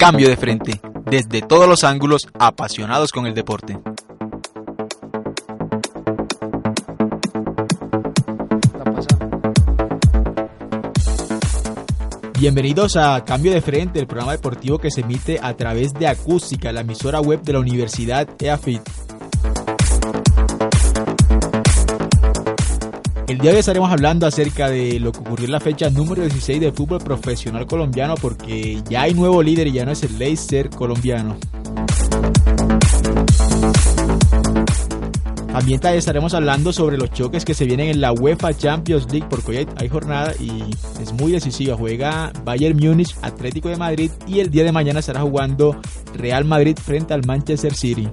Cambio 0.00 0.30
de 0.30 0.36
frente, 0.38 0.80
desde 1.04 1.42
todos 1.42 1.68
los 1.68 1.84
ángulos, 1.84 2.26
apasionados 2.38 3.12
con 3.12 3.26
el 3.26 3.34
deporte. 3.34 3.78
Bienvenidos 12.38 12.96
a 12.96 13.22
Cambio 13.26 13.52
de 13.52 13.60
Frente, 13.60 14.00
el 14.00 14.06
programa 14.06 14.32
deportivo 14.32 14.78
que 14.78 14.90
se 14.90 15.02
emite 15.02 15.38
a 15.42 15.54
través 15.54 15.92
de 15.92 16.06
Acústica, 16.06 16.72
la 16.72 16.80
emisora 16.80 17.20
web 17.20 17.42
de 17.42 17.52
la 17.52 17.58
Universidad 17.58 18.26
EAFIT. 18.38 18.80
El 23.30 23.38
día 23.38 23.52
de 23.52 23.58
hoy 23.58 23.60
estaremos 23.60 23.92
hablando 23.92 24.26
acerca 24.26 24.68
de 24.68 24.98
lo 24.98 25.12
que 25.12 25.20
ocurrió 25.20 25.46
en 25.46 25.52
la 25.52 25.60
fecha 25.60 25.88
número 25.88 26.22
16 26.22 26.60
del 26.62 26.72
fútbol 26.72 26.98
profesional 26.98 27.64
colombiano 27.64 28.16
porque 28.16 28.82
ya 28.88 29.02
hay 29.02 29.14
nuevo 29.14 29.40
líder 29.40 29.68
y 29.68 29.72
ya 29.72 29.84
no 29.84 29.92
es 29.92 30.02
el 30.02 30.18
Leicester 30.18 30.68
colombiano. 30.68 31.36
También 35.52 35.80
estaremos 35.94 36.34
hablando 36.34 36.72
sobre 36.72 36.98
los 36.98 37.12
choques 37.12 37.44
que 37.44 37.54
se 37.54 37.66
vienen 37.66 37.90
en 37.90 38.00
la 38.00 38.10
UEFA 38.12 38.52
Champions 38.52 39.06
League 39.12 39.28
porque 39.30 39.58
hoy 39.58 39.68
hay, 39.76 39.88
jornada 39.88 40.34
y 40.40 40.64
es 41.00 41.12
muy 41.12 41.30
decisiva. 41.30 41.76
Juega 41.76 42.32
Bayern 42.44 42.76
Múnich, 42.76 43.14
Atlético 43.22 43.68
de 43.68 43.76
Madrid 43.76 44.10
y 44.26 44.40
el 44.40 44.50
día 44.50 44.64
de 44.64 44.72
mañana 44.72 44.98
estará 44.98 45.20
jugando 45.20 45.80
Real 46.16 46.44
Madrid 46.44 46.76
frente 46.76 47.14
al 47.14 47.24
Manchester 47.24 47.74
City. 47.74 48.08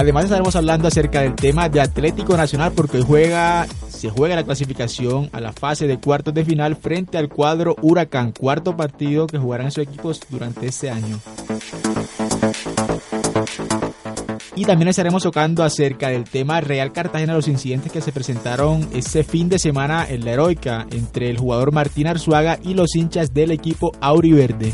Además 0.00 0.24
estaremos 0.24 0.56
hablando 0.56 0.88
acerca 0.88 1.20
del 1.20 1.34
tema 1.34 1.68
de 1.68 1.78
Atlético 1.78 2.34
Nacional 2.34 2.72
porque 2.74 2.96
hoy 2.96 3.02
juega 3.02 3.66
se 3.86 4.08
juega 4.08 4.34
la 4.34 4.44
clasificación 4.44 5.28
a 5.30 5.40
la 5.40 5.52
fase 5.52 5.86
de 5.86 6.00
cuartos 6.00 6.32
de 6.32 6.42
final 6.42 6.76
frente 6.76 7.18
al 7.18 7.28
cuadro 7.28 7.76
Huracán, 7.82 8.32
cuarto 8.32 8.74
partido 8.74 9.26
que 9.26 9.36
jugarán 9.36 9.70
sus 9.70 9.84
equipos 9.84 10.22
durante 10.30 10.66
este 10.68 10.90
año. 10.90 11.20
Y 14.56 14.64
también 14.64 14.88
estaremos 14.88 15.22
tocando 15.22 15.62
acerca 15.62 16.08
del 16.08 16.24
tema 16.24 16.62
Real 16.62 16.92
Cartagena, 16.94 17.34
los 17.34 17.48
incidentes 17.48 17.92
que 17.92 18.00
se 18.00 18.10
presentaron 18.10 18.88
ese 18.94 19.22
fin 19.22 19.50
de 19.50 19.58
semana 19.58 20.06
en 20.08 20.24
la 20.24 20.30
heroica 20.30 20.86
entre 20.92 21.28
el 21.28 21.36
jugador 21.36 21.72
Martín 21.72 22.06
Arzuaga 22.06 22.58
y 22.62 22.72
los 22.72 22.96
hinchas 22.96 23.34
del 23.34 23.50
equipo 23.50 23.92
Auriverde. 24.00 24.72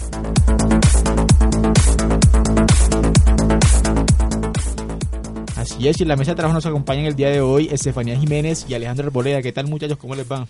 Así 5.76 5.88
es, 5.88 6.00
y 6.00 6.04
en 6.04 6.08
la 6.08 6.16
mesa 6.16 6.30
de 6.30 6.36
trabajo 6.36 6.54
nos 6.54 6.64
acompañan 6.64 7.04
el 7.04 7.14
día 7.14 7.28
de 7.28 7.42
hoy 7.42 7.68
Estefanía 7.70 8.18
Jiménez 8.18 8.64
y 8.66 8.72
Alejandro 8.72 9.08
Arboleda. 9.08 9.42
¿Qué 9.42 9.52
tal 9.52 9.66
muchachos? 9.66 9.98
¿Cómo 9.98 10.14
les 10.14 10.26
va? 10.26 10.46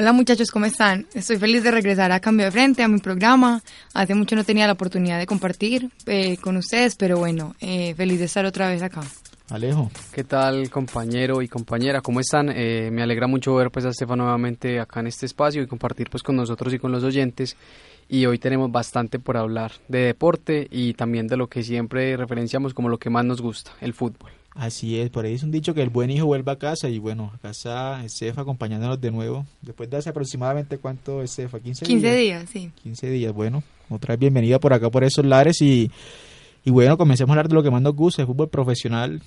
Hola 0.00 0.12
muchachos, 0.12 0.50
¿cómo 0.50 0.66
están? 0.66 1.06
Estoy 1.14 1.36
feliz 1.36 1.62
de 1.62 1.70
regresar 1.70 2.10
a 2.10 2.18
Cambio 2.18 2.46
de 2.46 2.50
Frente, 2.50 2.82
a 2.82 2.88
mi 2.88 2.98
programa. 2.98 3.62
Hace 3.94 4.16
mucho 4.16 4.34
no 4.34 4.42
tenía 4.42 4.66
la 4.66 4.72
oportunidad 4.72 5.20
de 5.20 5.26
compartir 5.26 5.90
eh, 6.06 6.38
con 6.38 6.56
ustedes, 6.56 6.96
pero 6.96 7.18
bueno, 7.18 7.54
eh, 7.60 7.94
feliz 7.94 8.18
de 8.18 8.24
estar 8.24 8.44
otra 8.44 8.68
vez 8.68 8.82
acá. 8.82 9.02
Alejo. 9.52 9.90
¿Qué 10.14 10.24
tal 10.24 10.70
compañero 10.70 11.42
y 11.42 11.48
compañera? 11.48 12.00
¿Cómo 12.00 12.20
están? 12.20 12.48
Eh, 12.48 12.88
me 12.90 13.02
alegra 13.02 13.26
mucho 13.26 13.54
ver 13.54 13.70
pues 13.70 13.84
a 13.84 13.90
Estefan 13.90 14.16
nuevamente 14.16 14.80
acá 14.80 15.00
en 15.00 15.08
este 15.08 15.26
espacio 15.26 15.60
y 15.60 15.66
compartir 15.66 16.08
pues 16.08 16.22
con 16.22 16.36
nosotros 16.36 16.72
y 16.72 16.78
con 16.78 16.90
los 16.90 17.04
oyentes. 17.04 17.58
Y 18.08 18.24
hoy 18.24 18.38
tenemos 18.38 18.72
bastante 18.72 19.18
por 19.18 19.36
hablar 19.36 19.72
de 19.88 19.98
deporte 19.98 20.68
y 20.70 20.94
también 20.94 21.26
de 21.26 21.36
lo 21.36 21.48
que 21.48 21.62
siempre 21.62 22.16
referenciamos 22.16 22.72
como 22.72 22.88
lo 22.88 22.96
que 22.96 23.10
más 23.10 23.26
nos 23.26 23.42
gusta, 23.42 23.72
el 23.82 23.92
fútbol. 23.92 24.30
Así 24.54 24.98
es, 24.98 25.10
por 25.10 25.26
ahí 25.26 25.34
es 25.34 25.42
un 25.42 25.50
dicho 25.50 25.74
que 25.74 25.82
el 25.82 25.90
buen 25.90 26.10
hijo 26.10 26.24
vuelve 26.24 26.50
a 26.50 26.56
casa 26.56 26.88
y 26.88 26.98
bueno, 26.98 27.30
a 27.34 27.38
casa 27.38 28.02
Estefa 28.06 28.40
acompañándonos 28.40 29.02
de 29.02 29.10
nuevo. 29.10 29.44
Después 29.60 29.90
de 29.90 29.98
hace 29.98 30.08
aproximadamente 30.08 30.78
cuánto 30.78 31.20
Estefa, 31.22 31.60
15 31.60 31.84
días. 31.84 32.00
15 32.00 32.16
días, 32.16 32.50
sí. 32.50 32.70
15 32.82 33.10
días, 33.10 33.32
bueno, 33.34 33.62
otra 33.90 34.14
vez 34.14 34.20
bienvenida 34.20 34.58
por 34.58 34.72
acá 34.72 34.88
por 34.88 35.04
esos 35.04 35.26
lares 35.26 35.60
y, 35.60 35.90
y 36.64 36.70
bueno, 36.70 36.96
comencemos 36.96 37.28
a 37.28 37.32
hablar 37.34 37.48
de 37.48 37.54
lo 37.54 37.62
que 37.62 37.70
más 37.70 37.82
nos 37.82 37.94
gusta, 37.94 38.22
el 38.22 38.28
fútbol 38.28 38.48
profesional 38.48 39.20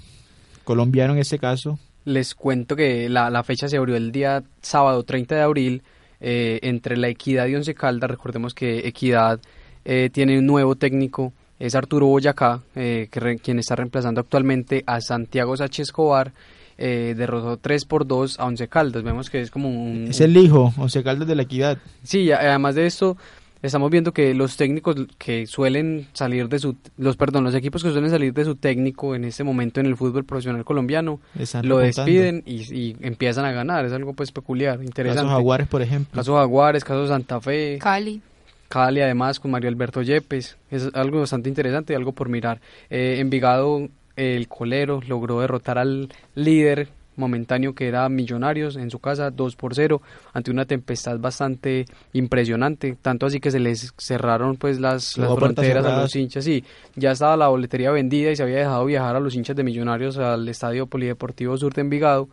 colombiano 0.66 1.14
en 1.14 1.20
este 1.20 1.40
caso. 1.40 1.80
Les 2.04 2.36
cuento 2.36 2.76
que 2.76 3.08
la, 3.08 3.30
la 3.30 3.44
fecha 3.44 3.70
se 3.70 3.78
abrió 3.78 3.96
el 3.96 4.12
día 4.12 4.44
sábado 4.62 5.04
30 5.04 5.36
de 5.36 5.42
abril 5.42 5.84
eh, 6.20 6.60
entre 6.62 6.98
la 6.98 7.08
Equidad 7.08 7.48
y 7.48 7.56
Once 7.56 7.74
Caldas. 7.74 8.10
Recordemos 8.10 8.54
que 8.54 8.80
Equidad 8.88 9.40
eh, 9.86 10.10
tiene 10.12 10.38
un 10.38 10.46
nuevo 10.46 10.76
técnico 10.76 11.32
es 11.60 11.76
Arturo 11.76 12.08
Boyacá, 12.08 12.62
eh, 12.76 13.08
quien 13.42 13.60
está 13.60 13.76
reemplazando 13.76 14.20
actualmente 14.22 14.84
a 14.86 15.00
Santiago 15.00 15.56
Sánchez 15.56 15.88
Escobar. 15.88 16.34
Eh, 16.78 17.14
derrotó 17.16 17.56
3 17.56 17.86
por 17.86 18.06
2 18.06 18.38
a 18.38 18.46
Once 18.46 18.68
Caldas. 18.68 19.02
Vemos 19.02 19.30
que 19.30 19.40
es 19.40 19.50
como 19.50 19.70
un. 19.70 20.08
Es 20.10 20.20
el 20.20 20.36
hijo, 20.36 20.74
Once 20.78 21.02
Caldas 21.02 21.26
de 21.26 21.36
la 21.36 21.44
Equidad. 21.44 21.78
Sí, 22.04 22.30
además 22.34 22.76
de 22.76 22.86
esto, 22.86 23.16
estamos 23.62 23.90
viendo 23.92 24.14
que 24.14 24.34
los 24.34 24.58
técnicos 24.58 24.96
que 25.18 25.48
suelen 25.48 26.08
salir 26.14 26.50
de 26.50 26.60
su. 26.60 26.76
los 26.98 27.18
Perdón, 27.18 27.44
los 27.44 27.56
equipos 27.56 27.84
que 27.84 27.92
suelen 27.92 28.10
salir 28.10 28.34
de 28.34 28.46
su 28.46 28.56
técnico 28.56 29.16
en 29.16 29.26
este 29.26 29.44
momento 29.44 29.80
en 29.80 29.86
el 29.86 29.96
fútbol 29.98 30.26
profesional 30.26 30.64
colombiano 30.66 31.20
lo 31.64 31.78
despiden 31.78 32.44
y, 32.46 32.96
empiezan 33.02 33.46
a 33.46 33.52
ganar. 33.52 33.86
Es 33.86 33.94
algo 33.94 34.14
pues 34.14 34.32
peculiar, 34.32 34.84
interesante. 34.84 35.24
Caso 35.24 35.36
Jaguares, 35.36 35.68
por 35.68 35.82
ejemplo. 35.82 36.20
Caso 36.20 36.36
Jaguares, 36.36 36.84
caso 36.84 37.08
Santa 37.08 37.42
Fe. 37.42 37.80
Cali. 37.80 38.22
Cali 38.68 39.02
además 39.02 39.40
con 39.40 39.52
Mario 39.52 39.70
Alberto 39.70 40.02
Yepes, 40.02 40.58
es 40.72 40.90
algo 40.94 41.20
bastante 41.20 41.50
interesante, 41.50 41.96
algo 41.96 42.14
por 42.14 42.30
mirar. 42.30 42.60
Eh, 42.90 43.18
Envigado, 43.20 43.88
el 44.16 44.48
colero, 44.48 45.02
logró 45.08 45.40
derrotar 45.40 45.78
al 45.78 46.10
líder 46.34 46.90
momentáneo 47.16 47.74
que 47.74 47.88
era 47.88 48.08
Millonarios 48.10 48.76
en 48.76 48.90
su 48.90 49.00
casa 49.00 49.32
2 49.32 49.56
por 49.56 49.76
0 49.76 50.02
ante 50.34 50.52
una 50.52 50.66
tempestad 50.66 51.20
bastante 51.20 51.86
impresionante, 52.14 52.98
tanto 53.02 53.26
así 53.26 53.40
que 53.40 53.52
se 53.52 53.60
les 53.60 53.94
cerraron 53.98 54.58
pues 54.58 54.80
las, 54.80 55.18
las 55.18 55.34
fronteras 55.36 55.86
a 55.86 56.02
los 56.02 56.16
hinchas, 56.16 56.44
sí, 56.44 56.64
ya 56.96 57.12
estaba 57.12 57.38
la 57.38 57.48
boletería 57.48 57.92
vendida 57.92 58.32
y 58.32 58.36
se 58.36 58.44
había 58.44 58.58
dejado 58.58 58.86
viajar 58.86 59.16
a 59.16 59.20
los 59.20 59.36
hinchas 59.36 59.56
de 59.56 59.64
Millonarios 59.64 60.18
al 60.18 60.48
Estadio 60.48 60.88
Polideportivo 60.88 61.58
Sur 61.58 61.74
de 61.74 61.82
Envigado 61.82 62.30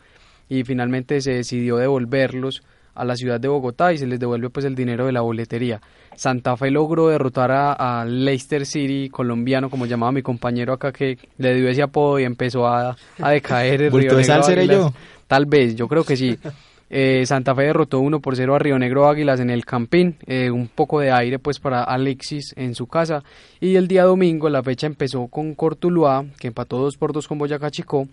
y 0.48 0.64
finalmente 0.64 1.20
se 1.20 1.32
decidió 1.32 1.76
devolverlos 1.76 2.62
a 2.94 3.04
la 3.04 3.16
ciudad 3.16 3.40
de 3.40 3.48
Bogotá 3.48 3.92
y 3.92 3.98
se 3.98 4.06
les 4.06 4.20
devuelve 4.20 4.50
pues 4.50 4.66
el 4.66 4.74
dinero 4.74 5.06
de 5.06 5.12
la 5.12 5.20
boletería. 5.20 5.80
Santa 6.14 6.56
Fe 6.56 6.70
logró 6.70 7.08
derrotar 7.08 7.50
a, 7.52 8.04
Leicester 8.04 8.66
City 8.66 9.08
colombiano, 9.08 9.70
como 9.70 9.86
llamaba 9.86 10.12
mi 10.12 10.22
compañero 10.22 10.72
acá, 10.72 10.92
que 10.92 11.18
le 11.38 11.54
dio 11.54 11.68
ese 11.68 11.82
apodo 11.82 12.18
y 12.18 12.24
empezó 12.24 12.66
a, 12.66 12.96
a 13.20 13.30
decaer 13.30 13.82
el 13.82 13.92
Río 13.92 14.14
Negro 14.16 14.62
yo? 14.64 14.94
Tal 15.26 15.46
vez, 15.46 15.74
yo 15.74 15.88
creo 15.88 16.04
que 16.04 16.16
sí. 16.16 16.38
Eh, 16.94 17.24
Santa 17.24 17.54
Fe 17.54 17.62
derrotó 17.62 18.00
1 18.00 18.20
por 18.20 18.36
0 18.36 18.54
a 18.54 18.58
Río 18.58 18.78
Negro 18.78 19.08
Águilas 19.08 19.40
en 19.40 19.48
el 19.48 19.64
Campín, 19.64 20.16
eh, 20.26 20.50
un 20.50 20.68
poco 20.68 21.00
de 21.00 21.10
aire 21.10 21.38
pues 21.38 21.58
para 21.58 21.84
Alexis 21.84 22.52
en 22.54 22.74
su 22.74 22.86
casa. 22.86 23.24
Y 23.60 23.76
el 23.76 23.88
día 23.88 24.04
domingo 24.04 24.50
la 24.50 24.62
fecha 24.62 24.86
empezó 24.86 25.26
con 25.28 25.54
Cortuluá, 25.54 26.22
que 26.38 26.48
empató 26.48 26.76
2 26.76 26.98
por 26.98 27.14
2 27.14 27.26
con 27.26 27.38
Boyacá 27.38 27.70
Chicó 27.70 28.06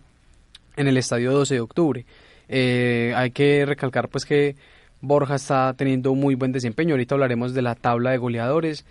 en 0.78 0.88
el 0.88 0.96
estadio 0.96 1.34
12 1.34 1.56
de 1.56 1.60
octubre. 1.60 2.06
Eh, 2.50 3.14
hay 3.16 3.32
que 3.32 3.66
recalcar 3.66 4.10
pues 4.10 4.26
que 4.26 4.56
Borja 5.02 5.36
está 5.36 5.74
teniendo 5.74 6.14
muy 6.16 6.36
buen 6.36 6.52
desempeño. 6.52 6.96
Ahorita 6.96 7.16
hablaremos 7.16 7.54
de 7.54 7.62
la 7.62 7.76
tabla 7.76 8.12
de 8.12 8.18
goleadores. 8.18 8.86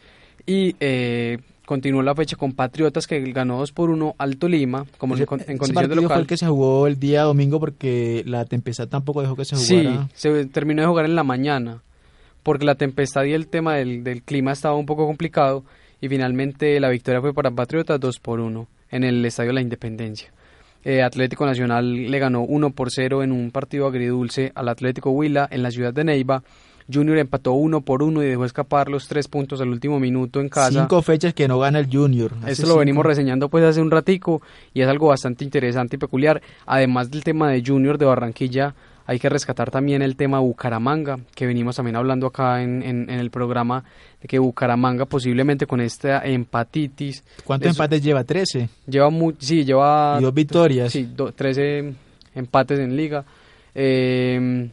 Y 0.47 0.77
eh, 0.81 1.39
continuó 1.67 2.01
la 2.03 2.15
fecha 2.15 2.37
con 2.37 2.53
Patriotas 2.53 3.07
que 3.07 3.21
ganó 3.33 3.59
2 3.59 3.73
por 3.73 3.91
1 3.91 4.15
al 4.17 4.39
Tolima 4.39 4.87
como 4.97 5.17
en, 5.17 5.27
condición 5.27 5.89
de 5.89 5.97
local. 5.97 6.09
fue 6.09 6.21
el 6.21 6.27
que 6.27 6.37
se 6.39 6.47
jugó 6.47 6.87
el 6.87 6.99
día 6.99 7.23
domingo 7.23 7.61
porque 7.61 8.23
la 8.25 8.47
tempestad 8.47 8.89
tampoco 8.89 9.21
dejó 9.21 9.37
que 9.37 9.45
se 9.45 9.57
jugara. 9.57 10.09
Sí, 10.15 10.31
se 10.31 10.47
terminó 10.47 10.81
de 10.81 10.89
jugar 10.89 11.05
en 11.05 11.15
la 11.15 11.25
mañana 11.25 11.83
porque 12.43 12.65
la 12.65 12.77
tempestad 12.77 13.25
y 13.25 13.35
el 13.35 13.49
tema 13.49 13.75
del, 13.75 14.03
del 14.05 14.23
clima 14.23 14.53
estaba 14.53 14.77
un 14.77 14.87
poco 14.87 15.07
complicado 15.07 15.65
y 16.01 16.09
finalmente 16.09 16.81
la 16.81 16.89
victoria 16.89 17.21
fue 17.21 17.35
para 17.35 17.51
Patriotas 17.51 18.01
2 18.01 18.19
por 18.21 18.41
1 18.41 18.67
en 18.91 19.05
el 19.05 19.23
Estadio 19.25 19.49
de 19.51 19.55
la 19.55 19.61
Independencia. 19.61 20.33
Eh, 20.89 21.03
Atlético 21.03 21.45
Nacional 21.45 22.11
le 22.11 22.19
ganó 22.19 22.41
1 22.41 22.71
por 22.71 22.91
0 22.91 23.23
en 23.23 23.31
un 23.31 23.51
partido 23.51 23.87
agridulce 23.87 24.53
al 24.55 24.71
Atlético 24.71 25.11
Huila 25.11 25.47
en 25.51 25.63
la 25.63 25.71
ciudad 25.71 25.93
de 25.93 26.03
Neiva. 26.03 26.43
Junior 26.91 27.19
empató 27.19 27.53
1 27.53 27.83
por 27.83 28.03
1 28.03 28.23
y 28.23 28.27
dejó 28.27 28.47
escapar 28.47 28.89
los 28.89 29.07
tres 29.07 29.29
puntos 29.29 29.61
al 29.61 29.69
último 29.69 30.01
minuto 30.01 30.41
en 30.41 30.49
casa. 30.49 30.71
Cinco 30.71 31.03
fechas 31.03 31.35
que 31.35 31.47
no 31.47 31.59
gana 31.59 31.81
el 31.81 31.91
Junior. 31.93 32.33
Esto 32.47 32.67
lo 32.67 32.79
venimos 32.79 33.05
reseñando 33.05 33.51
pues 33.51 33.65
hace 33.65 33.83
un 33.83 33.91
ratico 33.91 34.41
y 34.73 34.81
es 34.81 34.89
algo 34.89 35.09
bastante 35.09 35.45
interesante 35.45 35.97
y 35.97 35.99
peculiar. 35.99 36.41
Además 36.65 37.11
del 37.11 37.23
tema 37.23 37.51
de 37.51 37.63
Junior 37.63 37.99
de 37.99 38.07
Barranquilla, 38.07 38.75
hay 39.09 39.19
que 39.19 39.31
rescatar 39.31 39.71
también 39.71 40.03
el 40.03 40.17
tema 40.17 40.39
Bucaramanga, 40.39 41.19
que 41.35 41.47
venimos 41.47 41.77
también 41.77 41.97
hablando 41.97 42.27
acá 42.27 42.63
en, 42.63 42.83
en, 42.83 43.09
el 43.09 43.31
programa, 43.31 43.83
de 44.21 44.29
que 44.29 44.39
Bucaramanga 44.39 45.07
posiblemente 45.07 45.67
con 45.67 45.81
esta 45.81 46.21
empatitis... 46.27 47.25
¿Cuántos 47.43 47.71
empates 47.71 48.03
lleva? 48.03 48.23
¿13? 48.23 48.69
Lleva, 48.87 49.09
sí, 49.39 49.65
lleva... 49.65 50.19
Y 50.21 50.23
dos 50.23 50.35
victorias. 50.35 50.93
Sí, 50.93 51.09
13 51.35 51.95
empates 52.35 52.81
en 52.81 52.97
liga. 52.97 53.25
Eh, 53.75 54.69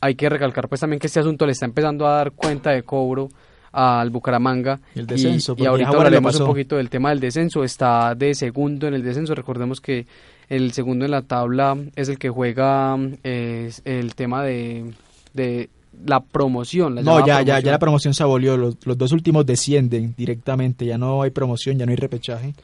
hay 0.00 0.14
que 0.16 0.28
recalcar 0.28 0.68
pues 0.68 0.80
también 0.80 0.98
que 0.98 1.06
este 1.06 1.20
asunto 1.20 1.46
le 1.46 1.52
está 1.52 1.64
empezando 1.64 2.08
a 2.08 2.16
dar 2.16 2.32
cuenta 2.32 2.70
de 2.70 2.82
cobro 2.82 3.28
al 3.70 4.10
Bucaramanga. 4.10 4.80
El 4.96 5.06
descenso. 5.06 5.54
Y, 5.56 5.64
ahorita 5.64 5.90
hablaremos 5.90 6.40
un 6.40 6.46
poquito 6.46 6.76
del 6.76 6.90
tema 6.90 7.10
del 7.10 7.20
descenso. 7.20 7.62
Está 7.62 8.16
de 8.16 8.34
segundo 8.34 8.88
en 8.88 8.94
el 8.94 9.04
descenso. 9.04 9.32
Recordemos 9.32 9.80
que 9.80 10.06
el 10.48 10.72
segundo 10.72 11.04
en 11.04 11.10
la 11.10 11.22
tabla 11.22 11.76
es 11.96 12.08
el 12.08 12.18
que 12.18 12.30
juega 12.30 12.96
el 13.22 14.14
tema 14.14 14.42
de, 14.44 14.92
de 15.32 15.68
la 16.04 16.20
promoción. 16.20 16.96
La 16.96 17.02
no, 17.02 17.20
ya, 17.20 17.26
ya, 17.26 17.34
promoción. 17.34 17.64
ya 17.64 17.70
la 17.70 17.78
promoción 17.78 18.14
se 18.14 18.22
abolió. 18.22 18.56
Los, 18.56 18.76
los 18.84 18.98
dos 18.98 19.12
últimos 19.12 19.46
descienden 19.46 20.14
directamente. 20.16 20.86
Ya 20.86 20.98
no 20.98 21.22
hay 21.22 21.30
promoción, 21.30 21.78
ya 21.78 21.86
no 21.86 21.90
hay 21.90 21.96
repechaje. 21.96 22.54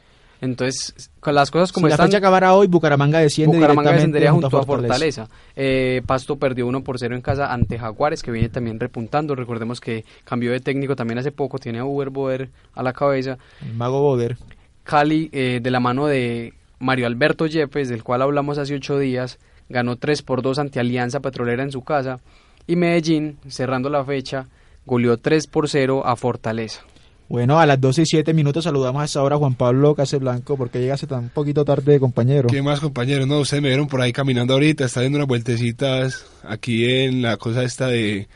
Entonces, 0.41 1.11
con 1.19 1.35
las 1.35 1.51
cosas 1.51 1.71
como 1.71 1.85
si 1.85 1.91
están... 1.91 2.05
la 2.05 2.07
fecha 2.07 2.17
acabara 2.17 2.55
hoy, 2.55 2.65
Bucaramanga 2.65 3.19
desciende 3.19 3.55
Bucaramanga 3.55 3.91
descendería 3.93 4.31
junto 4.31 4.47
a 4.47 4.65
Fortaleza. 4.65 5.29
Eh, 5.55 6.01
Pasto 6.07 6.37
perdió 6.37 6.65
1 6.65 6.83
por 6.83 6.97
0 6.97 7.15
en 7.15 7.21
casa 7.21 7.53
ante 7.53 7.77
Jaguares, 7.77 8.23
que 8.23 8.31
viene 8.31 8.49
también 8.49 8.79
repuntando. 8.79 9.35
Recordemos 9.35 9.79
que 9.79 10.03
cambió 10.23 10.51
de 10.51 10.59
técnico 10.59 10.95
también 10.95 11.19
hace 11.19 11.31
poco, 11.31 11.59
tiene 11.59 11.77
a 11.77 11.85
Uber 11.85 12.09
Boder 12.09 12.49
a 12.73 12.81
la 12.81 12.91
cabeza. 12.91 13.37
El 13.61 13.75
mago 13.75 14.01
Boder. 14.01 14.35
Cali, 14.83 15.29
eh, 15.31 15.59
de 15.61 15.71
la 15.71 15.79
mano 15.79 16.07
de 16.07 16.55
Mario 16.81 17.05
Alberto 17.05 17.45
Yepes, 17.45 17.89
del 17.89 18.03
cual 18.03 18.23
hablamos 18.23 18.57
hace 18.57 18.75
ocho 18.75 18.97
días, 18.97 19.39
ganó 19.69 19.95
3 19.95 20.23
por 20.23 20.41
2 20.41 20.59
ante 20.59 20.79
Alianza 20.79 21.19
Petrolera 21.19 21.63
en 21.63 21.71
su 21.71 21.83
casa. 21.83 22.19
Y 22.67 22.75
Medellín, 22.75 23.37
cerrando 23.47 23.89
la 23.89 24.03
fecha, 24.03 24.47
goleó 24.85 25.17
3 25.17 25.47
por 25.47 25.69
0 25.69 26.05
a 26.05 26.15
Fortaleza. 26.15 26.81
Bueno, 27.29 27.59
a 27.59 27.65
las 27.65 27.79
12 27.79 28.01
y 28.01 28.05
7 28.07 28.33
minutos 28.33 28.65
saludamos 28.65 29.01
a 29.01 29.05
esta 29.05 29.23
hora 29.23 29.35
a 29.35 29.39
Juan 29.39 29.53
Pablo 29.53 29.95
Caseblanco, 29.95 30.57
porque 30.57 30.79
llegaste 30.79 31.07
tan 31.07 31.29
poquito 31.29 31.63
tarde, 31.63 31.99
compañero. 31.99 32.49
¿Qué 32.49 32.61
más, 32.61 32.81
compañero? 32.81 33.25
No, 33.25 33.39
ustedes 33.39 33.63
me 33.63 33.69
vieron 33.69 33.87
por 33.87 34.01
ahí 34.01 34.11
caminando 34.11 34.53
ahorita, 34.53 34.83
está 34.83 35.01
dando 35.01 35.19
unas 35.19 35.29
vueltecitas 35.29 36.25
aquí 36.43 36.85
en 36.85 37.21
la 37.21 37.37
cosa 37.37 37.63
esta 37.63 37.87
de, 37.87 38.27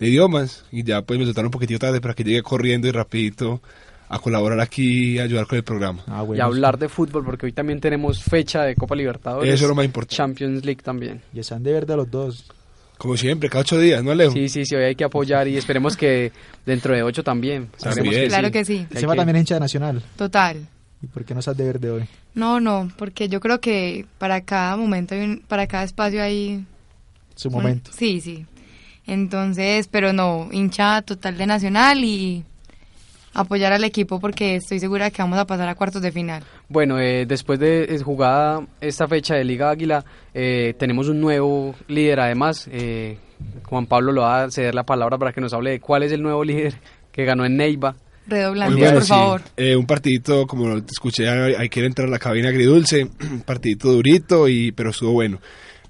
de 0.00 0.08
idiomas, 0.08 0.64
y 0.72 0.82
ya 0.82 1.02
pues 1.02 1.18
me 1.20 1.26
soltaron 1.26 1.46
un 1.46 1.52
poquitito 1.52 1.78
tarde 1.78 2.00
para 2.00 2.14
que 2.14 2.24
llegue 2.24 2.42
corriendo 2.42 2.88
y 2.88 2.90
rapidito 2.90 3.62
a 4.12 4.18
colaborar 4.18 4.60
aquí 4.60 5.12
y 5.14 5.18
ayudar 5.20 5.46
con 5.46 5.56
el 5.56 5.62
programa. 5.64 6.02
Ah, 6.08 6.22
y 6.24 6.26
bueno, 6.26 6.44
hablar 6.44 6.76
de 6.78 6.88
fútbol, 6.88 7.24
porque 7.24 7.46
hoy 7.46 7.52
también 7.52 7.80
tenemos 7.80 8.22
fecha 8.22 8.64
de 8.64 8.74
Copa 8.74 8.94
Libertadores. 8.96 9.54
Eso 9.54 9.64
es 9.64 9.68
lo 9.68 9.74
más 9.76 9.84
importante. 9.84 10.16
Champions 10.16 10.64
League 10.64 10.82
también. 10.82 11.22
Y 11.32 11.38
están 11.40 11.62
de 11.62 11.72
verde 11.72 11.96
los 11.96 12.10
dos. 12.10 12.44
Como 12.98 13.16
siempre, 13.16 13.48
cada 13.48 13.62
ocho 13.62 13.78
días, 13.78 14.02
¿no, 14.04 14.10
Alejo? 14.10 14.32
Sí, 14.32 14.48
sí, 14.50 14.66
sí, 14.66 14.74
hoy 14.74 14.82
hay 14.84 14.94
que 14.94 15.04
apoyar 15.04 15.48
y 15.48 15.56
esperemos 15.56 15.96
que 15.96 16.32
dentro 16.66 16.92
de 16.94 17.02
ocho 17.02 17.22
también. 17.24 17.70
Sabremos 17.78 18.04
También. 18.12 18.28
Claro 18.28 18.50
que 18.50 18.64
sí, 18.64 18.86
Seba 18.92 19.12
que- 19.14 19.16
también 19.18 19.36
hincha 19.38 19.54
de 19.54 19.60
Nacional. 19.60 20.02
total. 20.16 20.66
¿Y 21.02 21.06
por 21.06 21.24
qué 21.24 21.32
no 21.32 21.40
estás 21.40 21.56
de 21.56 21.64
verde 21.64 21.90
hoy? 21.90 22.02
No, 22.34 22.60
no, 22.60 22.90
porque 22.98 23.28
yo 23.30 23.40
creo 23.40 23.58
que 23.60 24.04
para 24.18 24.42
cada 24.42 24.76
momento, 24.76 25.14
hay 25.14 25.22
un- 25.22 25.42
para 25.48 25.66
cada 25.66 25.84
espacio 25.84 26.22
hay... 26.22 26.66
Su 27.36 27.50
momento. 27.50 27.90
Sí, 27.96 28.20
sí. 28.20 28.44
Entonces, 29.06 29.88
pero 29.88 30.12
no, 30.12 30.48
hincha 30.52 31.00
total 31.02 31.38
de 31.38 31.46
Nacional 31.46 32.04
y 32.04 32.44
apoyar 33.34 33.72
al 33.72 33.84
equipo 33.84 34.20
porque 34.20 34.56
estoy 34.56 34.80
segura 34.80 35.10
que 35.10 35.22
vamos 35.22 35.38
a 35.38 35.46
pasar 35.46 35.68
a 35.68 35.74
cuartos 35.74 36.02
de 36.02 36.12
final. 36.12 36.42
Bueno, 36.68 36.98
eh, 36.98 37.26
después 37.26 37.58
de 37.58 37.84
eh, 37.84 37.98
jugada 37.98 38.66
esta 38.80 39.06
fecha 39.08 39.34
de 39.34 39.44
Liga 39.44 39.70
Águila, 39.70 40.04
eh, 40.34 40.74
tenemos 40.78 41.08
un 41.08 41.20
nuevo 41.20 41.74
líder 41.88 42.20
además. 42.20 42.68
eh, 42.70 43.18
Juan 43.64 43.86
Pablo 43.86 44.12
lo 44.12 44.22
va 44.22 44.44
a 44.44 44.50
ceder 44.50 44.74
la 44.74 44.84
palabra 44.84 45.16
para 45.16 45.32
que 45.32 45.40
nos 45.40 45.54
hable 45.54 45.70
de 45.70 45.80
cuál 45.80 46.02
es 46.02 46.12
el 46.12 46.22
nuevo 46.22 46.44
líder 46.44 46.74
que 47.12 47.24
ganó 47.24 47.44
en 47.44 47.56
Neiva. 47.56 47.94
Bueno, 48.28 48.92
por 48.92 49.02
sí. 49.02 49.08
favor. 49.08 49.40
Eh, 49.56 49.74
un 49.74 49.86
partidito, 49.86 50.46
como 50.46 50.68
lo 50.68 50.78
escuché, 50.78 51.28
ahí 51.28 51.54
ahí 51.58 51.68
quiere 51.68 51.88
entrar 51.88 52.06
a 52.06 52.10
la 52.10 52.18
cabina 52.18 52.48
agridulce, 52.50 53.04
un 53.04 53.40
partidito 53.46 53.90
durito, 53.92 54.48
y 54.48 54.72
pero 54.72 54.90
estuvo 54.90 55.12
bueno. 55.12 55.40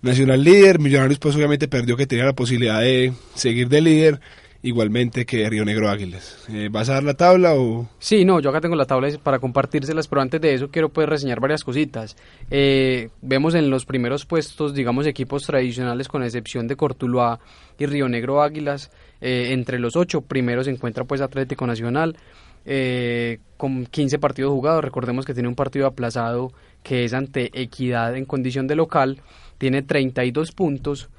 Nacional 0.03 0.43
líder, 0.43 0.79
Millonarios 0.79 1.19
pues 1.19 1.37
obviamente 1.37 1.69
perdió 1.69 1.95
que 1.97 2.07
tenía 2.07 2.25
la 2.25 2.33
posibilidad 2.33 2.81
de 2.81 3.13
seguir 3.35 3.69
de 3.69 3.83
líder, 3.83 4.21
igualmente 4.63 5.25
que 5.25 5.49
Río 5.49 5.65
Negro 5.65 5.89
Águilas. 5.89 6.45
Eh, 6.49 6.69
¿Vas 6.71 6.89
a 6.89 6.95
dar 6.95 7.03
la 7.03 7.15
tabla 7.15 7.55
o...? 7.55 7.89
Sí, 7.99 8.25
no, 8.25 8.41
yo 8.41 8.51
acá 8.51 8.61
tengo 8.61 8.77
la 8.77 8.85
tabla 8.85 9.09
para 9.23 9.39
compartírselas, 9.39 10.09
pero 10.09 10.23
antes 10.23 10.41
de 10.41 10.55
eso 10.55 10.69
quiero 10.71 10.89
pues 10.89 11.09
reseñar 11.09 11.41
varias 11.41 11.65
cositas. 11.65 12.17
Eh, 12.51 13.09
vemos 13.23 13.55
en 13.55 13.71
los 13.71 13.87
primeros 13.87 14.27
puestos, 14.27 14.75
digamos, 14.75 15.07
equipos 15.07 15.45
tradicionales 15.45 16.09
con 16.09 16.23
excepción 16.23 16.69
de 16.69 16.77
Cortuluá 16.77 17.41
y 17.79 17.87
Río 17.87 18.09
Negro 18.09 18.43
Águilas. 18.43 18.91
Eh, 19.21 19.53
entre 19.53 19.79
los 19.79 19.97
ocho 19.97 20.23
primeros 20.23 20.67
se 20.67 20.73
encuentra 20.73 21.05
pues 21.05 21.21
Atlético 21.21 21.67
Nacional 21.67 22.17
eh, 22.65 23.39
con 23.57 23.87
15 23.87 24.19
partidos 24.19 24.53
jugados. 24.53 24.85
Recordemos 24.85 25.25
que 25.25 25.35
tiene 25.35 25.49
un 25.49 25.55
partido 25.55 25.87
aplazado 25.87 26.53
que 26.83 27.05
es 27.05 27.13
ante 27.13 27.51
Equidad 27.61 28.17
en 28.17 28.25
condición 28.25 28.67
de 28.67 28.77
local. 28.77 29.21
Tiene 29.59 29.83
32 29.83 30.53
puntos. 30.53 31.11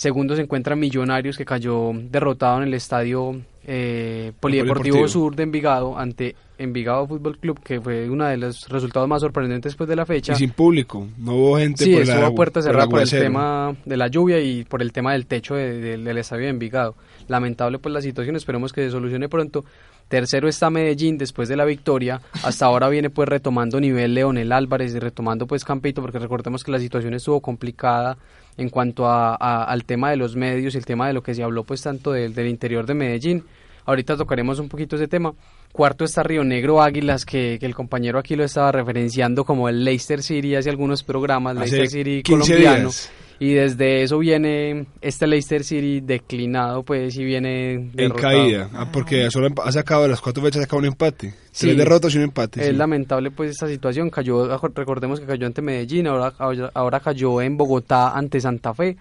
Segundo 0.00 0.34
se 0.34 0.40
encuentra 0.40 0.76
Millonarios 0.76 1.36
que 1.36 1.44
cayó 1.44 1.92
derrotado 1.94 2.56
en 2.62 2.68
el 2.68 2.72
estadio 2.72 3.38
eh, 3.66 4.32
Polideportivo 4.40 4.94
Polideportivo. 4.94 5.08
Sur 5.08 5.36
de 5.36 5.42
Envigado 5.42 5.98
ante 5.98 6.34
Envigado 6.56 7.06
Fútbol 7.06 7.36
Club, 7.36 7.60
que 7.62 7.82
fue 7.82 8.08
uno 8.08 8.24
de 8.24 8.38
los 8.38 8.66
resultados 8.70 9.06
más 9.06 9.20
sorprendentes 9.20 9.72
después 9.72 9.90
de 9.90 9.96
la 9.96 10.06
fecha. 10.06 10.32
Y 10.32 10.36
sin 10.36 10.52
público, 10.52 11.06
no 11.18 11.34
hubo 11.34 11.58
gente 11.58 11.84
Sí, 11.84 11.92
por 11.92 12.00
estuvo 12.00 12.18
la 12.22 12.28
a 12.28 12.32
puerta 12.34 12.62
cerrada 12.62 12.86
por 12.88 13.02
el 13.02 13.10
tema 13.10 13.76
de 13.84 13.96
la 13.98 14.08
lluvia 14.08 14.40
y 14.40 14.64
por 14.64 14.80
el 14.80 14.90
tema 14.90 15.12
del 15.12 15.26
techo 15.26 15.54
de- 15.54 15.78
de- 15.82 15.98
del 15.98 16.16
estadio 16.16 16.44
de 16.44 16.48
Envigado. 16.48 16.94
Lamentable 17.28 17.78
pues 17.78 17.92
la 17.92 18.00
situación, 18.00 18.36
esperemos 18.36 18.72
que 18.72 18.82
se 18.82 18.90
solucione 18.92 19.28
pronto. 19.28 19.66
Tercero 20.08 20.48
está 20.48 20.70
Medellín 20.70 21.18
después 21.18 21.46
de 21.50 21.56
la 21.56 21.66
victoria. 21.66 22.22
Hasta 22.42 22.64
ahora 22.64 22.88
viene 22.88 23.10
pues 23.10 23.28
retomando 23.28 23.78
nivel 23.78 24.14
Leonel 24.14 24.50
Álvarez 24.52 24.94
y 24.94 24.98
retomando 24.98 25.46
pues 25.46 25.62
Campito 25.62 26.00
porque 26.00 26.18
recordemos 26.18 26.64
que 26.64 26.72
la 26.72 26.78
situación 26.80 27.12
estuvo 27.12 27.40
complicada 27.40 28.16
en 28.56 28.68
cuanto 28.68 29.06
a, 29.06 29.34
a- 29.34 29.64
al 29.64 29.84
tema 29.84 30.10
de 30.10 30.16
los 30.16 30.36
medios 30.36 30.74
y 30.74 30.78
el 30.78 30.84
tema 30.84 31.06
de 31.06 31.12
lo 31.14 31.22
que 31.22 31.34
se 31.34 31.42
habló 31.42 31.64
pues 31.64 31.82
tanto 31.82 32.12
del- 32.12 32.34
del 32.34 32.48
interior 32.48 32.86
de 32.86 32.94
Medellín. 32.94 33.44
Ahorita 33.86 34.16
tocaremos 34.16 34.58
un 34.58 34.68
poquito 34.68 34.96
ese 34.96 35.08
tema. 35.08 35.32
Cuarto 35.72 36.04
está 36.04 36.22
Río 36.22 36.44
Negro 36.44 36.82
Águilas, 36.82 37.24
que, 37.24 37.56
que 37.58 37.66
el 37.66 37.74
compañero 37.74 38.18
aquí 38.18 38.36
lo 38.36 38.44
estaba 38.44 38.70
referenciando 38.72 39.44
como 39.44 39.68
el 39.68 39.84
Leicester 39.84 40.22
City 40.22 40.54
hace 40.56 40.68
algunos 40.70 41.02
programas, 41.02 41.56
Hace 41.56 41.76
Leicester 41.76 41.88
City 42.04 42.22
15 42.22 42.52
colombiano. 42.52 42.80
días. 42.88 43.10
Y 43.42 43.54
desde 43.54 44.02
eso 44.02 44.18
viene 44.18 44.84
este 45.00 45.26
Leicester 45.26 45.64
City 45.64 46.00
declinado, 46.02 46.82
pues, 46.82 47.16
y 47.16 47.24
viene 47.24 47.72
En 47.72 47.92
derrotado. 47.92 48.20
caída, 48.22 48.68
ah, 48.74 48.90
porque 48.92 49.30
solo 49.30 49.48
empa- 49.48 49.62
ha 49.64 49.72
sacado 49.72 50.02
de 50.02 50.10
las 50.10 50.20
cuatro 50.20 50.42
fechas, 50.42 50.58
ha 50.58 50.62
sacado 50.64 50.78
un 50.80 50.84
empate. 50.84 51.30
Sí. 51.50 51.66
Tres 51.66 51.78
derrotas 51.78 52.14
y 52.14 52.18
un 52.18 52.24
empate. 52.24 52.60
Es 52.60 52.66
sí. 52.68 52.72
lamentable 52.74 53.30
pues 53.30 53.52
esta 53.52 53.66
situación, 53.66 54.10
cayó, 54.10 54.46
recordemos 54.74 55.18
que 55.20 55.24
cayó 55.26 55.46
ante 55.46 55.62
Medellín, 55.62 56.06
ahora, 56.06 56.34
ahora- 56.74 57.00
cayó 57.00 57.40
en 57.40 57.56
Bogotá 57.56 58.10
ante 58.16 58.42
Santa 58.42 58.74
Fe 58.74 58.98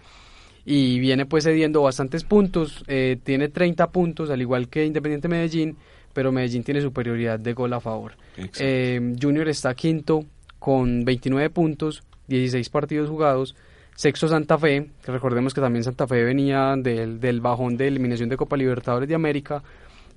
y 0.65 0.99
viene 0.99 1.25
pues 1.25 1.43
cediendo 1.43 1.81
bastantes 1.81 2.23
puntos, 2.23 2.85
eh, 2.87 3.17
tiene 3.21 3.49
30 3.49 3.87
puntos 3.91 4.29
al 4.29 4.39
igual 4.41 4.69
que 4.69 4.85
Independiente 4.85 5.27
Medellín, 5.27 5.75
pero 6.13 6.31
Medellín 6.31 6.63
tiene 6.63 6.79
superioridad 6.79 7.39
de 7.39 7.51
gol 7.53 7.73
a 7.73 7.81
favor. 7.81 8.13
Eh, 8.57 9.15
Junior 9.21 9.49
está 9.49 9.73
quinto 9.75 10.23
con 10.59 11.03
29 11.03 11.49
puntos, 11.49 12.03
16 12.27 12.69
partidos 12.69 13.09
jugados. 13.09 13.53
Sexto 13.99 14.29
Santa 14.29 14.57
Fe, 14.57 14.91
que 15.03 15.11
recordemos 15.11 15.53
que 15.53 15.59
también 15.59 15.83
Santa 15.83 16.07
Fe 16.07 16.23
venía 16.23 16.73
del, 16.77 17.19
del 17.19 17.41
bajón 17.41 17.75
de 17.75 17.85
eliminación 17.89 18.29
de 18.29 18.37
Copa 18.37 18.55
Libertadores 18.55 19.09
de 19.09 19.15
América. 19.15 19.61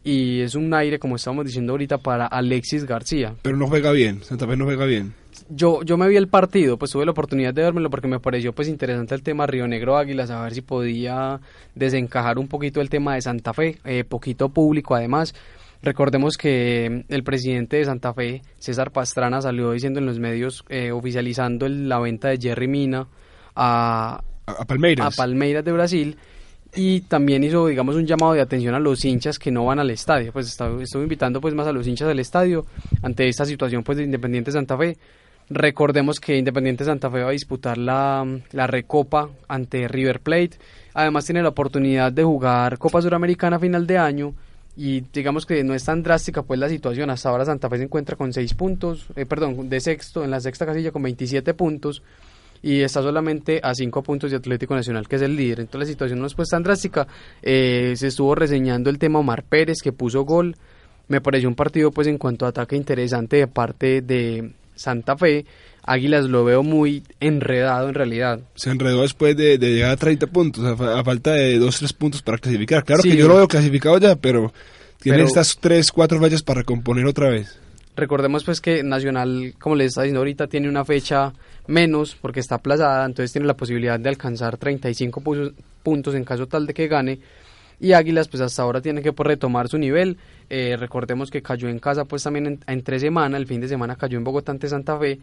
Y 0.05 0.41
es 0.41 0.55
un 0.55 0.73
aire, 0.73 1.01
como 1.01 1.17
estábamos 1.17 1.47
diciendo 1.47 1.73
ahorita, 1.73 1.99
para 1.99 2.27
Alexis 2.27 2.85
García. 2.85 3.35
Pero 3.43 3.57
no 3.57 3.67
juega 3.67 3.91
bien, 3.91 4.23
Santa 4.23 4.47
Fe 4.47 4.57
no 4.57 4.67
juega 4.67 4.85
bien. 4.85 5.15
Yo, 5.49 5.83
yo 5.83 5.97
me 5.97 6.07
vi 6.07 6.15
el 6.17 6.29
partido, 6.29 6.79
pues 6.79 6.93
tuve 6.93 7.05
la 7.05 7.11
oportunidad 7.11 7.53
de 7.55 7.63
vérmelo 7.63 7.91
porque 7.91 8.07
me 8.07 8.21
pareció 8.21 8.53
pues 8.53 8.69
interesante 8.69 9.17
el 9.17 9.25
tema 9.25 9.49
Río 9.49 9.67
Negro 9.67 9.97
Águilas, 9.97 10.31
a 10.31 10.41
ver 10.45 10.55
si 10.55 10.61
podía 10.61 11.41
desencajar 11.75 12.39
un 12.39 12.47
poquito 12.47 12.81
el 12.81 12.89
tema 12.89 13.15
de 13.17 13.23
Santa 13.23 13.53
Fe, 13.53 13.79
eh, 13.85 14.05
poquito 14.05 14.49
público 14.51 14.95
además. 14.95 15.35
Recordemos 15.83 16.37
que 16.37 17.05
el 17.09 17.25
presidente 17.25 17.79
de 17.79 17.85
Santa 17.85 18.15
Fe, 18.15 18.43
César 18.59 18.93
Pastrana, 18.93 19.41
salió 19.41 19.73
diciendo 19.73 19.99
en 19.99 20.07
los 20.07 20.21
medios, 20.21 20.65
eh, 20.69 20.93
oficializando 20.93 21.67
el- 21.67 21.89
la 21.89 21.99
venta 21.99 22.29
de 22.29 22.39
Jerry 22.39 22.69
Mina 22.69 23.09
a, 23.55 24.23
A, 24.47 24.65
Palmeiras. 24.65 25.07
a 25.07 25.17
Palmeiras 25.17 25.65
de 25.65 25.73
Brasil 25.73 26.17
y 26.75 27.03
también 27.03 27.45
hizo 27.45 27.67
digamos 27.67 27.97
un 27.97 28.07
llamado 28.07 28.33
de 28.33 28.41
atención 28.41 28.75
a 28.75 28.81
los 28.81 29.05
hinchas 29.05 29.39
que 29.39 29.51
no 29.51 29.67
van 29.67 29.79
al 29.79 29.91
estadio. 29.91 30.33
Pues 30.33 30.49
estuvo 30.49 31.03
invitando 31.03 31.41
pues 31.41 31.55
más 31.55 31.67
a 31.67 31.73
los 31.73 31.87
hinchas 31.87 32.09
al 32.09 32.19
estadio 32.19 32.65
ante 33.03 33.29
esta 33.29 33.45
situación 33.45 33.83
pues 33.83 33.99
de 33.99 34.05
Independiente 34.05 34.53
Santa 34.53 34.77
Fe. 34.77 34.97
Recordemos 35.51 36.19
que 36.19 36.39
Independiente 36.39 36.85
Santa 36.85 37.11
Fe 37.11 37.23
va 37.23 37.29
a 37.29 37.33
disputar 37.33 37.77
la, 37.77 38.27
la 38.53 38.67
recopa 38.67 39.29
ante 39.49 39.87
River 39.87 40.21
Plate. 40.21 40.53
Además 40.95 41.27
tiene 41.27 41.43
la 41.43 41.51
oportunidad 41.51 42.11
de 42.11 42.25
jugar 42.25 42.79
Copa 42.79 43.03
Suramericana 43.03 43.57
a 43.57 43.61
final 43.61 43.87
de 43.87 43.99
año 43.99 44.35
y 44.75 45.03
digamos 45.13 45.45
que 45.45 45.63
no 45.63 45.75
es 45.75 45.85
tan 45.85 46.03
drástica 46.03 46.43
pues 46.43 46.59
la 46.59 46.71
situación. 46.71 47.11
Hasta 47.11 47.29
ahora 47.29 47.45
Santa 47.45 47.69
Fe 47.69 47.77
se 47.79 47.85
encuentra 47.85 48.17
con 48.17 48.33
6 48.33 48.55
puntos 48.55 49.09
eh, 49.15 49.27
perdón 49.27 49.69
de 49.69 49.81
sexto 49.81 50.25
en 50.25 50.31
la 50.31 50.41
sexta 50.41 50.65
casilla 50.65 50.91
con 50.91 51.03
27 51.03 51.53
puntos 51.53 52.03
y 52.63 52.81
está 52.83 53.03
solamente 53.03 53.61
a 53.63 53.75
5 53.75 54.03
puntos 54.03 54.31
de 54.31 54.37
Atlético 54.37 54.75
Nacional, 54.75 55.09
que 55.09 55.17
es 55.17 55.23
el 55.23 55.35
líder. 55.37 55.61
Entonces 55.61 55.89
la 55.89 55.93
situación 55.93 56.21
no 56.21 56.27
es 56.27 56.35
pues 56.35 56.49
tan 56.49 56.63
drástica. 56.63 57.07
Eh, 57.43 57.95
se 57.97 58.07
estuvo 58.09 58.35
reseñando 58.35 58.89
el 58.91 58.99
tema 58.99 59.19
Omar 59.19 59.43
Pérez, 59.43 59.79
que 59.83 59.93
puso 59.93 60.23
gol. 60.23 60.55
Me 61.09 61.21
pareció 61.21 61.49
un 61.49 61.55
partido 61.57 61.91
pues 61.91 62.07
en 62.07 62.19
cuanto 62.19 62.47
a 62.47 62.51
ataque 62.51 62.77
interesante 62.77 63.37
de 63.39 63.47
parte 63.49 64.01
de 64.03 64.53
Santa 64.77 65.17
Fe. 65.17 65.45
Águilas 65.85 66.27
lo 66.27 66.45
veo 66.45 66.63
muy 66.63 67.03
enredado 67.19 67.89
en 67.89 67.95
realidad. 67.95 68.39
Se 68.55 68.71
enredó 68.71 69.03
después 69.03 69.37
de, 69.37 69.59
de 69.59 69.73
llegar 69.75 69.91
a 69.91 69.97
30 69.97 70.29
puntos, 70.29 70.65
a, 70.65 71.01
a 71.01 71.03
falta 71.05 71.33
de 71.33 71.59
2-3 71.61 71.97
puntos 71.97 72.23
para 72.23 72.39
clasificar. 72.39 72.85
Claro 72.85 73.03
Sí. 73.03 73.11
que 73.11 73.17
yo 73.17 73.27
lo 73.27 73.35
veo 73.37 73.49
clasificado 73.49 73.99
ya, 73.99 74.15
pero 74.15 74.53
tiene 75.01 75.19
Pero- 75.19 75.27
estas 75.29 75.61
3-4 75.61 76.21
fechas 76.21 76.43
para 76.45 76.61
recomponer 76.61 77.05
otra 77.07 77.29
vez. 77.31 77.59
Recordemos 77.95 78.45
pues 78.45 78.61
que 78.61 78.83
Nacional, 78.83 79.55
como 79.61 79.75
les 79.77 79.89
está 79.89 80.03
diciendo 80.03 80.21
ahorita, 80.21 80.47
tiene 80.47 80.69
una 80.69 80.85
fecha 80.85 81.33
menos 81.67 82.17
porque 82.21 82.41
está 82.41 82.55
aplazada, 82.57 83.05
entonces 83.05 83.33
tiene 83.33 83.47
la 83.47 83.55
posibilidad 83.57 84.01
de 84.01 84.09
alcanzar 84.09 84.57
35 84.57 85.21
pu- 85.21 85.53
puntos 85.83 86.15
en 86.15 86.25
caso 86.25 86.47
tal 86.47 86.67
de 86.67 86.73
que 86.75 86.89
gane. 86.89 87.19
y 87.81 87.93
Águilas 87.93 88.29
pues 88.29 88.41
hasta 88.41 88.63
ahora 88.63 88.81
tiene 88.81 89.03
que 89.03 89.13
pues, 89.13 89.27
retomar 89.27 89.69
su 89.69 89.77
nivel. 89.77 90.17
Eh, 90.49 90.77
recordemos 90.79 91.31
que 91.31 91.43
cayó 91.43 91.69
en 91.69 91.79
casa 91.81 92.05
pues 92.07 92.23
también 92.23 92.47
en, 92.47 92.61
en 92.67 92.83
tres 92.83 93.03
semanas, 93.03 93.39
el 93.41 93.47
fin 93.47 93.61
de 93.61 93.69
semana 93.69 93.97
cayó 93.97 94.17
en 94.17 94.25
Bogotá 94.25 94.53
ante 94.53 94.69
Santa 94.69 94.99
Fe 94.99 95.19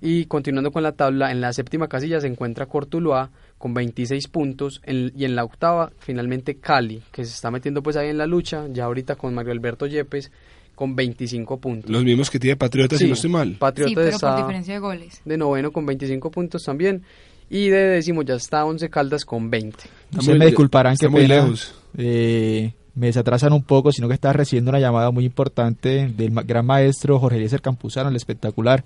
y 0.00 0.24
continuando 0.26 0.70
con 0.72 0.82
la 0.82 0.92
tabla, 0.92 1.30
en 1.30 1.40
la 1.40 1.52
séptima 1.52 1.88
casilla 1.88 2.20
se 2.20 2.26
encuentra 2.28 2.66
Cortuluá 2.66 3.30
con 3.58 3.74
26 3.74 4.28
puntos 4.28 4.80
y 4.86 5.24
en 5.24 5.34
la 5.36 5.44
octava 5.44 5.90
finalmente 5.98 6.56
Cali, 6.56 7.02
que 7.12 7.24
se 7.24 7.32
está 7.34 7.50
metiendo 7.50 7.82
pues 7.82 7.96
ahí 7.96 8.08
en 8.08 8.18
la 8.18 8.26
lucha, 8.26 8.66
ya 8.72 8.84
ahorita 8.84 9.16
con 9.16 9.34
Mario 9.34 9.52
Alberto 9.52 9.86
Yepes 9.86 10.30
con 10.78 10.94
25 10.94 11.58
puntos. 11.58 11.90
Los 11.90 12.04
mismos 12.04 12.30
que 12.30 12.38
tiene 12.38 12.56
Patriotas, 12.56 12.98
si 13.00 13.08
no 13.08 13.14
estoy 13.14 13.30
mal. 13.30 13.56
Patriotas 13.58 13.90
sí, 13.90 13.94
pero 13.96 14.08
está 14.10 14.30
por 14.36 14.44
diferencia 14.44 14.74
de 14.74 14.80
goles. 14.80 15.20
de 15.24 15.36
noveno 15.36 15.72
con 15.72 15.84
25 15.84 16.30
puntos 16.30 16.62
también 16.62 17.02
y 17.50 17.68
de 17.68 17.78
décimo 17.88 18.22
ya 18.22 18.34
está 18.34 18.64
Once 18.64 18.88
Caldas 18.88 19.24
con 19.24 19.50
20. 19.50 19.76
Ustedes 20.16 20.38
me 20.38 20.46
disculparán 20.46 20.92
que 20.92 21.06
está 21.06 21.08
muy 21.08 21.22
pena, 21.22 21.34
lejos. 21.42 21.74
eh, 21.96 22.72
me 22.94 23.06
desatrasan 23.08 23.52
un 23.52 23.64
poco, 23.64 23.90
sino 23.90 24.06
que 24.06 24.14
estaba 24.14 24.34
recibiendo 24.34 24.70
una 24.70 24.78
llamada 24.80 25.10
muy 25.10 25.24
importante 25.24 26.08
del 26.16 26.30
gran 26.44 26.64
maestro 26.64 27.18
Jorge 27.18 27.36
Eliezer 27.38 27.60
Campuzano, 27.60 28.08
el 28.10 28.16
espectacular, 28.16 28.84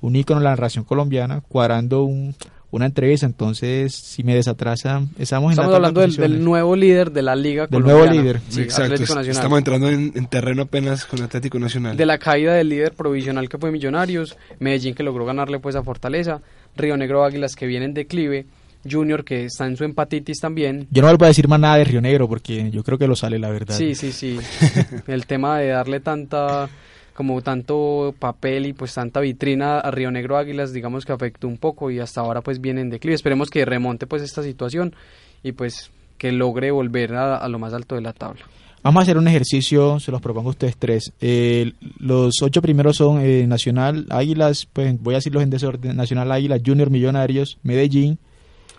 un 0.00 0.14
ícono 0.14 0.38
de 0.40 0.44
la 0.44 0.50
narración 0.50 0.84
colombiana, 0.84 1.40
cuadrando 1.40 2.04
un- 2.04 2.34
una 2.70 2.86
entrevista. 2.86 3.26
Entonces, 3.26 3.94
si 3.94 4.22
me 4.22 4.34
desatrasan, 4.34 5.08
estamos 5.18 5.48
en 5.48 5.52
Estamos 5.52 5.74
hablando 5.74 6.00
de 6.00 6.08
del, 6.08 6.44
nuevo 6.44 6.74
líder 6.76 7.12
de 7.12 7.22
la 7.22 7.36
liga 7.36 7.66
Del 7.66 7.82
colombiana, 7.82 8.06
nuevo 8.12 8.22
líder. 8.22 8.40
sí, 8.48 8.62
Exacto, 8.62 8.84
Atlético 8.94 9.04
es- 9.12 9.16
Nacional. 9.16 9.36
estamos 9.36 9.58
entrando 9.58 9.88
en, 9.88 10.12
en 10.14 10.26
terreno 10.26 10.62
apenas 10.62 11.04
con 11.06 11.22
Atlético 11.22 11.58
Nacional. 11.58 11.96
de 11.96 12.06
la 12.06 12.18
caída 12.18 12.54
del 12.54 12.68
líder 12.68 12.92
provisional 12.92 13.48
que 13.48 13.58
fue 13.58 13.70
Millonarios, 13.70 14.36
Medellín 14.58 14.94
que 14.94 15.02
logró 15.02 15.24
ganarle 15.24 15.58
pues 15.60 15.76
a 15.76 15.82
Fortaleza, 15.82 16.40
Río 16.76 16.96
Negro 16.96 17.24
Águilas 17.24 17.54
que 17.56 17.66
viene 17.66 17.86
en 17.86 17.94
declive, 17.94 18.46
Junior 18.88 19.24
que 19.24 19.46
está 19.46 19.66
en 19.66 19.76
su 19.76 19.82
empatitis 19.84 20.38
también. 20.40 20.86
Yo 20.90 21.02
no 21.02 21.08
vuelvo 21.08 21.24
a 21.24 21.28
decir 21.28 21.48
más 21.48 21.58
nada 21.58 21.76
de 21.76 21.84
Río 21.84 22.00
Negro 22.00 22.28
porque 22.28 22.70
yo 22.70 22.84
creo 22.84 22.98
que 22.98 23.08
lo 23.08 23.16
sale 23.16 23.38
la 23.38 23.50
verdad. 23.50 23.74
Sí, 23.76 23.94
sí, 23.96 24.12
sí. 24.12 24.38
El 25.08 25.26
tema 25.26 25.58
de 25.58 25.68
darle 25.68 25.98
tanta 26.00 26.68
como 27.16 27.40
tanto 27.40 28.14
papel 28.18 28.66
y 28.66 28.72
pues 28.74 28.94
tanta 28.94 29.20
vitrina 29.20 29.80
a 29.80 29.90
Río 29.90 30.10
Negro 30.10 30.36
Águilas, 30.36 30.72
digamos 30.72 31.04
que 31.06 31.12
afectó 31.12 31.48
un 31.48 31.56
poco 31.56 31.90
y 31.90 31.98
hasta 31.98 32.20
ahora 32.20 32.42
pues 32.42 32.60
viene 32.60 32.82
en 32.82 32.90
declive. 32.90 33.14
Esperemos 33.14 33.48
que 33.50 33.64
remonte 33.64 34.06
pues 34.06 34.22
esta 34.22 34.42
situación 34.42 34.94
y 35.42 35.52
pues 35.52 35.90
que 36.18 36.30
logre 36.30 36.70
volver 36.70 37.14
a, 37.14 37.36
a 37.36 37.48
lo 37.48 37.58
más 37.58 37.72
alto 37.72 37.94
de 37.94 38.02
la 38.02 38.12
tabla. 38.12 38.42
Vamos 38.82 39.00
a 39.00 39.02
hacer 39.02 39.18
un 39.18 39.26
ejercicio, 39.26 39.98
se 39.98 40.12
los 40.12 40.20
propongo 40.20 40.50
a 40.50 40.52
ustedes 40.52 40.76
tres. 40.76 41.12
Eh, 41.20 41.72
los 41.98 42.34
ocho 42.42 42.62
primeros 42.62 42.98
son 42.98 43.20
eh, 43.20 43.46
Nacional, 43.46 44.06
Águilas, 44.10 44.68
pues 44.72 45.02
voy 45.02 45.14
a 45.14 45.16
decirlos 45.16 45.42
en 45.42 45.50
desorden. 45.50 45.96
Nacional, 45.96 46.30
Águilas, 46.30 46.60
Junior, 46.64 46.90
Millonarios, 46.90 47.58
Medellín, 47.62 48.18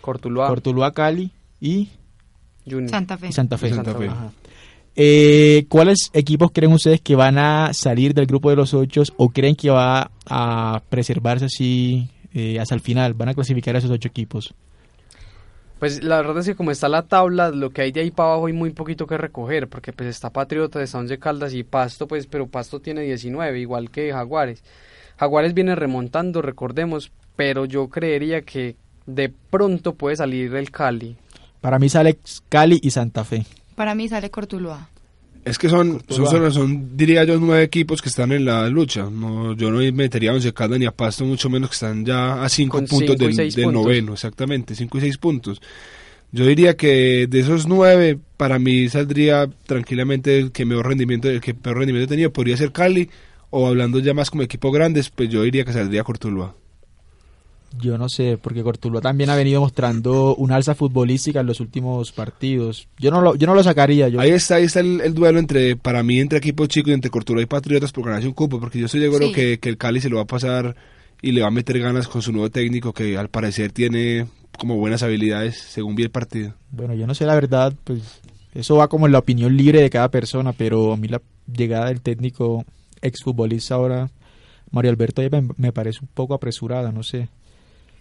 Cortuluá, 0.00 0.48
Cortuluá, 0.48 0.92
Cali 0.92 1.30
y, 1.60 1.90
Junior. 2.64 2.88
Santa 2.88 3.18
Fe. 3.18 3.28
y 3.28 3.32
Santa 3.32 3.58
Fe. 3.58 3.74
Santa 3.74 3.94
Fe. 3.94 4.08
Eh, 5.00 5.66
¿Cuáles 5.68 6.10
equipos 6.12 6.50
creen 6.52 6.72
ustedes 6.72 7.00
que 7.00 7.14
van 7.14 7.38
a 7.38 7.72
salir 7.72 8.14
del 8.14 8.26
grupo 8.26 8.50
de 8.50 8.56
los 8.56 8.74
ocho 8.74 9.04
o 9.16 9.28
creen 9.28 9.54
que 9.54 9.70
va 9.70 10.10
a 10.26 10.82
preservarse 10.88 11.44
así 11.44 12.08
eh, 12.34 12.58
hasta 12.58 12.74
el 12.74 12.80
final? 12.80 13.14
¿Van 13.14 13.28
a 13.28 13.34
clasificar 13.34 13.76
a 13.76 13.78
esos 13.78 13.92
ocho 13.92 14.08
equipos? 14.08 14.52
Pues 15.78 16.02
la 16.02 16.16
verdad 16.16 16.38
es 16.38 16.46
que 16.46 16.56
como 16.56 16.72
está 16.72 16.88
la 16.88 17.02
tabla, 17.02 17.50
lo 17.50 17.70
que 17.70 17.82
hay 17.82 17.92
de 17.92 18.00
ahí 18.00 18.10
para 18.10 18.30
abajo 18.30 18.46
hay 18.48 18.52
muy 18.52 18.70
poquito 18.70 19.06
que 19.06 19.16
recoger, 19.16 19.68
porque 19.68 19.92
pues 19.92 20.08
está 20.08 20.30
Patriota, 20.30 20.82
está 20.82 20.98
Once 20.98 21.16
Caldas 21.20 21.54
y 21.54 21.62
Pasto, 21.62 22.08
pues, 22.08 22.26
pero 22.26 22.48
Pasto 22.48 22.80
tiene 22.80 23.02
19, 23.02 23.60
igual 23.60 23.92
que 23.92 24.10
Jaguares. 24.10 24.64
Jaguares 25.16 25.54
viene 25.54 25.76
remontando, 25.76 26.42
recordemos, 26.42 27.12
pero 27.36 27.66
yo 27.66 27.88
creería 27.88 28.42
que 28.42 28.74
de 29.06 29.28
pronto 29.28 29.94
puede 29.94 30.16
salir 30.16 30.52
el 30.56 30.72
Cali. 30.72 31.16
Para 31.60 31.78
mí 31.78 31.88
sale 31.88 32.18
Cali 32.48 32.80
y 32.82 32.90
Santa 32.90 33.22
Fe. 33.22 33.46
Para 33.78 33.94
mí 33.94 34.08
sale 34.08 34.28
Cortuluá. 34.30 34.90
Es 35.44 35.56
que 35.56 35.68
son, 35.70 36.02
son, 36.08 36.26
solo- 36.26 36.50
son, 36.50 36.96
diría 36.96 37.22
yo, 37.24 37.38
nueve 37.38 37.62
equipos 37.62 38.02
que 38.02 38.08
están 38.10 38.32
en 38.32 38.44
la 38.44 38.68
lucha. 38.68 39.08
No, 39.08 39.54
yo 39.54 39.70
no 39.70 39.78
metería 39.94 40.32
a 40.32 40.34
Once 40.34 40.52
Caldas 40.52 40.78
ni 40.80 40.84
a 40.84 40.90
Pasto, 40.90 41.24
mucho 41.24 41.48
menos 41.48 41.70
que 41.70 41.74
están 41.74 42.04
ya 42.04 42.42
a 42.42 42.48
cinco 42.48 42.78
Con 42.78 42.86
puntos 42.86 43.08
cinco 43.16 43.24
del, 43.24 43.34
seis 43.34 43.54
del 43.54 43.64
puntos. 43.66 43.82
noveno, 43.84 44.12
exactamente, 44.14 44.74
cinco 44.74 44.98
y 44.98 45.00
seis 45.00 45.16
puntos. 45.16 45.62
Yo 46.32 46.44
diría 46.44 46.76
que 46.76 47.26
de 47.30 47.38
esos 47.40 47.66
nueve, 47.68 48.18
para 48.36 48.58
mí 48.58 48.88
saldría 48.88 49.48
tranquilamente 49.64 50.38
el 50.38 50.50
que 50.52 50.66
mejor 50.66 50.88
rendimiento, 50.88 51.30
el 51.30 51.40
que 51.40 51.54
peor 51.54 51.78
rendimiento 51.78 52.06
he 52.12 52.14
tenido, 52.16 52.32
podría 52.32 52.56
ser 52.56 52.72
Cali, 52.72 53.08
o 53.50 53.68
hablando 53.68 54.00
ya 54.00 54.12
más 54.12 54.28
como 54.30 54.42
equipos 54.42 54.70
grandes, 54.74 55.08
pues 55.08 55.30
yo 55.30 55.42
diría 55.44 55.64
que 55.64 55.72
saldría 55.72 56.02
Cortuluá. 56.02 56.54
Yo 57.80 57.98
no 57.98 58.08
sé, 58.08 58.38
porque 58.40 58.62
Cortuluá 58.62 59.00
también 59.02 59.28
ha 59.30 59.36
venido 59.36 59.60
mostrando 59.60 60.34
una 60.36 60.56
alza 60.56 60.74
futbolística 60.74 61.40
en 61.40 61.46
los 61.46 61.60
últimos 61.60 62.12
partidos. 62.12 62.88
Yo 62.98 63.10
no 63.10 63.20
lo, 63.20 63.34
yo 63.34 63.46
no 63.46 63.54
lo 63.54 63.62
sacaría. 63.62 64.08
Yo, 64.08 64.20
Ahí 64.20 64.30
está, 64.30 64.56
ahí 64.56 64.64
está 64.64 64.80
el, 64.80 65.00
el 65.02 65.12
duelo 65.14 65.38
entre, 65.38 65.76
para 65.76 66.02
mí, 66.02 66.18
entre 66.18 66.38
equipos 66.38 66.68
chicos 66.68 66.90
y 66.90 66.94
entre 66.94 67.10
Cortuluá 67.10 67.42
y 67.42 67.46
Patriotas 67.46 67.92
por 67.92 68.06
ganarse 68.06 68.26
un 68.26 68.34
cupo, 68.34 68.58
porque 68.58 68.78
yo 68.78 68.86
estoy 68.86 69.00
seguro 69.02 69.26
Sí. 69.26 69.32
que, 69.32 69.58
que 69.58 69.68
el 69.68 69.76
Cali 69.76 70.00
se 70.00 70.08
lo 70.08 70.16
va 70.16 70.22
a 70.22 70.26
pasar 70.26 70.76
y 71.20 71.32
le 71.32 71.42
va 71.42 71.48
a 71.48 71.50
meter 71.50 71.78
ganas 71.78 72.08
con 72.08 72.22
su 72.22 72.32
nuevo 72.32 72.48
técnico, 72.50 72.92
que 72.92 73.18
al 73.18 73.28
parecer 73.28 73.70
tiene 73.72 74.26
como 74.58 74.76
buenas 74.76 75.02
habilidades, 75.02 75.58
según 75.58 75.94
vi 75.94 76.04
el 76.04 76.10
partido. 76.10 76.54
Bueno, 76.70 76.94
yo 76.94 77.06
no 77.06 77.14
sé 77.14 77.26
la 77.26 77.34
verdad, 77.34 77.74
pues 77.84 78.00
eso 78.54 78.76
va 78.76 78.88
como 78.88 79.06
en 79.06 79.12
la 79.12 79.18
opinión 79.18 79.56
libre 79.56 79.82
de 79.82 79.90
cada 79.90 80.10
persona, 80.10 80.52
pero 80.52 80.92
a 80.94 80.96
mí 80.96 81.06
la 81.06 81.20
llegada 81.52 81.86
del 81.88 82.00
técnico 82.00 82.64
exfutbolista 83.02 83.74
ahora, 83.76 84.10
Mario 84.70 84.90
Alberto, 84.90 85.22
me 85.56 85.72
parece 85.72 86.00
un 86.02 86.08
poco 86.12 86.34
apresurada, 86.34 86.92
no 86.92 87.02
sé. 87.02 87.28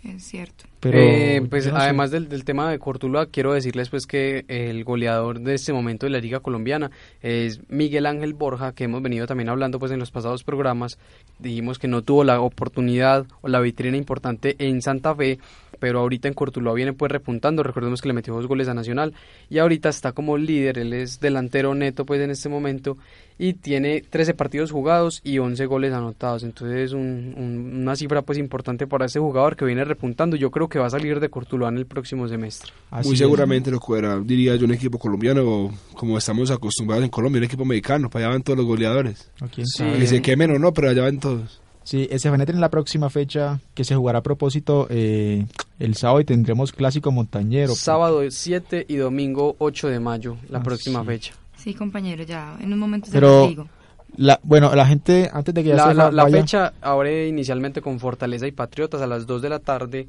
Es 0.03 0.23
cierto. 0.23 0.65
Pero 0.79 0.99
Eh, 0.99 1.41
pues 1.49 1.67
no 1.67 1.75
además 1.75 2.11
del, 2.11 2.29
del 2.29 2.45
tema 2.45 2.69
de 2.69 2.79
Cortuluá, 2.79 3.25
quiero 3.25 3.53
decirles 3.53 3.89
pues 3.89 4.05
que 4.05 4.45
el 4.47 4.83
goleador 4.83 5.39
de 5.41 5.55
este 5.55 5.73
momento 5.73 6.05
de 6.05 6.11
la 6.11 6.19
Liga 6.19 6.39
Colombiana 6.39 6.91
es 7.21 7.59
Miguel 7.67 8.05
Ángel 8.05 8.33
Borja, 8.33 8.73
que 8.73 8.85
hemos 8.85 9.01
venido 9.01 9.25
también 9.27 9.49
hablando 9.49 9.79
pues 9.79 9.91
en 9.91 9.99
los 9.99 10.11
pasados 10.11 10.43
programas. 10.43 10.97
Dijimos 11.39 11.79
que 11.79 11.87
no 11.87 12.03
tuvo 12.03 12.23
la 12.23 12.39
oportunidad 12.39 13.25
o 13.41 13.47
la 13.47 13.59
vitrina 13.59 13.97
importante 13.97 14.55
en 14.59 14.81
Santa 14.81 15.15
Fe, 15.15 15.39
pero 15.79 15.99
ahorita 15.99 16.27
en 16.27 16.33
Cortuluá 16.33 16.73
viene 16.73 16.93
pues 16.93 17.11
repuntando. 17.11 17.63
Recordemos 17.63 18.01
que 18.01 18.07
le 18.09 18.13
metió 18.13 18.33
dos 18.33 18.47
goles 18.47 18.67
a 18.67 18.73
Nacional 18.73 19.13
y 19.49 19.57
ahorita 19.59 19.89
está 19.89 20.11
como 20.11 20.37
líder. 20.37 20.77
Él 20.79 20.93
es 20.93 21.19
delantero 21.19 21.73
neto 21.75 22.05
pues 22.05 22.19
en 22.21 22.31
este 22.31 22.49
momento 22.49 22.97
y 23.39 23.53
tiene 23.53 24.01
13 24.01 24.33
partidos 24.33 24.71
jugados 24.71 25.21
y 25.23 25.37
11 25.37 25.65
goles 25.67 25.93
anotados. 25.93 26.43
Entonces 26.43 26.77
es 26.87 26.93
un- 26.93 27.35
un- 27.37 27.81
una 27.81 27.95
cifra 27.95 28.21
pues 28.23 28.37
importante 28.37 28.87
para 28.87 29.05
este 29.05 29.19
jugador 29.19 29.55
que 29.55 29.65
viene 29.65 29.83
repuntando. 29.85 30.35
Yo 30.35 30.49
creo 30.51 30.67
que 30.69 30.79
va 30.79 30.87
a 30.87 30.89
salir 30.89 31.19
de 31.19 31.29
Cortuluá 31.29 31.69
en 31.69 31.77
el 31.77 31.85
próximo 31.85 32.27
semestre. 32.27 32.71
Así 32.91 33.07
Muy 33.07 33.13
es. 33.13 33.19
seguramente 33.19 33.69
lo 33.71 33.79
fuera, 33.79 34.19
diría 34.19 34.55
yo, 34.55 34.65
un 34.65 34.73
equipo 34.73 34.97
colombiano, 34.97 35.43
o 35.45 35.73
como 35.93 36.17
estamos 36.17 36.49
acostumbrados 36.51 37.03
en 37.05 37.09
Colombia, 37.11 37.39
un 37.39 37.45
equipo 37.45 37.63
mexicano, 37.65 38.09
para 38.09 38.25
allá 38.25 38.33
van 38.33 38.43
todos 38.43 38.57
los 38.57 38.65
goleadores. 38.65 39.29
¿O 39.41 39.47
quién 39.47 39.67
Sí. 39.67 39.83
Que 39.97 40.07
se 40.07 40.21
quemen 40.21 40.51
o 40.51 40.59
no, 40.59 40.73
pero 40.73 40.89
allá 40.89 41.03
van 41.03 41.19
todos. 41.19 41.61
Sí, 41.87 42.05
ese 42.11 42.29
Fanete 42.29 42.51
en 42.51 42.59
la 42.59 42.67
próxima 42.69 43.09
fecha 43.09 43.61
que 43.73 43.85
se 43.85 43.95
jugará 43.95 44.19
a 44.19 44.21
propósito 44.21 44.87
eh, 44.89 45.45
el 45.79 45.95
sábado 45.95 46.19
y 46.19 46.25
tendremos 46.25 46.73
clásico 46.73 47.13
montañero. 47.13 47.73
Sábado 47.75 48.29
7 48.29 48.87
y 48.89 48.97
domingo 48.97 49.55
8 49.59 49.87
de 49.87 50.01
mayo, 50.01 50.35
la 50.49 50.59
Ah, 50.59 50.63
próxima 50.63 50.99
sí. 50.99 51.05
fecha. 51.07 51.33
Sí, 51.55 51.73
compañero, 51.73 52.23
ya 52.25 52.57
en 52.59 52.73
un 52.73 52.79
momento 52.79 53.07
se 53.07 53.13
Pero- 53.13 53.47
digo. 53.47 53.69
La, 54.17 54.37
bueno, 54.43 54.75
la 54.75 54.85
gente, 54.85 55.29
antes 55.31 55.53
de 55.53 55.63
que 55.63 55.69
ya 55.69 55.75
La, 55.77 55.87
se 55.87 55.93
la- 55.93 56.11
la 56.11 56.23
vaya- 56.23 56.41
fecha 56.41 56.73
abre 56.81 57.29
inicialmente 57.29 57.81
con 57.81 57.99
Fortaleza 58.01 58.47
y 58.47 58.51
Patriotas 58.51 59.01
a 59.01 59.07
las 59.07 59.25
2 59.25 59.41
de 59.41 59.49
la 59.49 59.59
tarde 59.59 60.07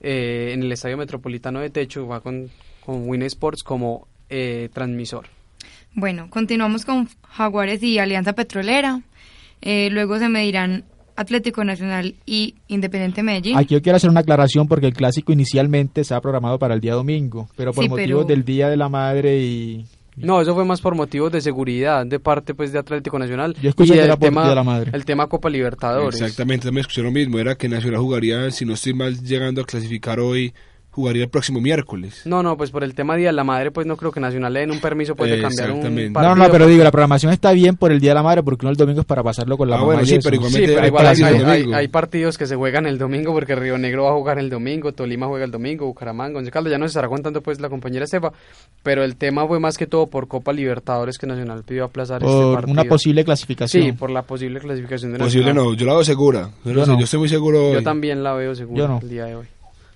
eh, 0.00 0.50
en 0.52 0.62
el 0.64 0.72
Estadio 0.72 0.96
Metropolitano 0.96 1.60
de 1.60 1.70
Techo, 1.70 2.08
va 2.08 2.20
con, 2.20 2.50
con 2.84 3.08
Win 3.08 3.22
Sports 3.22 3.62
como 3.62 4.08
eh, 4.30 4.68
transmisor. 4.72 5.26
Bueno, 5.94 6.28
continuamos 6.28 6.84
con 6.84 7.08
Jaguares 7.28 7.82
y 7.84 7.98
Alianza 8.00 8.32
Petrolera. 8.32 9.02
Eh, 9.62 9.90
luego 9.92 10.18
se 10.18 10.28
medirán 10.28 10.84
Atlético 11.20 11.62
Nacional 11.64 12.14
y 12.26 12.54
Independiente 12.68 13.22
Medellín. 13.22 13.56
Aquí 13.58 13.74
yo 13.74 13.82
quiero 13.82 13.96
hacer 13.96 14.08
una 14.10 14.20
aclaración 14.20 14.66
porque 14.68 14.86
el 14.86 14.94
clásico 14.94 15.32
inicialmente 15.32 16.00
estaba 16.00 16.20
programado 16.20 16.58
para 16.58 16.74
el 16.74 16.80
día 16.80 16.94
domingo, 16.94 17.48
pero 17.56 17.72
por 17.72 17.84
Sí, 17.84 17.90
motivos 17.90 18.24
pero- 18.24 18.36
del 18.36 18.44
Día 18.44 18.68
de 18.68 18.76
la 18.76 18.88
Madre 18.88 19.38
y... 19.40 19.84
No, 20.16 20.40
eso 20.40 20.54
fue 20.54 20.64
más 20.64 20.80
por 20.80 20.94
motivos 20.94 21.30
de 21.32 21.40
seguridad 21.40 22.04
de 22.04 22.18
parte 22.20 22.52
pues 22.54 22.72
de 22.72 22.78
Atlético 22.78 23.18
Nacional 23.18 23.54
Yo 23.62 23.70
escuché 23.70 23.90
y 23.90 23.96
que 23.96 23.98
el 24.00 24.04
era 24.06 24.16
por 24.16 24.28
tema, 24.28 24.40
Día 24.42 24.50
de 24.50 24.54
la 24.56 24.64
Madre. 24.64 24.90
el 24.92 25.04
tema 25.04 25.26
Copa 25.28 25.48
Libertadores. 25.48 26.20
Exactamente, 26.20 26.64
también 26.66 26.80
escuché 26.82 27.02
lo 27.02 27.10
mismo, 27.12 27.38
era 27.38 27.54
que 27.54 27.68
Nacional 27.68 28.00
jugaría, 28.00 28.50
si 28.50 28.64
no 28.64 28.74
estoy 28.74 28.92
mal 28.92 29.18
llegando 29.22 29.62
a 29.62 29.64
clasificar 29.64 30.20
hoy, 30.20 30.52
jugaría 30.92 31.22
el 31.24 31.30
próximo 31.30 31.60
miércoles. 31.60 32.22
No, 32.24 32.42
no, 32.42 32.56
pues 32.56 32.70
por 32.70 32.82
el 32.82 32.94
tema 32.94 33.14
Día 33.16 33.28
de 33.28 33.32
la 33.32 33.44
Madre, 33.44 33.70
pues 33.70 33.86
no 33.86 33.96
creo 33.96 34.10
que 34.10 34.18
Nacional 34.20 34.52
le 34.52 34.60
den 34.60 34.70
un 34.72 34.80
permiso 34.80 35.14
pues, 35.14 35.30
de 35.30 35.40
cambiar 35.40 35.70
un 35.70 35.76
Exactamente. 35.76 36.12
partido. 36.12 36.34
No, 36.36 36.44
no, 36.44 36.50
pero 36.50 36.66
digo, 36.66 36.82
la 36.82 36.90
programación 36.90 37.32
está 37.32 37.52
bien 37.52 37.76
por 37.76 37.92
el 37.92 38.00
Día 38.00 38.10
de 38.10 38.14
la 38.16 38.22
Madre 38.22 38.42
porque 38.42 38.64
no 38.66 38.70
el 38.70 38.76
domingo 38.76 39.00
es 39.00 39.06
para 39.06 39.22
pasarlo 39.22 39.56
con 39.56 39.68
la 39.70 39.76
Ah, 39.76 39.78
mamá 39.78 39.86
bueno, 39.86 40.02
y 40.02 40.06
sí, 40.06 40.14
eso. 40.16 40.20
pero 40.24 40.36
igual- 40.36 40.50
Sí, 40.52 40.62
pero 40.66 40.80
hay 40.80 40.86
igual 40.88 41.06
hay, 41.06 41.14
partidos 41.16 41.44
hay- 41.48 41.72
hay- 42.32 42.38
que 42.38 42.46
se 42.46 42.56
juegan 42.56 42.86
el 42.86 42.98
domingo 42.98 43.32
porque 43.32 43.54
Río 43.54 43.78
Negro 43.78 44.04
va 44.04 44.10
a 44.10 44.14
jugar 44.14 44.38
el 44.38 44.50
domingo, 44.50 44.92
Tolima 44.92 45.26
juega 45.26 45.44
el 45.44 45.50
domingo, 45.50 45.86
Bucaramanga, 45.86 46.38
Once 46.38 46.50
Caldas, 46.50 46.70
ya 46.72 46.78
nos 46.78 46.90
estará 46.90 47.08
contando 47.08 47.40
pues 47.40 47.60
la 47.60 47.68
compañera 47.68 48.04
Estefa, 48.04 48.32
pero 48.82 49.04
el 49.04 49.16
tema 49.16 49.46
fue 49.46 49.60
más 49.60 49.78
que 49.78 49.86
todo 49.86 50.08
por 50.08 50.26
Copa 50.28 50.52
Libertadores 50.52 51.18
que 51.18 51.26
Nacional 51.26 51.62
pidió 51.64 51.84
aplazar 51.84 52.22
este 52.22 52.32
por 52.34 52.54
partido. 52.54 52.72
una 52.72 52.84
posible 52.84 53.24
clasificación. 53.24 53.82
Sí, 53.84 53.92
por 53.92 54.10
la 54.10 54.22
posible 54.22 54.58
clasificación 54.60 55.12
de 55.12 55.18
Posible 55.18 55.46
Nacional. 55.52 55.72
no, 55.72 55.74
yo 55.78 55.86
la 55.86 55.92
veo 55.94 56.04
segura. 56.04 56.50
Yo, 56.64 56.72
no 56.72 56.78
Yo 56.80 56.84
sé, 56.86 56.90
no. 56.92 56.98
yo 56.98 57.04
estoy 57.04 57.18
muy 57.20 57.28
seguro 57.28 57.72
Yo 57.72 57.78
hoy. 57.78 57.84
también 57.84 58.22
la 58.24 58.34
veo 58.34 58.52
Yo 58.54 58.66
no. 58.88 58.98
el 59.00 59.08
día 59.08 59.24
de 59.26 59.36
hoy. 59.36 59.46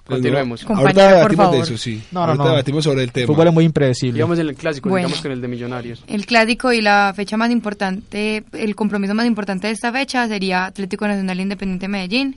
Continuemos. 0.05 0.65
Compañero, 0.65 1.01
Ahorita 1.01 1.03
por 1.23 1.31
debatimos 1.37 1.53
de 1.53 1.59
eso, 1.61 1.77
sí. 1.83 2.03
No, 2.13 2.21
no, 2.21 2.27
Ahorita 2.27 2.45
no. 2.45 2.51
debatimos 2.51 2.85
sobre 2.85 2.99
el 2.99 3.05
El 3.05 3.13
tema. 3.13 3.27
fútbol 3.27 3.47
es 3.49 3.55
muy 3.55 3.65
impredecible. 3.65 4.13
Digamos 4.15 4.39
en 4.39 4.49
el 4.49 4.55
clásico, 4.55 4.89
Bueno. 4.91 5.07
digamos 5.09 5.23
con 5.23 5.33
el 5.33 5.41
de 5.41 5.49
Millonarios. 5.49 6.05
El 6.07 6.27
clásico 6.27 6.73
y 6.73 6.83
la 6.83 7.13
fecha 7.17 7.37
más 7.39 7.51
importante, 7.51 8.45
el 8.53 8.75
compromiso 8.77 9.15
más 9.15 9.25
importante 9.27 9.67
de 9.69 9.73
esta 9.73 9.91
fecha 9.93 10.29
sería 10.29 10.67
Atlético 10.67 11.09
Nacional 11.09 11.41
Independiente 11.41 11.89
Medellín. 11.89 12.37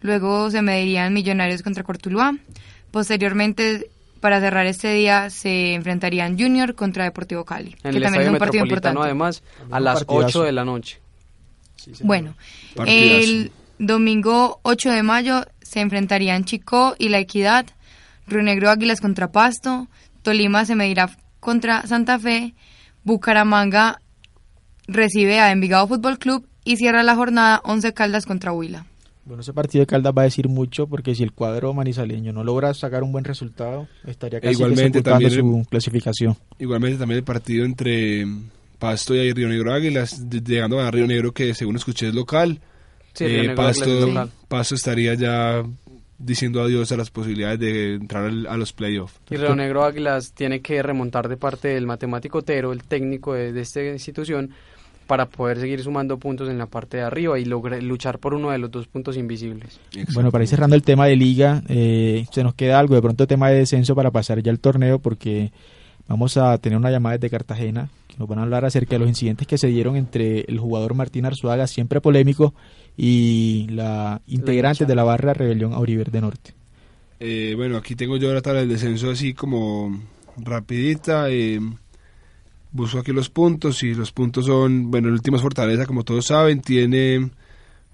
Luego 0.00 0.50
se 0.50 0.60
medirían 0.60 1.12
Millonarios 1.14 1.62
contra 1.62 1.84
Cortuluá. 1.84 2.36
Posteriormente, 2.90 3.88
para 4.20 4.40
cerrar 4.40 4.66
este 4.66 4.92
día, 4.94 5.30
se 5.30 5.74
enfrentarían 5.74 6.38
Junior 6.38 6.74
contra 6.74 7.04
Deportivo 7.04 7.44
Cali, 7.44 7.76
En 7.82 7.90
que 7.92 7.96
el 7.98 8.02
también 8.02 8.22
es 8.24 8.28
un 8.30 8.38
partido 8.38 8.64
importante. 8.64 9.00
además, 9.02 9.42
a 9.70 9.78
las 9.80 10.04
partidazo. 10.04 10.40
8 10.40 10.42
de 10.44 10.52
la 10.52 10.64
noche. 10.64 11.00
Bueno, 12.00 12.34
Partidazo. 12.74 13.16
el 13.18 13.52
domingo 13.78 14.60
8 14.62 14.90
de 14.90 15.02
mayo 15.02 15.44
se 15.74 15.80
enfrentarían 15.80 16.44
Chico 16.44 16.94
y 17.00 17.08
La 17.08 17.18
Equidad, 17.18 17.66
Río 18.28 18.42
Negro 18.44 18.70
Águilas 18.70 19.00
contra 19.00 19.32
Pasto, 19.32 19.88
Tolima 20.22 20.64
se 20.64 20.76
medirá 20.76 21.10
contra 21.40 21.84
Santa 21.84 22.16
Fe, 22.20 22.54
Bucaramanga 23.02 24.00
recibe 24.86 25.40
a 25.40 25.50
Envigado 25.50 25.88
Fútbol 25.88 26.18
Club 26.20 26.46
y 26.64 26.76
cierra 26.76 27.02
la 27.02 27.16
jornada 27.16 27.60
11 27.64 27.92
Caldas 27.92 28.24
contra 28.24 28.52
Huila. 28.52 28.86
Bueno, 29.24 29.40
ese 29.40 29.52
partido 29.52 29.80
de 29.82 29.86
Caldas 29.88 30.12
va 30.16 30.22
a 30.22 30.26
decir 30.26 30.48
mucho 30.48 30.86
porque 30.86 31.16
si 31.16 31.24
el 31.24 31.32
cuadro 31.32 31.74
manizaleño 31.74 32.32
no 32.32 32.44
logra 32.44 32.72
sacar 32.72 33.02
un 33.02 33.10
buen 33.10 33.24
resultado, 33.24 33.88
estaría 34.06 34.40
casi 34.40 34.52
igualmente 34.52 35.02
también- 35.02 35.32
su 35.32 35.66
clasificación. 35.68 36.36
Igualmente 36.60 36.98
también 36.98 37.18
el 37.18 37.24
partido 37.24 37.64
entre 37.64 38.26
Pasto 38.78 39.14
y 39.14 39.32
Río 39.32 39.48
Negro 39.48 39.72
Águilas, 39.72 40.30
de- 40.30 40.40
llegando 40.40 40.78
a 40.80 40.88
Río 40.90 41.06
Negro 41.08 41.32
que 41.32 41.52
según 41.54 41.74
escuché 41.76 42.08
es 42.08 42.14
local. 42.14 42.60
Sí, 43.14 43.24
Eh, 43.26 43.52
Pasto. 43.54 44.28
Pasto 44.48 44.74
estaría 44.74 45.14
ya 45.14 45.62
diciendo 46.18 46.62
adiós 46.62 46.90
a 46.92 46.96
las 46.96 47.10
posibilidades 47.10 47.58
de 47.60 47.94
entrar 47.94 48.24
al- 48.24 48.46
a 48.46 48.56
los 48.56 48.72
playoffs. 48.72 49.18
Y 49.30 49.36
Río 49.36 49.54
Negro 49.54 49.84
Águilas 49.84 50.32
tiene 50.32 50.60
que 50.60 50.82
remontar 50.82 51.28
de 51.28 51.36
parte 51.36 51.68
del 51.68 51.86
matemático 51.86 52.38
Otero, 52.38 52.72
el 52.72 52.82
técnico 52.84 53.34
de, 53.34 53.52
de 53.52 53.60
esta 53.60 53.82
institución, 53.84 54.50
para 55.06 55.26
poder 55.26 55.58
seguir 55.60 55.82
sumando 55.82 56.16
puntos 56.18 56.48
en 56.48 56.56
la 56.56 56.66
parte 56.66 56.96
de 56.98 57.02
arriba 57.02 57.38
y 57.38 57.44
lograr 57.44 57.82
luchar 57.82 58.18
por 58.20 58.32
uno 58.32 58.50
de 58.52 58.58
los 58.58 58.70
dos 58.70 58.86
puntos 58.86 59.16
invisibles. 59.18 59.78
Bueno, 60.14 60.30
para 60.30 60.44
ir 60.44 60.48
cerrando 60.48 60.76
el 60.76 60.82
tema 60.82 61.06
de 61.06 61.16
liga, 61.16 61.62
eh, 61.68 62.24
se 62.32 62.42
nos 62.42 62.54
queda 62.54 62.78
algo 62.78 62.94
de 62.94 63.02
pronto 63.02 63.26
tema 63.26 63.50
de 63.50 63.58
descenso 63.58 63.94
para 63.94 64.10
pasar 64.10 64.40
ya 64.42 64.50
al 64.50 64.60
torneo 64.60 64.98
porque 65.00 65.52
vamos 66.08 66.36
a 66.38 66.56
tener 66.58 66.78
una 66.78 66.90
llamada 66.90 67.16
desde 67.18 67.28
Cartagena 67.28 67.90
que 68.08 68.14
nos 68.18 68.28
van 68.28 68.38
a 68.38 68.42
hablar 68.42 68.64
acerca 68.64 68.92
de 68.92 69.00
los 69.00 69.08
incidentes 69.08 69.46
que 69.46 69.58
se 69.58 69.66
dieron 69.66 69.96
entre 69.96 70.40
el 70.42 70.58
jugador 70.58 70.94
Martín 70.94 71.26
Arzuaga, 71.26 71.66
siempre 71.66 72.00
polémico, 72.00 72.54
y 72.96 73.66
la 73.70 74.20
integrante 74.26 74.86
de 74.86 74.94
la 74.94 75.04
barra 75.04 75.34
Rebelión 75.34 75.72
Auriverde 75.72 76.20
Norte. 76.20 76.54
Eh, 77.20 77.54
bueno, 77.56 77.76
aquí 77.76 77.94
tengo 77.96 78.16
yo 78.16 78.32
la 78.34 78.42
tabla 78.42 78.60
del 78.60 78.68
descenso 78.68 79.10
así 79.10 79.34
como 79.34 80.00
rapidita. 80.36 81.30
eh, 81.30 81.60
busco 82.72 82.98
aquí 82.98 83.12
los 83.12 83.30
puntos 83.30 83.82
y 83.84 83.94
los 83.94 84.10
puntos 84.12 84.46
son, 84.46 84.90
bueno, 84.90 85.08
el 85.08 85.14
último 85.14 85.36
es 85.36 85.42
Fortaleza, 85.42 85.86
como 85.86 86.02
todos 86.02 86.26
saben, 86.26 86.60
tiene 86.60 87.18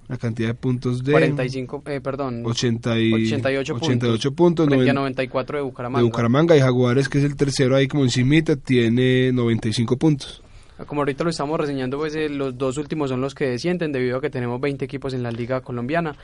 una 0.09 0.19
cantidad 0.19 0.49
de 0.49 0.55
puntos 0.55 1.05
de 1.05 1.13
45, 1.13 1.83
eh, 1.87 2.01
perdón, 2.01 2.43
80 2.45 2.99
y- 2.99 3.13
88 3.13 3.75
puntos, 3.75 3.89
88 3.89 4.33
puntos, 4.33 4.67
a 4.67 4.71
noven- 4.71 4.95
94 4.95 5.59
de 5.59 5.63
Bucaramanga. 5.65 5.99
de 5.99 6.05
Bucaramanga 6.05 6.57
y 6.57 6.61
Jaguares, 6.61 7.09
que 7.11 7.19
es 7.19 7.25
el 7.25 7.37
tercero 7.37 7.77
ahí 7.77 7.87
como 7.89 8.05
encimita, 8.05 8.57
tiene 8.57 9.33
95 9.33 9.97
puntos. 9.99 10.43
Como 10.87 11.03
ahorita 11.03 11.25
lo 11.25 11.31
estamos 11.31 11.59
reseñando, 11.59 11.99
pues 11.99 12.15
eh, 12.15 12.29
los 12.29 12.57
dos 12.57 12.77
últimos 12.79 13.11
son 13.11 13.21
los 13.21 13.35
que 13.35 13.47
descienden 13.47 13.93
debido 13.93 14.19
a 14.19 14.21
que 14.21 14.31
tenemos 14.31 14.61
20 14.61 14.85
equipos 14.85 15.15
en 15.15 15.23
la 15.23 15.31
liga 15.31 15.61
colombiana. 15.61 16.17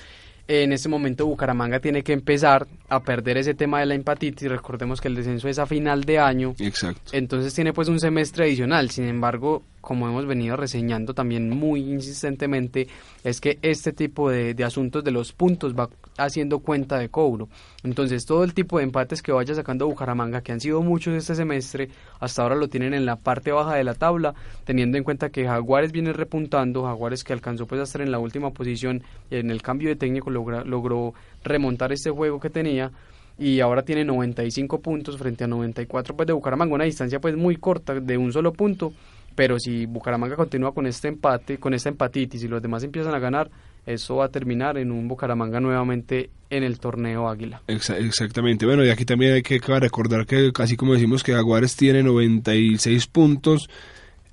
En 0.49 0.73
este 0.73 0.89
momento 0.89 1.27
Bucaramanga 1.27 1.81
tiene 1.81 2.05
que 2.05 2.13
empezar 2.13 2.69
a 2.89 3.01
perder 3.01 3.37
ese 3.39 3.55
tema 3.55 3.81
de 3.81 3.87
la 3.87 3.95
empatitis. 3.95 4.49
Recordemos 4.49 5.01
que 5.01 5.09
el 5.09 5.17
descenso 5.17 5.49
es 5.49 5.59
a 5.59 5.67
final 5.67 6.05
de 6.05 6.21
año. 6.21 6.55
Exacto. 6.61 7.11
Entonces 7.13 7.53
tiene 7.53 7.73
pues 7.73 7.89
un 7.89 7.99
semestre 7.99 8.45
adicional. 8.45 8.91
Sin 8.91 9.07
embargo, 9.07 9.65
como 9.87 10.09
hemos 10.09 10.27
venido 10.27 10.57
reseñando 10.57 11.15
también 11.15 11.49
muy 11.49 11.79
insistentemente, 11.93 12.89
es 13.23 13.41
que 13.41 13.61
este 13.63 13.93
tipo 13.93 14.29
de, 14.29 14.57
asuntos 14.65 15.05
de 15.05 15.13
los 15.13 15.33
puntos 15.33 15.77
va 15.77 15.89
haciendo 16.19 16.59
cuenta 16.59 16.99
de 16.99 17.09
cobro. 17.09 17.49
Entonces 17.85 18.27
todo 18.27 18.43
el 18.43 18.53
tipo 18.53 18.79
de 18.79 18.85
empates 18.85 19.23
que 19.23 19.31
vaya 19.31 19.55
sacando 19.55 19.87
Bucaramanga, 19.87 20.41
que 20.41 20.51
han 20.51 20.59
sido 20.61 20.83
muchos 20.83 21.15
este 21.15 21.37
semestre, 21.37 21.89
hasta 22.19 22.43
ahora 22.43 22.57
lo 22.57 22.67
tienen 22.67 22.95
en 22.95 23.07
la 23.07 23.15
parte 23.15 23.53
baja 23.53 23.77
de 23.77 23.85
la 23.85 23.95
tabla, 23.95 24.35
teniendo 24.65 24.99
en 24.99 25.05
cuenta 25.05 25.29
que 25.31 25.45
Jaguares 25.47 25.93
viene 25.93 26.13
repuntando, 26.13 26.83
Jaguares 26.83 27.23
que 27.23 27.33
alcanzó 27.33 27.67
pues 27.67 27.81
a 27.81 27.85
estar 27.85 28.01
en 28.03 28.11
la 28.11 28.19
última 28.19 28.51
posición 28.51 29.05
en 29.31 29.53
el 29.53 29.63
cambio 29.63 29.89
de 29.89 29.95
técnico 29.95 30.31
logra- 30.31 30.65
logró 30.65 31.15
remontar 31.45 31.93
este 31.93 32.11
juego 32.11 32.41
que 32.41 32.51
tenía 32.51 32.91
y 33.39 33.61
ahora 33.61 33.83
tiene 33.83 34.03
95 34.05 34.81
puntos 34.81 35.19
frente 35.19 35.45
a 35.45 35.47
94 35.47 36.17
pues 36.17 36.27
de 36.27 36.33
Bucaramanga, 36.33 36.75
una 36.75 36.85
distancia 36.85 37.21
pues 37.21 37.37
muy 37.37 37.57
corta 37.57 37.95
de 37.95 38.17
un 38.17 38.33
solo 38.33 38.53
punto, 38.53 38.95
pero 39.37 39.61
si 39.61 39.87
Bucaramanga 39.87 40.35
continúa 40.35 40.75
con 40.75 40.87
este 40.87 41.07
empate, 41.09 41.59
con 41.59 41.73
esta 41.75 41.89
empatitis 41.91 42.43
y 42.43 42.49
los 42.49 42.61
demás 42.61 42.83
empiezan 42.83 43.15
a 43.15 43.21
ganar, 43.21 43.49
eso 43.87 44.17
va 44.17 44.25
a 44.25 44.29
terminar 44.31 44.77
en 44.79 44.91
un 44.91 45.07
Bucaramanga 45.07 45.61
nuevamente 45.61 46.31
en 46.51 46.65
el 46.65 46.81
torneo 46.81 47.29
Águila. 47.29 47.63
Exa- 47.69 47.99
exactamente. 48.05 48.67
Bueno, 48.67 48.85
y 48.85 48.89
aquí 48.91 49.05
también 49.05 49.35
hay 49.35 49.43
que 49.43 49.61
recordar 49.61 50.27
que, 50.27 50.51
así 50.59 50.77
como 50.77 50.95
decimos 50.95 51.23
que 51.23 51.33
Jaguares 51.33 51.77
tiene 51.77 52.03
96 52.03 53.07
puntos, 53.07 53.69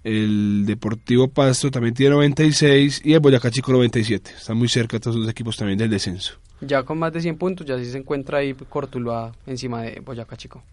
el 0.03 0.63
Deportivo 0.65 1.27
Pasto 1.29 1.69
también 1.71 1.93
tiene 1.93 2.15
96 2.15 3.01
y 3.05 3.13
el 3.13 3.19
Boyacá 3.19 3.51
Chico 3.51 3.71
97. 3.71 4.31
Están 4.37 4.57
muy 4.57 4.67
cerca 4.67 4.99
todos 4.99 5.15
los 5.17 5.29
equipos 5.29 5.55
también 5.55 5.77
del 5.77 5.89
descenso. 5.89 6.39
Ya 6.61 6.83
con 6.83 6.97
más 6.97 7.13
de 7.13 7.21
100 7.21 7.37
puntos, 7.37 7.65
ya 7.67 7.77
sí 7.77 7.85
se 7.85 7.97
encuentra 7.97 8.39
ahí 8.39 8.53
Cortuluá 8.53 9.33
encima 9.45 9.81
de 9.83 9.99
Boyacá 9.99 10.35
Chico. 10.37 10.63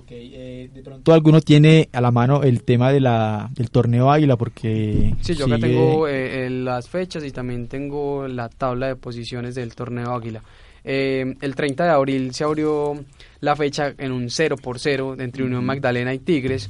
De 0.00 0.82
pronto 0.84 1.12
alguno 1.12 1.40
tiene 1.40 1.88
a 1.92 2.00
la 2.00 2.10
mano 2.10 2.42
el 2.42 2.62
tema 2.62 2.90
de 2.92 3.00
la, 3.00 3.50
del 3.54 3.70
torneo 3.70 4.10
Águila 4.10 4.36
porque 4.36 5.14
Sí, 5.20 5.34
yo 5.34 5.46
acá 5.46 5.56
sigue- 5.56 5.68
tengo 5.68 6.08
eh, 6.08 6.46
eh, 6.46 6.50
las 6.50 6.88
fechas 6.88 7.24
y 7.24 7.30
también 7.30 7.68
tengo 7.68 8.26
la 8.28 8.48
tabla 8.48 8.88
de 8.88 8.96
posiciones 8.96 9.54
del 9.54 9.74
torneo 9.74 10.12
Águila. 10.14 10.42
Eh, 10.84 11.34
el 11.40 11.54
30 11.54 11.84
de 11.84 11.90
abril 11.90 12.34
se 12.34 12.42
abrió 12.44 12.94
la 13.40 13.54
fecha 13.54 13.94
en 13.98 14.12
un 14.12 14.30
0 14.30 14.56
por 14.56 14.78
0 14.78 15.16
entre 15.18 15.44
Unión 15.44 15.64
Magdalena 15.64 16.12
y 16.14 16.18
Tigres. 16.18 16.68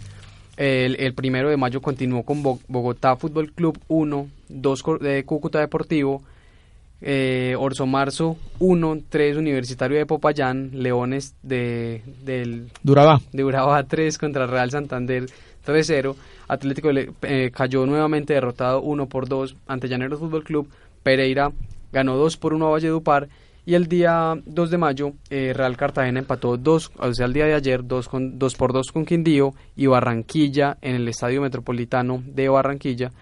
El, 0.56 0.96
el 0.96 1.14
primero 1.14 1.48
de 1.48 1.56
mayo 1.56 1.80
continuó 1.80 2.22
con 2.24 2.42
Bo- 2.42 2.60
Bogotá 2.68 3.16
Fútbol 3.16 3.52
Club 3.52 3.78
1, 3.88 4.28
2 4.50 4.84
de 5.00 5.24
Cúcuta 5.24 5.60
Deportivo, 5.60 6.22
eh, 7.02 7.56
Orso 7.58 7.84
Marzo 7.86 8.36
1, 8.60 8.98
3 9.08 9.36
Universitario 9.36 9.98
de 9.98 10.06
Popayán, 10.06 10.70
Leones 10.72 11.34
de, 11.42 12.02
del 12.24 12.70
Duraba. 12.82 13.20
de 13.32 13.44
Urabá 13.44 13.82
3 13.82 14.16
contra 14.18 14.46
Real 14.46 14.70
Santander 14.70 15.26
3-0. 15.66 16.14
Atlético 16.48 16.90
eh, 17.22 17.50
cayó 17.52 17.86
nuevamente 17.86 18.34
derrotado 18.34 18.80
1 18.82 19.06
por 19.08 19.28
2 19.28 19.56
ante 19.66 19.88
Llaneros 19.88 20.20
Fútbol 20.20 20.44
Club. 20.44 20.68
Pereira 21.02 21.50
ganó 21.92 22.16
2 22.16 22.36
por 22.36 22.54
1 22.54 22.66
a 22.66 22.70
Valledupar. 22.70 23.28
Y 23.64 23.74
el 23.74 23.86
día 23.86 24.34
2 24.44 24.70
de 24.70 24.78
mayo, 24.78 25.12
eh, 25.30 25.52
Real 25.54 25.76
Cartagena 25.76 26.18
empató 26.18 26.56
2, 26.56 26.92
o 26.98 27.14
sea, 27.14 27.26
el 27.26 27.32
día 27.32 27.46
de 27.46 27.54
ayer, 27.54 27.86
2, 27.86 28.08
con, 28.08 28.36
2 28.36 28.54
por 28.56 28.72
2 28.72 28.90
con 28.90 29.04
Quindío 29.04 29.54
y 29.76 29.86
Barranquilla 29.86 30.78
en 30.80 30.96
el 30.96 31.06
Estadio 31.06 31.40
Metropolitano 31.40 32.20
de 32.26 32.48
Barranquilla. 32.48 33.12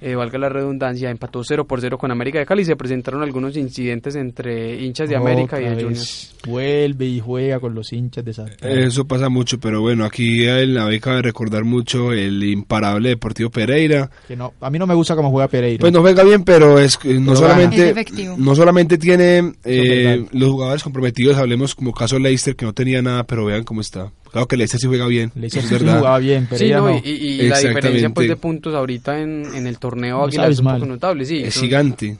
Eh, 0.00 0.14
valga 0.14 0.38
la 0.38 0.48
redundancia, 0.48 1.10
empató 1.10 1.42
0 1.42 1.66
por 1.66 1.80
0 1.80 1.98
con 1.98 2.10
América 2.10 2.38
de 2.38 2.46
Cali. 2.46 2.64
Se 2.64 2.76
presentaron 2.76 3.22
algunos 3.22 3.56
incidentes 3.56 4.14
entre 4.16 4.82
hinchas 4.82 5.08
de 5.08 5.16
América 5.16 5.60
y 5.60 5.64
de 5.64 5.70
Junior. 5.70 5.90
vez 5.90 6.34
Vuelve 6.46 7.06
y 7.06 7.20
juega 7.20 7.58
con 7.58 7.74
los 7.74 7.92
hinchas 7.92 8.24
de 8.24 8.32
Santa 8.32 8.68
Eso 8.68 9.06
pasa 9.06 9.28
mucho, 9.28 9.58
pero 9.58 9.80
bueno, 9.80 10.04
aquí 10.04 10.46
en 10.46 10.74
la 10.74 10.84
beca 10.84 11.16
de 11.16 11.22
recordar 11.22 11.64
mucho 11.64 12.12
el 12.12 12.42
imparable 12.44 13.10
Deportivo 13.10 13.50
Pereira. 13.50 14.10
Que 14.28 14.36
no, 14.36 14.54
a 14.60 14.70
mí 14.70 14.78
no 14.78 14.86
me 14.86 14.94
gusta 14.94 15.16
cómo 15.16 15.30
juega 15.30 15.48
Pereira. 15.48 15.80
Pues 15.80 15.92
no 15.92 16.00
juega 16.00 16.22
bien, 16.22 16.44
pero 16.44 16.78
es 16.78 16.98
no 17.04 17.32
Pero 17.32 17.36
solamente. 17.36 17.90
Es 17.90 18.38
no 18.38 18.54
solamente 18.54 18.98
tiene 18.98 19.54
eh, 19.64 20.26
los 20.32 20.50
jugadores 20.50 20.82
comprometidos, 20.82 21.36
hablemos 21.36 21.74
como 21.74 21.92
caso 21.92 22.18
Leicester 22.18 22.54
que 22.54 22.64
no 22.64 22.72
tenía 22.72 23.02
nada, 23.02 23.24
pero 23.24 23.44
vean 23.46 23.64
cómo 23.64 23.80
está. 23.80 24.12
Claro 24.36 24.48
que 24.48 24.56
Leicester 24.58 24.80
sí 24.80 24.86
juega 24.86 25.06
bien, 25.06 25.32
Leicester 25.34 25.62
es 25.62 25.80
sí 25.80 25.88
jugaba 25.88 26.18
bien, 26.18 26.46
Sí, 26.54 26.68
no, 26.70 26.88
no. 26.90 27.00
y, 27.02 27.42
la 27.48 27.58
diferencia 27.58 28.10
pues, 28.10 28.28
de 28.28 28.36
puntos 28.36 28.74
ahorita 28.74 29.20
en, 29.22 29.46
en 29.54 29.66
el 29.66 29.78
torneo 29.78 30.20
Es 30.28 30.34
Águila 30.34 30.48
es 30.48 30.58
un 30.58 30.66
poco 30.74 30.84
notable, 30.86 31.24
sí. 31.24 31.38
es 31.38 31.54
son- 31.54 31.62
gigante. 31.64 32.16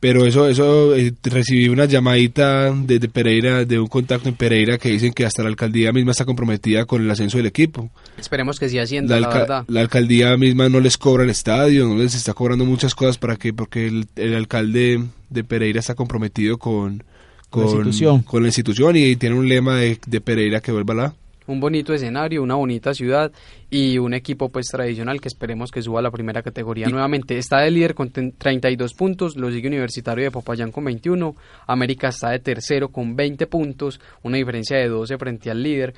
Pero 0.00 0.24
eso, 0.24 0.48
eso 0.48 0.94
eh, 0.94 1.12
recibí 1.24 1.68
una 1.68 1.84
llamadita 1.84 2.72
desde 2.72 3.08
Pereira, 3.08 3.64
de 3.64 3.80
un 3.80 3.88
contacto 3.88 4.28
en 4.28 4.36
Pereira 4.36 4.78
que 4.78 4.90
dicen 4.90 5.12
que 5.12 5.26
hasta 5.26 5.42
la 5.42 5.48
alcaldía 5.48 5.92
misma 5.92 6.12
está 6.12 6.24
comprometida 6.24 6.84
con 6.86 7.02
el 7.02 7.10
ascenso 7.10 7.36
del 7.36 7.46
equipo. 7.46 7.90
Esperemos 8.16 8.60
que 8.60 8.68
sí 8.68 8.76
La, 8.76 8.82
ascienda, 8.84 9.18
la, 9.18 9.28
verdad. 9.28 9.64
la 9.66 9.80
alcaldía 9.80 10.36
misma 10.36 10.68
no 10.68 10.78
les 10.78 10.96
cobra 10.96 11.24
el 11.24 11.30
estadio, 11.30 11.86
no 11.88 11.96
les 11.96 12.14
está 12.14 12.32
cobrando 12.32 12.64
muchas 12.64 12.94
cosas 12.94 13.18
para 13.18 13.34
que, 13.36 13.52
porque 13.52 13.88
el, 13.88 14.06
el 14.14 14.36
alcalde 14.36 15.02
de 15.30 15.42
Pereira 15.44 15.80
está 15.80 15.96
comprometido 15.96 16.58
con, 16.58 17.02
Con 17.50 17.62
la 17.64 17.66
con, 17.68 17.76
institución. 17.78 18.22
con 18.22 18.42
la 18.42 18.48
institución 18.50 18.94
y 18.96 19.16
tiene 19.16 19.34
un 19.34 19.48
lema 19.48 19.74
de, 19.78 19.98
de 20.06 20.20
Pereira 20.20 20.60
que 20.60 20.70
vuelva 20.70 20.94
la. 20.94 21.14
Un 21.48 21.60
bonito 21.60 21.92
escenario, 21.92 22.42
una 22.42 22.54
bonita 22.54 22.94
ciudad 22.94 23.32
y 23.70 23.98
un 23.98 24.14
equipo 24.14 24.50
pues 24.50 24.68
tradicional 24.68 25.20
que 25.20 25.28
esperemos 25.28 25.70
que 25.70 25.82
suba 25.82 25.98
a 25.98 26.02
la 26.02 26.10
primera 26.10 26.42
categoría 26.42 26.88
nuevamente. 26.88 27.36
Está 27.36 27.60
de 27.60 27.70
líder 27.70 27.94
con 27.94 28.10
32 28.10 28.94
puntos, 28.94 29.36
lo 29.36 29.50
sigue 29.50 29.66
Universitario 29.66 30.24
de 30.24 30.30
Popayán 30.30 30.70
con 30.70 30.84
21, 30.84 31.34
América 31.66 32.08
está 32.08 32.30
de 32.30 32.38
tercero 32.38 32.90
con 32.90 33.16
20 33.16 33.46
puntos, 33.46 34.00
una 34.22 34.36
diferencia 34.36 34.76
de 34.76 34.88
12 34.88 35.18
frente 35.18 35.50
al 35.50 35.62
líder. 35.62 35.94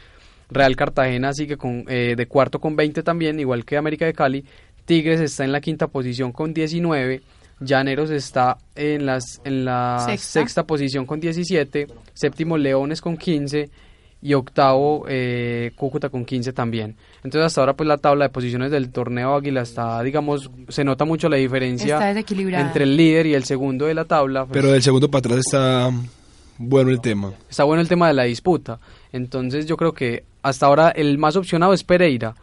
Real 0.49 0.75
Cartagena 0.75 1.33
sigue 1.33 1.57
con, 1.57 1.85
eh, 1.89 2.15
de 2.17 2.27
cuarto 2.27 2.59
con 2.59 2.75
20 2.75 3.03
también, 3.03 3.39
igual 3.39 3.65
que 3.65 3.77
América 3.77 4.07
de 4.07 4.15
Cali. 4.15 4.45
Tigres 4.85 5.21
está 5.21 5.45
en 5.45 5.53
la 5.53 5.61
quinta 5.61 5.87
posición 5.89 6.33
con 6.33 6.53
19 6.55 7.23
Llaneros 7.61 8.11
está 8.11 8.57
en, 8.75 9.05
las, 9.05 9.41
en 9.45 9.67
la 9.67 10.17
sexta. 10.17 10.65
posición 10.65 11.05
con 11.05 11.21
17, 11.21 11.87
séptimo 12.15 12.57
Leones 12.57 13.03
con 13.03 13.19
15 13.19 13.69
y 14.23 14.35
octavo 14.35 15.07
eh, 15.09 15.73
Cúcuta 15.77 16.09
con 16.09 16.25
15 16.25 16.53
también. 16.53 16.97
Entonces 17.25 17.47
hasta 17.47 17.61
ahora 17.63 17.75
pues 17.75 17.89
la 17.89 17.99
tabla 17.99 18.27
de 18.27 18.31
posiciones 18.31 18.71
del 18.71 18.91
torneo 18.91 19.35
Águila 19.35 19.63
está, 19.63 20.03
digamos, 20.03 20.51
se 20.69 20.85
nota 20.85 21.05
mucho 21.05 21.29
la 21.29 21.37
diferencia 21.37 22.11
entre 22.11 22.85
el 22.85 22.97
líder 22.97 23.27
y 23.27 23.35
el 23.35 23.45
segundo 23.45 23.87
de 23.87 23.95
la 23.95 24.05
tabla. 24.05 24.45
Pues. 24.45 24.53
Pero 24.53 24.73
del 24.73 24.83
segundo 24.83 25.11
para 25.11 25.21
atrás 25.21 25.39
está 25.39 25.91
bueno 26.59 26.91
el 26.91 27.01
tema. 27.01 27.33
Está 27.49 27.65
bueno 27.65 27.81
el 27.81 27.89
tema 27.89 28.09
de 28.09 28.15
la 28.15 28.25
disputa. 28.25 28.79
Entonces 29.13 29.67
yo 29.67 29.77
creo 29.77 29.93
que 29.93 30.25
hasta 30.43 30.67
ahora 30.67 30.91
el 30.91 31.19
más 31.19 31.37
opcionado 31.37 31.73
es 31.73 31.85
Pereira 31.85 32.35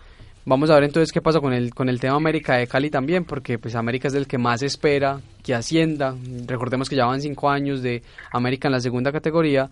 Vamos 0.49 0.69
a 0.69 0.75
ver 0.75 0.85
entonces 0.85 1.11
qué 1.11 1.19
pasa 1.21 1.41
con 1.41 1.51
el, 1.51 1.73
con 1.73 1.89
el 1.89 1.99
tema 1.99 2.15
América 2.15 2.55
de 2.55 2.67
Cali 2.67 2.89
también, 2.89 3.25
porque 3.25 3.59
pues 3.59 3.75
América 3.75 4.07
es 4.07 4.13
el 4.13 4.27
que 4.27 4.37
más 4.37 4.61
espera 4.61 5.19
que 5.43 5.53
ascienda. 5.53 6.15
Recordemos 6.45 6.87
que 6.87 6.95
ya 6.95 7.05
van 7.05 7.21
cinco 7.21 7.49
años 7.49 7.81
de 7.81 8.01
América 8.31 8.69
en 8.69 8.71
la 8.71 8.79
segunda 8.79 9.11
categoría 9.11 9.69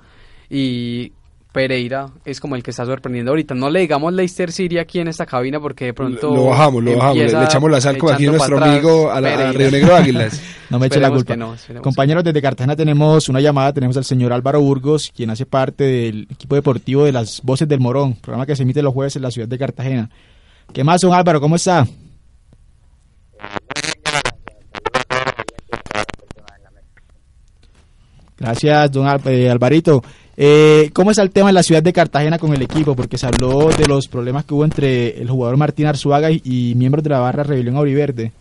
y 0.50 1.13
Pereira 1.56 2.08
es 2.26 2.41
como 2.41 2.58
el 2.58 2.63
que 2.63 2.72
está 2.72 2.86
sorprendiendo 2.86 3.32
ahorita. 3.32 3.56
No 3.56 3.70
le 3.70 3.80
digamos 3.80 4.12
Leicester 4.12 4.52
City 4.52 4.78
aquí 4.78 5.00
en 5.00 5.08
esta 5.08 5.26
cabina 5.26 5.58
porque 5.58 5.86
de 5.86 5.94
pronto. 5.94 6.36
Lo 6.36 6.48
bajamos, 6.48 6.84
lo 6.84 6.98
bajamos. 6.98 7.18
Le, 7.18 7.44
echamos 7.46 7.72
la 7.72 7.80
sal 7.80 7.98
como 7.98 8.12
aquí 8.12 8.26
nuestro 8.26 8.62
amigo 8.62 9.10
a, 9.10 9.22
la, 9.22 9.54
Río 9.54 9.72
Negro 9.72 9.96
Águilas. 9.96 10.41
no 10.70 10.80
me 10.80 10.88
eche 10.88 11.00
la 11.00 11.10
culpa. 11.10 11.38
Compañeros, 11.82 12.26
desde 12.26 12.41
Cartagena 12.41 12.76
tenemos 12.76 13.30
una 13.30 13.39
llamada. 13.39 13.72
Tenemos 13.72 13.96
al 13.96 14.04
señor 14.04 14.34
Álvaro 14.34 14.60
Burgos, 14.60 15.13
quien 15.15 15.30
hace 15.30 15.46
parte 15.46 15.86
del 15.86 16.28
equipo 16.30 16.56
deportivo 16.56 17.06
de 17.06 17.13
las 17.13 17.41
Voces 17.41 17.70
del 17.70 17.80
Morón, 17.80 18.15
programa 18.15 18.46
que 18.46 18.58
se 18.58 18.63
emite 18.63 18.82
los 18.82 18.94
jueves 18.94 19.15
en 19.15 19.22
la 19.22 19.32
ciudad 19.32 19.48
de 19.48 19.58
Cartagena. 19.58 20.10
¿Qué 20.74 20.84
más, 20.84 21.00
don 21.00 21.13
Álvaro? 21.13 21.39
¿Cómo 21.39 21.56
está? 21.56 21.88
Gracias, 28.38 28.91
don 28.91 29.08
eh, 29.26 29.50
Alvarito. 29.50 30.04
Eh, 30.38 30.89
¿Cómo 30.93 31.12
está 31.12 31.24
el 31.24 31.32
tema 31.32 31.50
en 31.50 31.56
la 31.56 31.63
ciudad 31.63 31.82
de 31.82 31.93
Cartagena 31.93 32.38
con 32.38 32.54
el 32.54 32.62
equipo? 32.62 32.95
Porque 32.95 33.17
se 33.17 33.28
habló 33.28 33.69
de 33.69 33.88
los 33.88 34.08
problemas 34.08 34.45
que 34.45 34.54
hubo 34.54 34.65
entre 34.65 35.21
el 35.21 35.30
jugador 35.30 35.58
Martín 35.58 35.88
Arzuaga 35.88 36.30
y, 36.32 36.74
miembros 36.76 37.04
de 37.04 37.10
la 37.10 37.19
barra 37.19 37.43
Rebelión 37.43 37.78
Auriverde. 37.78 38.32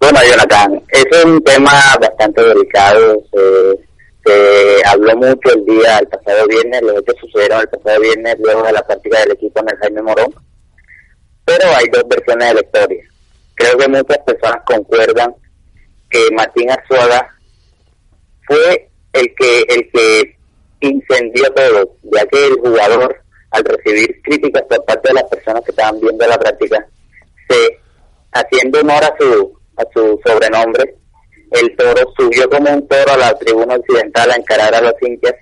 Bueno, 0.00 0.18
Jonathan, 0.28 0.82
es 0.88 1.24
un 1.24 1.42
tema 1.42 1.72
bastante 2.00 2.42
delicado. 2.42 3.22
se 4.24 4.82
habló 4.86 5.16
mucho 5.16 5.54
el 5.54 5.64
día, 5.64 5.98
el 5.98 6.08
pasado 6.08 6.46
viernes, 6.48 6.82
los 6.82 6.98
hechos 6.98 7.16
sucedieron 7.20 7.60
el 7.60 7.68
pasado 7.68 8.00
viernes 8.00 8.36
luego 8.42 8.62
de 8.62 8.72
la 8.72 8.86
práctica 8.86 9.20
del 9.20 9.32
equipo 9.32 9.60
en 9.60 9.68
el 9.68 9.76
Jaime 9.78 10.02
Morón 10.02 10.34
pero 11.46 11.64
hay 11.76 11.86
dos 11.92 12.02
versiones 12.08 12.48
de 12.48 12.54
la 12.54 12.60
historia. 12.60 13.04
Creo 13.54 13.78
que 13.78 13.88
muchas 13.88 14.18
personas 14.18 14.62
concuerdan 14.66 15.34
que 16.10 16.28
Martín 16.32 16.70
Arzuaga 16.70 17.34
fue 18.46 18.90
el 19.16 19.34
que 19.34 19.60
el 19.68 19.90
que 19.92 20.36
incendió 20.80 21.44
todo, 21.54 21.96
ya 22.02 22.26
que 22.26 22.46
el 22.46 22.54
jugador, 22.54 23.16
al 23.50 23.64
recibir 23.64 24.20
críticas 24.22 24.62
por 24.68 24.84
parte 24.84 25.08
de 25.08 25.14
las 25.14 25.24
personas 25.24 25.62
que 25.64 25.70
estaban 25.70 26.00
viendo 26.00 26.26
la 26.26 26.38
práctica, 26.38 26.86
se 27.48 27.78
haciendo 28.32 28.80
honor 28.80 29.04
a 29.04 29.14
su 29.18 29.56
a 29.76 29.84
su 29.92 30.20
sobrenombre, 30.24 30.94
el 31.50 31.76
toro 31.76 32.12
subió 32.16 32.48
como 32.48 32.70
un 32.72 32.86
toro 32.88 33.12
a 33.12 33.16
la 33.16 33.38
tribuna 33.38 33.76
occidental 33.76 34.30
a 34.30 34.36
encarar 34.36 34.74
a 34.74 34.80
los 34.80 34.94
hinchas 35.00 35.34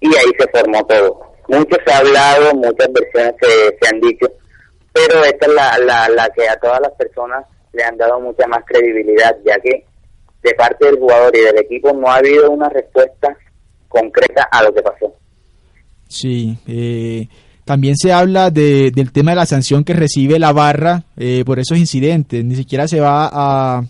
y 0.00 0.08
ahí 0.08 0.32
se 0.38 0.48
formó 0.48 0.84
todo. 0.86 1.20
Mucho 1.48 1.76
se 1.84 1.92
ha 1.92 1.98
hablado, 1.98 2.54
muchas 2.54 2.92
versiones 2.92 3.34
se, 3.40 3.78
se 3.80 3.88
han 3.88 4.00
dicho, 4.00 4.26
pero 4.92 5.24
esta 5.24 5.46
es 5.46 5.52
la, 5.52 5.78
la, 5.78 6.08
la 6.08 6.28
que 6.30 6.48
a 6.48 6.56
todas 6.56 6.80
las 6.80 6.92
personas 6.92 7.44
le 7.72 7.84
han 7.84 7.96
dado 7.96 8.20
mucha 8.20 8.46
más 8.46 8.64
credibilidad, 8.66 9.36
ya 9.44 9.58
que 9.60 9.84
de 10.46 10.54
parte 10.54 10.86
del 10.86 10.98
jugador 10.98 11.36
y 11.36 11.40
del 11.40 11.58
equipo 11.58 11.92
no 11.92 12.08
ha 12.08 12.16
habido 12.16 12.50
una 12.50 12.68
respuesta 12.68 13.36
concreta 13.88 14.48
a 14.50 14.62
lo 14.62 14.72
que 14.72 14.82
pasó. 14.82 15.12
Sí, 16.08 16.56
eh, 16.68 17.26
también 17.64 17.96
se 17.96 18.12
habla 18.12 18.50
de, 18.50 18.92
del 18.92 19.10
tema 19.10 19.32
de 19.32 19.36
la 19.36 19.46
sanción 19.46 19.82
que 19.82 19.92
recibe 19.92 20.38
la 20.38 20.52
barra 20.52 21.02
eh, 21.16 21.42
por 21.44 21.58
esos 21.58 21.78
incidentes. 21.78 22.44
Ni 22.44 22.54
siquiera 22.54 22.86
se 22.86 23.00
va 23.00 23.28
a, 23.32 23.82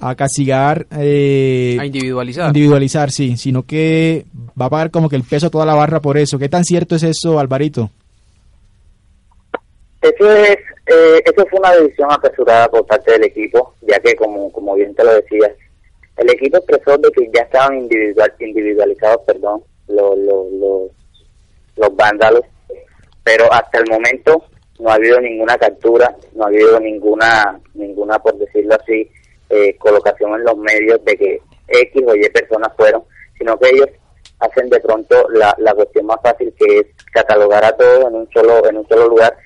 a 0.00 0.14
castigar. 0.14 0.86
Eh, 0.98 1.76
a 1.78 1.84
individualizar. 1.84 2.46
individualizar, 2.46 3.10
sí, 3.10 3.36
sino 3.36 3.64
que 3.64 4.24
va 4.58 4.66
a 4.66 4.70
pagar 4.70 4.90
como 4.90 5.10
que 5.10 5.16
el 5.16 5.24
peso 5.24 5.48
a 5.48 5.50
toda 5.50 5.66
la 5.66 5.74
barra 5.74 6.00
por 6.00 6.16
eso. 6.16 6.38
¿Qué 6.38 6.48
tan 6.48 6.64
cierto 6.64 6.96
es 6.96 7.02
eso, 7.02 7.38
Alvarito? 7.38 7.90
Eso 10.00 10.30
es, 10.30 10.56
eh, 10.86 11.22
eso 11.24 11.46
fue 11.50 11.58
una 11.58 11.72
decisión 11.72 12.10
apresurada 12.10 12.68
por 12.68 12.86
parte 12.86 13.12
del 13.12 13.24
equipo, 13.24 13.74
ya 13.82 13.98
que 13.98 14.14
como, 14.14 14.50
como 14.52 14.74
bien 14.74 14.94
te 14.94 15.04
lo 15.04 15.14
decía, 15.14 15.52
el 16.16 16.30
equipo 16.30 16.58
expresó 16.58 16.96
de 16.98 17.10
que 17.10 17.30
ya 17.34 17.42
estaban 17.42 17.78
individual, 17.78 18.32
individualizados, 18.38 19.22
perdón, 19.26 19.62
los, 19.88 20.18
los, 20.18 20.90
los, 21.76 21.96
vándalos, 21.96 22.42
pero 23.22 23.52
hasta 23.52 23.78
el 23.78 23.90
momento 23.90 24.42
no 24.78 24.90
ha 24.90 24.94
habido 24.94 25.20
ninguna 25.20 25.56
captura, 25.58 26.14
no 26.34 26.44
ha 26.44 26.48
habido 26.48 26.80
ninguna, 26.80 27.60
ninguna 27.74 28.18
por 28.18 28.36
decirlo 28.38 28.74
así, 28.74 29.10
eh, 29.50 29.76
colocación 29.76 30.34
en 30.34 30.44
los 30.44 30.56
medios 30.56 31.04
de 31.04 31.16
que 31.16 31.40
X 31.68 32.02
o 32.06 32.16
Y 32.16 32.28
personas 32.30 32.72
fueron, 32.76 33.02
sino 33.38 33.58
que 33.58 33.68
ellos 33.68 33.88
hacen 34.38 34.68
de 34.68 34.80
pronto 34.80 35.28
la, 35.30 35.54
la 35.58 35.74
cuestión 35.74 36.06
más 36.06 36.18
fácil 36.22 36.52
que 36.58 36.78
es 36.78 36.86
catalogar 37.12 37.64
a 37.64 37.76
todos 37.76 38.06
en 38.06 38.14
un 38.14 38.28
solo 38.32 38.68
en 38.68 38.76
un 38.78 38.88
solo 38.88 39.08
lugar 39.08 39.36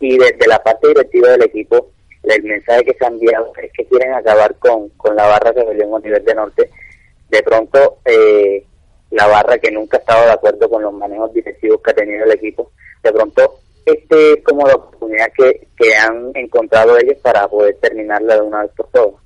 y 0.00 0.18
desde 0.18 0.46
la 0.48 0.60
parte 0.62 0.88
directiva 0.88 1.30
del 1.30 1.44
equipo 1.44 1.90
el 2.22 2.42
mensaje 2.42 2.84
que 2.84 2.94
se 2.94 3.04
ha 3.04 3.08
enviado 3.08 3.52
es 3.62 3.72
que 3.72 3.84
quieren 3.86 4.14
acabar 4.14 4.54
con, 4.56 4.88
con 4.90 5.16
la 5.16 5.26
barra 5.26 5.52
que 5.52 5.64
salió 5.64 5.96
en 5.96 6.02
nivel 6.02 6.24
de 6.24 6.34
Norte. 6.34 6.70
De 7.28 7.42
pronto, 7.42 7.98
eh, 8.04 8.64
la 9.10 9.26
barra 9.26 9.58
que 9.58 9.70
nunca 9.70 9.96
ha 9.96 10.00
estado 10.00 10.26
de 10.26 10.32
acuerdo 10.32 10.68
con 10.68 10.82
los 10.82 10.92
manejos 10.92 11.32
directivos 11.32 11.80
que 11.82 11.90
ha 11.90 11.94
tenido 11.94 12.24
el 12.24 12.32
equipo, 12.32 12.72
de 13.02 13.12
pronto 13.12 13.60
este 13.86 14.34
es 14.34 14.44
como 14.44 14.66
la 14.66 14.74
oportunidad 14.74 15.26
que, 15.36 15.68
que 15.76 15.94
han 15.96 16.30
encontrado 16.34 16.96
ellos 16.98 17.16
para 17.22 17.48
poder 17.48 17.76
terminarla 17.80 18.36
de 18.36 18.42
una 18.42 18.62
vez 18.62 18.70
por 18.76 18.88
todas. 18.90 19.20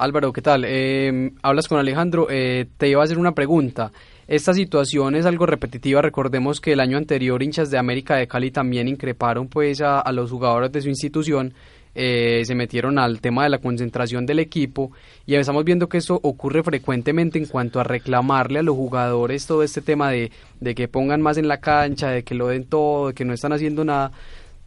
Álvaro, 0.00 0.32
¿qué 0.32 0.40
tal? 0.40 0.64
Eh, 0.66 1.30
hablas 1.42 1.68
con 1.68 1.78
Alejandro. 1.78 2.28
Eh, 2.30 2.66
te 2.78 2.88
iba 2.88 3.02
a 3.02 3.04
hacer 3.04 3.18
una 3.18 3.32
pregunta. 3.32 3.92
Esta 4.26 4.54
situación 4.54 5.14
es 5.14 5.26
algo 5.26 5.44
repetitiva. 5.44 6.00
Recordemos 6.00 6.60
que 6.60 6.72
el 6.72 6.80
año 6.80 6.96
anterior 6.96 7.42
hinchas 7.42 7.70
de 7.70 7.78
América 7.78 8.16
de 8.16 8.26
Cali 8.26 8.50
también 8.50 8.88
increparon 8.88 9.48
pues 9.48 9.82
a, 9.82 10.10
los 10.12 10.30
jugadores 10.30 10.72
de 10.72 10.80
su 10.80 10.88
institución. 10.88 11.52
Eh, 11.94 12.42
se 12.44 12.54
metieron 12.54 12.98
al 12.98 13.20
tema 13.20 13.42
de 13.42 13.50
la 13.50 13.58
concentración 13.58 14.24
del 14.24 14.38
equipo 14.38 14.92
y 15.26 15.34
estamos 15.34 15.64
viendo 15.64 15.88
que 15.88 15.98
eso 15.98 16.20
ocurre 16.22 16.62
frecuentemente 16.62 17.38
en 17.38 17.46
cuanto 17.46 17.80
a 17.80 17.84
reclamarle 17.84 18.60
a 18.60 18.62
los 18.62 18.76
jugadores 18.76 19.46
todo 19.46 19.62
este 19.64 19.80
tema 19.80 20.10
de, 20.10 20.30
de 20.60 20.74
que 20.74 20.86
pongan 20.86 21.20
más 21.20 21.36
en 21.36 21.48
la 21.48 21.58
cancha, 21.58 22.10
de 22.10 22.22
que 22.22 22.34
lo 22.34 22.48
den 22.48 22.64
todo, 22.64 23.08
de 23.08 23.14
que 23.14 23.24
no 23.24 23.34
están 23.34 23.52
haciendo 23.52 23.84
nada. 23.84 24.12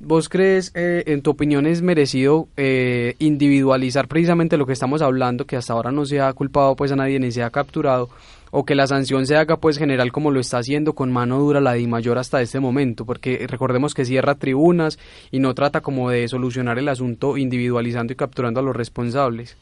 ¿Vos 0.05 0.27
crees, 0.27 0.71
eh, 0.75 1.03
en 1.07 1.21
tu 1.21 1.31
opinión, 1.31 1.65
es 1.65 1.81
merecido 1.81 2.49
eh, 2.57 3.15
individualizar 3.19 4.09
precisamente 4.09 4.57
lo 4.57 4.65
que 4.65 4.73
estamos 4.73 5.01
hablando, 5.01 5.45
que 5.45 5.55
hasta 5.55 5.71
ahora 5.71 5.91
no 5.91 6.05
se 6.05 6.19
ha 6.19 6.33
culpado 6.33 6.75
pues 6.75 6.91
a 6.91 6.97
nadie 6.97 7.19
ni 7.19 7.31
se 7.31 7.41
ha 7.41 7.49
capturado, 7.49 8.09
o 8.55 8.65
que 8.65 8.75
la 8.75 8.85
sanción 8.85 9.25
se 9.25 9.35
haga 9.35 9.57
pues 9.57 9.79
general 9.79 10.11
como 10.11 10.29
lo 10.29 10.39
está 10.39 10.59
haciendo 10.59 10.93
con 10.93 11.11
mano 11.11 11.39
dura 11.39 11.59
la 11.59 11.73
Di 11.73 11.87
Mayor 11.87 12.19
hasta 12.19 12.39
este 12.39 12.59
momento, 12.59 13.03
porque 13.03 13.47
recordemos 13.49 13.95
que 13.95 14.05
cierra 14.05 14.35
tribunas 14.35 14.99
y 15.31 15.39
no 15.39 15.55
trata 15.55 15.81
como 15.81 16.11
de 16.11 16.27
solucionar 16.27 16.77
el 16.77 16.87
asunto 16.87 17.35
individualizando 17.35 18.13
y 18.13 18.15
capturando 18.15 18.59
a 18.59 18.63
los 18.63 18.75
responsables. 18.75 19.57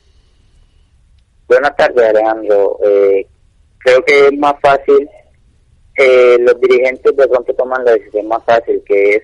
Buenas 1.48 1.74
tardes 1.78 2.10
Alejandro, 2.10 2.80
eh, 2.84 3.26
creo 3.80 4.04
que 4.04 4.28
es 4.28 4.38
más 4.38 4.56
fácil, 4.62 5.10
eh, 5.96 6.38
los 6.40 6.60
dirigentes 6.60 7.16
de 7.16 7.28
pronto 7.30 7.54
toman 7.54 7.86
la 7.86 7.94
decisión 7.94 8.28
más 8.28 8.44
fácil 8.44 8.84
que 8.86 9.16
es 9.16 9.24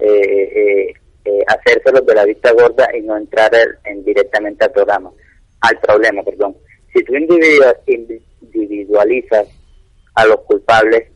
eh, 0.00 0.92
eh, 1.24 1.44
hacérselos 1.46 2.04
de 2.04 2.14
la 2.14 2.24
vista 2.24 2.52
gorda 2.52 2.88
y 2.96 3.02
no 3.02 3.16
entrar 3.16 3.50
en, 3.84 4.04
directamente 4.04 4.64
al 4.64 4.72
programa, 4.72 5.12
al 5.60 5.78
problema, 5.78 6.22
perdón. 6.24 6.56
Si 6.92 7.04
tú 7.04 7.14
individual, 7.14 7.76
individualizas 8.54 9.46
a 10.14 10.26
los 10.26 10.40
culpables, 10.40 11.08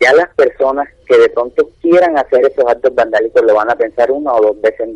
ya 0.00 0.12
las 0.14 0.28
personas 0.34 0.88
que 1.06 1.18
de 1.18 1.28
pronto 1.30 1.68
quieran 1.80 2.16
hacer 2.16 2.44
esos 2.46 2.64
actos 2.66 2.94
vandálicos 2.94 3.42
lo 3.42 3.54
van 3.54 3.70
a 3.70 3.76
pensar 3.76 4.10
una 4.10 4.32
o 4.32 4.40
dos 4.40 4.60
veces 4.60 4.88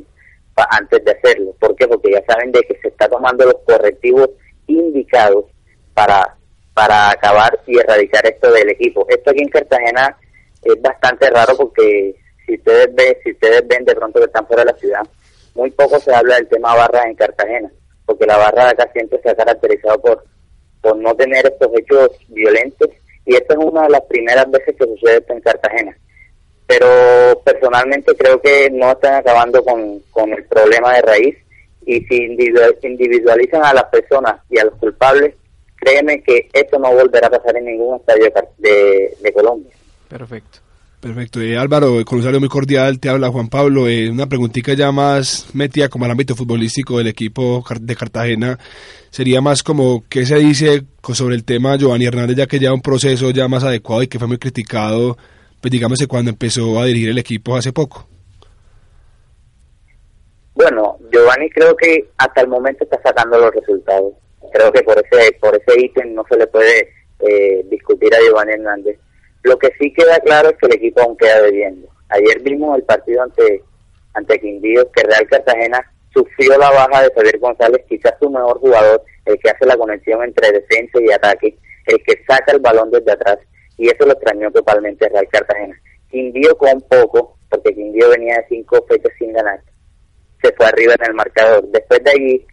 antes 0.70 1.04
de 1.04 1.10
hacerlo. 1.10 1.54
¿Por 1.58 1.74
qué? 1.76 1.88
Porque 1.88 2.12
ya 2.12 2.22
saben 2.26 2.52
de 2.52 2.60
que 2.62 2.78
se 2.80 2.88
está 2.88 3.08
tomando 3.08 3.44
los 3.44 3.56
correctivos 3.66 4.30
indicados 4.66 5.46
para, 5.94 6.36
para 6.74 7.10
acabar 7.10 7.58
y 7.66 7.78
erradicar 7.78 8.24
esto 8.26 8.52
del 8.52 8.70
equipo. 8.70 9.06
Esto 9.08 9.30
aquí 9.30 9.42
en 9.42 9.48
Cartagena 9.48 10.16
es 10.62 10.80
bastante 10.80 11.30
raro 11.30 11.56
porque 11.56 12.14
si 12.46 12.54
ustedes 12.54 12.94
ven, 12.94 13.16
si 13.24 13.32
ustedes 13.32 13.66
ven 13.66 13.84
de 13.84 13.94
pronto 13.94 14.20
que 14.20 14.26
están 14.26 14.46
fuera 14.46 14.64
de 14.64 14.72
la 14.72 14.78
ciudad, 14.78 15.02
muy 15.54 15.70
poco 15.70 15.98
se 15.98 16.14
habla 16.14 16.36
del 16.36 16.48
tema 16.48 16.74
barra 16.74 17.04
en 17.04 17.14
Cartagena, 17.14 17.70
porque 18.06 18.26
la 18.26 18.36
barra 18.36 18.66
de 18.66 18.70
acá 18.70 18.90
siempre 18.92 19.20
se 19.22 19.30
ha 19.30 19.34
caracterizado 19.34 20.00
por, 20.00 20.24
por 20.82 20.96
no 20.96 21.14
tener 21.14 21.46
estos 21.46 21.70
hechos 21.78 22.10
violentos 22.28 22.90
y 23.24 23.34
esta 23.34 23.54
es 23.54 23.60
una 23.60 23.82
de 23.84 23.90
las 23.90 24.02
primeras 24.02 24.50
veces 24.50 24.76
que 24.76 24.84
sucede 24.84 25.18
esto 25.18 25.32
en 25.32 25.40
Cartagena. 25.40 25.96
Pero 26.66 27.40
personalmente 27.44 28.14
creo 28.16 28.40
que 28.40 28.68
no 28.70 28.92
están 28.92 29.14
acabando 29.14 29.64
con, 29.64 30.00
con 30.10 30.32
el 30.32 30.44
problema 30.44 30.94
de 30.94 31.02
raíz 31.02 31.36
y 31.86 32.00
si 32.04 32.16
individualizan 32.82 33.64
a 33.64 33.74
las 33.74 33.84
personas 33.84 34.40
y 34.50 34.58
a 34.58 34.64
los 34.64 34.74
culpables, 34.74 35.34
créeme 35.76 36.22
que 36.22 36.48
esto 36.52 36.78
no 36.78 36.92
volverá 36.92 37.28
a 37.28 37.30
pasar 37.30 37.56
en 37.56 37.66
ningún 37.66 37.96
estadio 37.96 38.32
de, 38.58 39.16
de 39.20 39.32
Colombia. 39.32 39.72
Perfecto. 40.08 40.61
Perfecto. 41.02 41.40
Eh, 41.40 41.58
Álvaro, 41.58 42.04
con 42.04 42.18
un 42.18 42.22
saludo 42.22 42.38
muy 42.38 42.48
cordial, 42.48 43.00
te 43.00 43.08
habla 43.08 43.28
Juan 43.28 43.48
Pablo. 43.48 43.88
Eh, 43.88 44.08
una 44.08 44.28
preguntita 44.28 44.72
ya 44.74 44.92
más 44.92 45.48
metida 45.52 45.88
como 45.88 46.04
al 46.04 46.12
ámbito 46.12 46.36
futbolístico 46.36 46.98
del 46.98 47.08
equipo 47.08 47.64
de 47.80 47.96
Cartagena. 47.96 48.56
Sería 49.10 49.40
más 49.40 49.64
como, 49.64 50.04
¿qué 50.08 50.24
se 50.24 50.36
dice 50.36 50.84
sobre 51.12 51.34
el 51.34 51.44
tema 51.44 51.76
Giovanni 51.76 52.04
Hernández, 52.04 52.36
ya 52.36 52.46
que 52.46 52.60
ya 52.60 52.72
un 52.72 52.80
proceso 52.80 53.32
ya 53.32 53.48
más 53.48 53.64
adecuado 53.64 54.04
y 54.04 54.06
que 54.06 54.20
fue 54.20 54.28
muy 54.28 54.38
criticado, 54.38 55.16
pues 55.60 55.72
digamos, 55.72 55.98
cuando 56.06 56.30
empezó 56.30 56.78
a 56.78 56.84
dirigir 56.84 57.08
el 57.08 57.18
equipo 57.18 57.56
hace 57.56 57.72
poco? 57.72 58.06
Bueno, 60.54 60.98
Giovanni 61.10 61.50
creo 61.50 61.74
que 61.74 62.10
hasta 62.16 62.42
el 62.42 62.46
momento 62.46 62.84
está 62.84 63.02
sacando 63.02 63.38
los 63.38 63.52
resultados. 63.52 64.12
Creo 64.52 64.70
que 64.70 64.84
por 64.84 64.96
ese 64.98 65.32
por 65.40 65.56
ese 65.56 65.80
ítem 65.80 66.14
no 66.14 66.24
se 66.30 66.36
le 66.36 66.46
puede 66.46 66.90
eh, 67.28 67.66
discutir 67.68 68.14
a 68.14 68.20
Giovanni 68.24 68.52
Hernández 68.52 69.00
lo 69.42 69.58
que 69.58 69.70
sí 69.78 69.92
queda 69.92 70.18
claro 70.20 70.50
es 70.50 70.56
que 70.56 70.66
el 70.66 70.74
equipo 70.74 71.02
aún 71.02 71.16
queda 71.16 71.42
debiendo. 71.42 71.88
Ayer 72.08 72.40
vimos 72.42 72.76
el 72.76 72.84
partido 72.84 73.22
ante, 73.22 73.62
ante 74.14 74.40
Quindío, 74.40 74.90
que 74.92 75.02
Real 75.02 75.26
Cartagena 75.28 75.92
sufrió 76.12 76.56
la 76.58 76.70
baja 76.70 77.02
de 77.02 77.12
Javier 77.14 77.38
González, 77.38 77.84
quizás 77.88 78.14
su 78.20 78.30
mejor 78.30 78.58
jugador, 78.60 79.02
el 79.24 79.38
que 79.38 79.50
hace 79.50 79.66
la 79.66 79.76
conexión 79.76 80.22
entre 80.22 80.52
defensa 80.52 80.98
y 81.00 81.10
ataque, 81.10 81.56
el 81.86 82.02
que 82.04 82.22
saca 82.26 82.52
el 82.52 82.60
balón 82.60 82.90
desde 82.90 83.12
atrás, 83.12 83.38
y 83.78 83.88
eso 83.88 84.06
lo 84.06 84.12
extrañó 84.12 84.50
totalmente 84.50 85.08
Real 85.08 85.28
Cartagena. 85.30 85.74
Quindío 86.10 86.56
con 86.56 86.80
poco, 86.82 87.38
porque 87.48 87.74
Quindío 87.74 88.10
venía 88.10 88.36
de 88.36 88.46
cinco 88.48 88.84
fechas 88.88 89.12
sin 89.18 89.32
ganar, 89.32 89.60
se 90.42 90.52
fue 90.52 90.66
arriba 90.66 90.94
en 90.94 91.06
el 91.06 91.14
marcador. 91.14 91.66
Después 91.68 92.02
de 92.04 92.10
allí, 92.10 92.46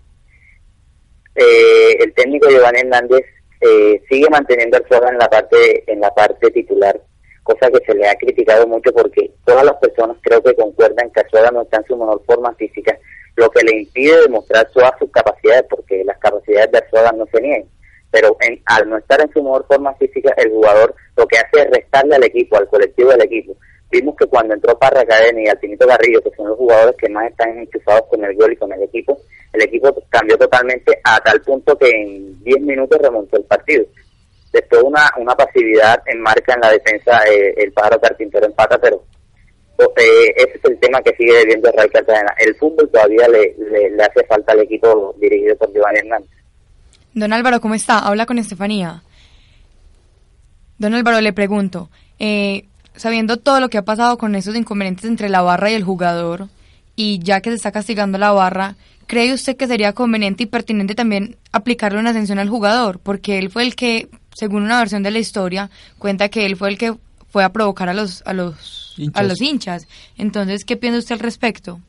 eh, 1.35 1.97
el 1.99 2.13
técnico 2.13 2.49
Giovanni 2.49 2.79
Hernández 2.79 3.25
eh, 3.61 4.01
sigue 4.09 4.29
manteniendo 4.29 4.77
al 4.77 4.87
Soda 4.87 5.09
en 5.09 5.17
la 5.17 5.29
parte 5.29 5.83
en 5.91 5.99
la 5.99 6.13
parte 6.13 6.49
titular, 6.51 6.99
cosa 7.43 7.69
que 7.71 7.83
se 7.85 7.93
le 7.93 8.07
ha 8.07 8.15
criticado 8.15 8.67
mucho 8.67 8.93
porque 8.93 9.31
todas 9.45 9.65
las 9.65 9.75
personas 9.75 10.17
creo 10.21 10.41
que 10.41 10.55
concuerdan 10.55 11.09
que 11.11 11.19
Arzuaga 11.19 11.51
no 11.51 11.63
está 11.63 11.77
en 11.77 11.85
su 11.85 11.97
mejor 11.97 12.23
forma 12.25 12.53
física, 12.55 12.97
lo 13.35 13.49
que 13.49 13.63
le 13.63 13.81
impide 13.81 14.21
demostrar 14.21 14.69
todas 14.73 14.91
sus 14.99 15.11
capacidades, 15.11 15.65
porque 15.69 16.03
las 16.03 16.17
capacidades 16.19 16.71
de 16.71 16.77
Arzuaga 16.77 17.11
no 17.13 17.25
se 17.31 17.41
niegan. 17.41 17.67
Pero 18.11 18.35
en, 18.41 18.61
al 18.65 18.89
no 18.89 18.97
estar 18.97 19.21
en 19.21 19.31
su 19.31 19.43
mejor 19.43 19.65
forma 19.67 19.93
física, 19.95 20.33
el 20.37 20.51
jugador 20.51 20.95
lo 21.15 21.27
que 21.27 21.37
hace 21.37 21.61
es 21.61 21.69
restarle 21.69 22.15
al 22.15 22.23
equipo, 22.23 22.57
al 22.57 22.67
colectivo 22.67 23.11
del 23.11 23.21
equipo. 23.21 23.55
Vimos 23.91 24.15
que 24.17 24.27
cuando 24.27 24.53
entró 24.53 24.77
Parra 24.77 25.05
Cadena 25.05 25.41
y 25.41 25.47
Altinito 25.47 25.87
Garrillo, 25.87 26.21
que 26.21 26.35
son 26.35 26.49
los 26.49 26.57
jugadores 26.57 26.95
que 26.97 27.09
más 27.09 27.29
están 27.29 27.57
enchufados 27.57 28.03
con 28.09 28.23
el 28.23 28.35
gol 28.35 28.53
y 28.53 28.55
con 28.55 28.71
el 28.71 28.83
equipo, 28.83 29.19
el 29.59 29.67
equipo 29.67 29.93
cambió 30.09 30.37
totalmente 30.37 30.99
a 31.03 31.19
tal 31.19 31.41
punto 31.41 31.77
que 31.77 31.89
en 31.89 32.43
10 32.43 32.61
minutos 32.61 32.99
remontó 33.01 33.37
el 33.37 33.43
partido. 33.43 33.85
Después 34.51 34.81
una, 34.83 35.11
una 35.17 35.35
pasividad 35.35 36.01
en 36.07 36.21
marca 36.21 36.53
en 36.53 36.61
la 36.61 36.71
defensa, 36.71 37.21
eh, 37.27 37.53
el 37.57 37.71
pájaro 37.71 37.99
carpintero 37.99 38.45
empata, 38.45 38.79
pero 38.79 39.03
eh, 39.79 40.33
ese 40.35 40.57
es 40.57 40.65
el 40.65 40.79
tema 40.79 41.01
que 41.01 41.15
sigue 41.15 41.33
debiendo 41.37 41.71
Real 41.71 41.91
Cartagena. 41.91 42.33
El 42.39 42.55
fútbol 42.55 42.89
todavía 42.89 43.27
le, 43.27 43.55
le, 43.71 44.03
hace 44.03 44.25
falta 44.25 44.53
al 44.53 44.61
equipo 44.61 45.15
dirigido 45.19 45.55
por 45.57 45.71
Giovanni 45.71 45.99
Hernández. 45.99 46.29
Don 47.13 47.33
Álvaro, 47.33 47.61
¿cómo 47.61 47.75
está? 47.75 47.99
Habla 47.99 48.25
con 48.25 48.39
Estefanía. 48.39 49.03
Don 50.77 50.93
Álvaro, 50.93 51.21
le 51.21 51.33
pregunto, 51.33 51.89
eh, 52.17 52.65
sabiendo 52.95 53.37
todo 53.37 53.59
lo 53.59 53.69
que 53.69 53.77
ha 53.77 53.83
pasado 53.83 54.17
con 54.17 54.35
esos 54.35 54.55
inconvenientes 54.55 55.05
entre 55.05 55.29
la 55.29 55.41
barra 55.41 55.71
y 55.71 55.75
el 55.75 55.83
jugador, 55.83 56.47
y 56.95 57.19
ya 57.19 57.41
que 57.41 57.49
se 57.49 57.55
está 57.55 57.71
castigando 57.71 58.17
la 58.17 58.31
barra, 58.31 58.75
¿cree 59.09 59.33
usted 59.33 59.57
que 59.57 59.65
sería 59.65 59.93
conveniente 59.93 60.43
y 60.43 60.45
pertinente 60.45 60.93
también 60.93 61.35
aplicarle 61.51 61.99
una 61.99 62.13
sanción 62.13 62.37
al 62.37 62.47
jugador? 62.47 62.99
Porque 62.99 63.39
él 63.39 63.49
fue 63.49 63.63
el 63.63 63.75
que, 63.75 64.07
según 64.37 64.61
una 64.61 64.77
versión 64.77 65.01
de 65.01 65.09
la 65.09 65.17
historia, 65.17 65.71
cuenta 65.97 66.29
que 66.29 66.45
él 66.45 66.55
fue 66.55 66.69
el 66.69 66.77
que 66.77 66.93
fue 67.27 67.43
a 67.43 67.49
provocar 67.49 67.89
a 67.89 67.95
los 67.95 68.21
a 68.25 68.33
los 68.33 68.93
hinchas. 68.97 69.19
a 69.19 69.23
los 69.23 69.41
hinchas. 69.41 69.87
Entonces, 70.15 70.63
¿qué 70.63 70.77
piensa 70.77 70.99
usted 70.99 71.15
al 71.15 71.21
respecto? 71.21 71.79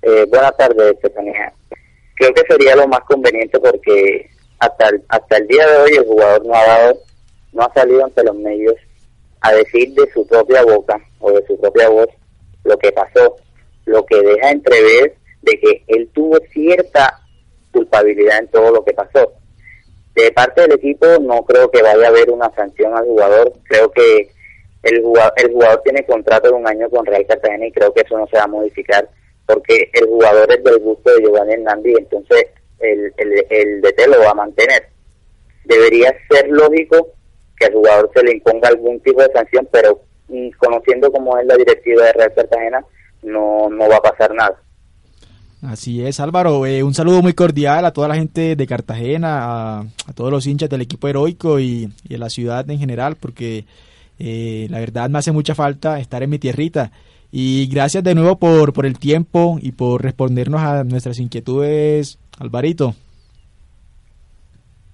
Eh, 0.00 0.24
buenas 0.30 0.56
tardes, 0.56 0.94
Estefanía. 0.94 1.52
Creo 2.14 2.32
que 2.32 2.42
sería 2.48 2.76
lo 2.76 2.88
más 2.88 3.00
conveniente 3.00 3.60
porque 3.60 4.30
hasta 4.60 4.88
el, 4.88 5.02
hasta 5.08 5.36
el 5.36 5.46
día 5.48 5.66
de 5.66 5.76
hoy 5.76 5.90
el 5.98 6.04
jugador 6.06 6.46
no 6.46 6.54
ha 6.54 6.66
dado, 6.66 6.98
no 7.52 7.62
ha 7.62 7.74
salido 7.74 8.04
ante 8.06 8.24
los 8.24 8.36
medios 8.36 8.76
a 9.42 9.52
decir 9.52 9.92
de 9.92 10.10
su 10.14 10.26
propia 10.26 10.62
boca 10.62 10.96
o 11.18 11.30
de 11.30 11.46
su 11.46 11.60
propia 11.60 11.90
voz 11.90 12.08
lo 12.64 12.78
que 12.78 12.90
pasó, 12.90 13.36
lo 13.84 14.06
que 14.06 14.16
deja 14.22 14.50
entrever 14.50 15.23
de 15.44 15.60
que 15.60 15.84
él 15.88 16.08
tuvo 16.12 16.38
cierta 16.52 17.20
culpabilidad 17.72 18.38
en 18.38 18.48
todo 18.48 18.72
lo 18.72 18.84
que 18.84 18.92
pasó. 18.94 19.32
De 20.14 20.30
parte 20.32 20.62
del 20.62 20.72
equipo 20.72 21.06
no 21.20 21.44
creo 21.44 21.70
que 21.70 21.82
vaya 21.82 22.06
a 22.06 22.08
haber 22.08 22.30
una 22.30 22.50
sanción 22.54 22.96
al 22.96 23.04
jugador, 23.04 23.52
creo 23.64 23.90
que 23.90 24.30
el 24.82 25.02
jugador, 25.02 25.32
el 25.36 25.52
jugador 25.52 25.82
tiene 25.82 26.06
contrato 26.06 26.48
de 26.48 26.54
un 26.54 26.68
año 26.68 26.88
con 26.90 27.06
Real 27.06 27.26
Cartagena 27.26 27.66
y 27.66 27.72
creo 27.72 27.92
que 27.92 28.02
eso 28.02 28.16
no 28.16 28.26
se 28.26 28.36
va 28.36 28.44
a 28.44 28.48
modificar 28.48 29.08
porque 29.46 29.90
el 29.92 30.06
jugador 30.06 30.50
es 30.52 30.62
del 30.64 30.78
gusto 30.78 31.12
de 31.12 31.22
Giovanni 31.22 31.54
Hernández 31.54 31.92
y 31.92 31.98
entonces 31.98 32.46
el, 32.78 33.12
el, 33.16 33.46
el 33.50 33.80
DT 33.80 34.06
lo 34.08 34.20
va 34.20 34.30
a 34.30 34.34
mantener. 34.34 34.88
Debería 35.64 36.14
ser 36.30 36.48
lógico 36.48 37.08
que 37.58 37.66
al 37.66 37.72
jugador 37.72 38.10
se 38.14 38.22
le 38.22 38.32
imponga 38.32 38.68
algún 38.68 39.00
tipo 39.00 39.22
de 39.22 39.32
sanción, 39.32 39.68
pero 39.70 40.00
mm, 40.28 40.50
conociendo 40.58 41.10
cómo 41.12 41.38
es 41.38 41.46
la 41.46 41.56
directiva 41.56 42.04
de 42.04 42.12
Real 42.12 42.34
Cartagena, 42.34 42.84
no, 43.22 43.68
no 43.70 43.88
va 43.88 43.96
a 43.96 44.02
pasar 44.02 44.34
nada. 44.34 44.60
Así 45.66 46.02
es, 46.02 46.20
Álvaro. 46.20 46.66
Eh, 46.66 46.82
un 46.82 46.92
saludo 46.92 47.22
muy 47.22 47.32
cordial 47.32 47.86
a 47.86 47.92
toda 47.92 48.08
la 48.08 48.16
gente 48.16 48.54
de 48.54 48.66
Cartagena, 48.66 49.80
a, 49.80 49.86
todos 50.14 50.30
los 50.30 50.46
hinchas 50.46 50.68
del 50.68 50.82
equipo 50.82 51.08
heroico 51.08 51.58
y, 51.58 51.90
y 52.06 52.14
a 52.14 52.18
la 52.18 52.28
ciudad 52.28 52.68
en 52.70 52.78
general, 52.78 53.16
porque 53.16 53.64
eh, 54.18 54.66
la 54.68 54.78
verdad 54.78 55.08
me 55.08 55.18
hace 55.18 55.32
mucha 55.32 55.54
falta 55.54 55.98
estar 56.00 56.22
en 56.22 56.30
mi 56.30 56.38
tierrita. 56.38 56.92
Y 57.32 57.66
gracias 57.66 58.04
de 58.04 58.14
nuevo 58.14 58.38
por, 58.38 58.74
por 58.74 58.84
el 58.84 58.98
tiempo 58.98 59.58
y 59.60 59.72
por 59.72 60.02
respondernos 60.02 60.60
a 60.60 60.84
nuestras 60.84 61.18
inquietudes, 61.18 62.18
Alvarito. 62.38 62.94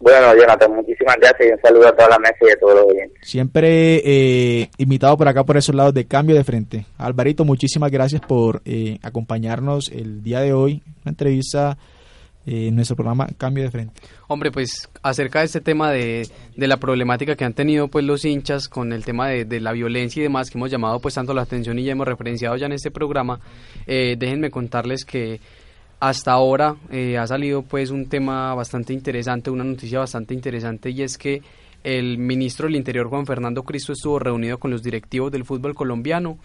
Bueno, 0.01 0.35
Jonathan, 0.35 0.75
muchísimas 0.75 1.17
gracias 1.21 1.49
y 1.51 1.53
un 1.53 1.61
saludo 1.61 1.89
a 1.89 1.93
toda 1.95 2.09
la 2.09 2.19
mesa 2.19 2.39
y 2.41 2.51
a 2.51 2.59
todos 2.59 2.75
los 2.75 2.87
oyentes. 2.87 3.19
Siempre 3.21 4.01
eh, 4.03 4.71
invitado 4.79 5.15
por 5.19 5.29
acá, 5.29 5.45
por 5.45 5.59
esos 5.59 5.75
lados 5.75 5.93
de 5.93 6.07
Cambio 6.07 6.37
de 6.37 6.43
Frente. 6.43 6.87
Alvarito, 6.97 7.45
muchísimas 7.45 7.91
gracias 7.91 8.23
por 8.23 8.63
eh, 8.65 8.99
acompañarnos 9.03 9.91
el 9.91 10.23
día 10.23 10.41
de 10.41 10.55
hoy, 10.55 10.83
una 11.03 11.11
entrevista 11.11 11.77
eh, 12.47 12.69
en 12.69 12.77
nuestro 12.77 12.97
programa 12.97 13.29
Cambio 13.37 13.63
de 13.63 13.71
Frente. 13.71 14.01
Hombre, 14.27 14.51
pues 14.51 14.89
acerca 15.03 15.41
de 15.41 15.45
este 15.45 15.61
tema 15.61 15.93
de, 15.93 16.27
de, 16.57 16.67
la 16.67 16.79
problemática 16.79 17.37
que 17.37 17.45
han 17.45 17.53
tenido 17.53 17.89
pues 17.89 18.03
los 18.03 18.25
hinchas 18.25 18.71
con 18.71 18.95
el 18.95 19.05
tema 19.05 19.29
de, 19.29 19.45
de, 19.45 19.61
la 19.61 19.73
violencia 19.73 20.21
y 20.21 20.23
demás 20.23 20.49
que 20.49 20.57
hemos 20.57 20.71
llamado 20.71 21.01
pues 21.01 21.13
tanto 21.13 21.35
la 21.35 21.43
atención 21.43 21.79
y 21.79 21.85
ya 21.85 21.93
hemos 21.93 22.09
referenciado 22.09 22.57
ya 22.57 22.65
en 22.65 22.73
este 22.73 22.91
programa, 22.91 23.39
déjenme 23.87 24.51
contarles 24.51 25.05
que 25.05 25.41
hasta 26.01 26.33
ahora 26.33 26.77
eh, 26.91 27.19
ha 27.19 27.27
salido 27.27 27.63
pues 27.63 27.91
un 27.91 28.09
tema 28.09 28.55
bastante 28.55 28.95
interesante, 28.95 29.51
una 29.51 29.65
noticia 29.65 29.99
bastante 29.99 30.33
interesante 30.33 30.91
y 30.91 31.03
es 31.03 31.19
que 31.19 31.43
el 31.85 32.19
ministro 32.19 32.67
del 32.67 32.77
Interior 32.77 33.09
Juan 33.09 33.27
Fernando 33.27 33.63
Cristo 33.63 33.93
estuvo 33.93 34.19
reunido 34.19 34.59
con 34.59 34.71
los 34.71 34.83
directivos 34.83 35.31
del 35.31 35.45
fútbol 35.45 35.75
colombiano 35.75 36.39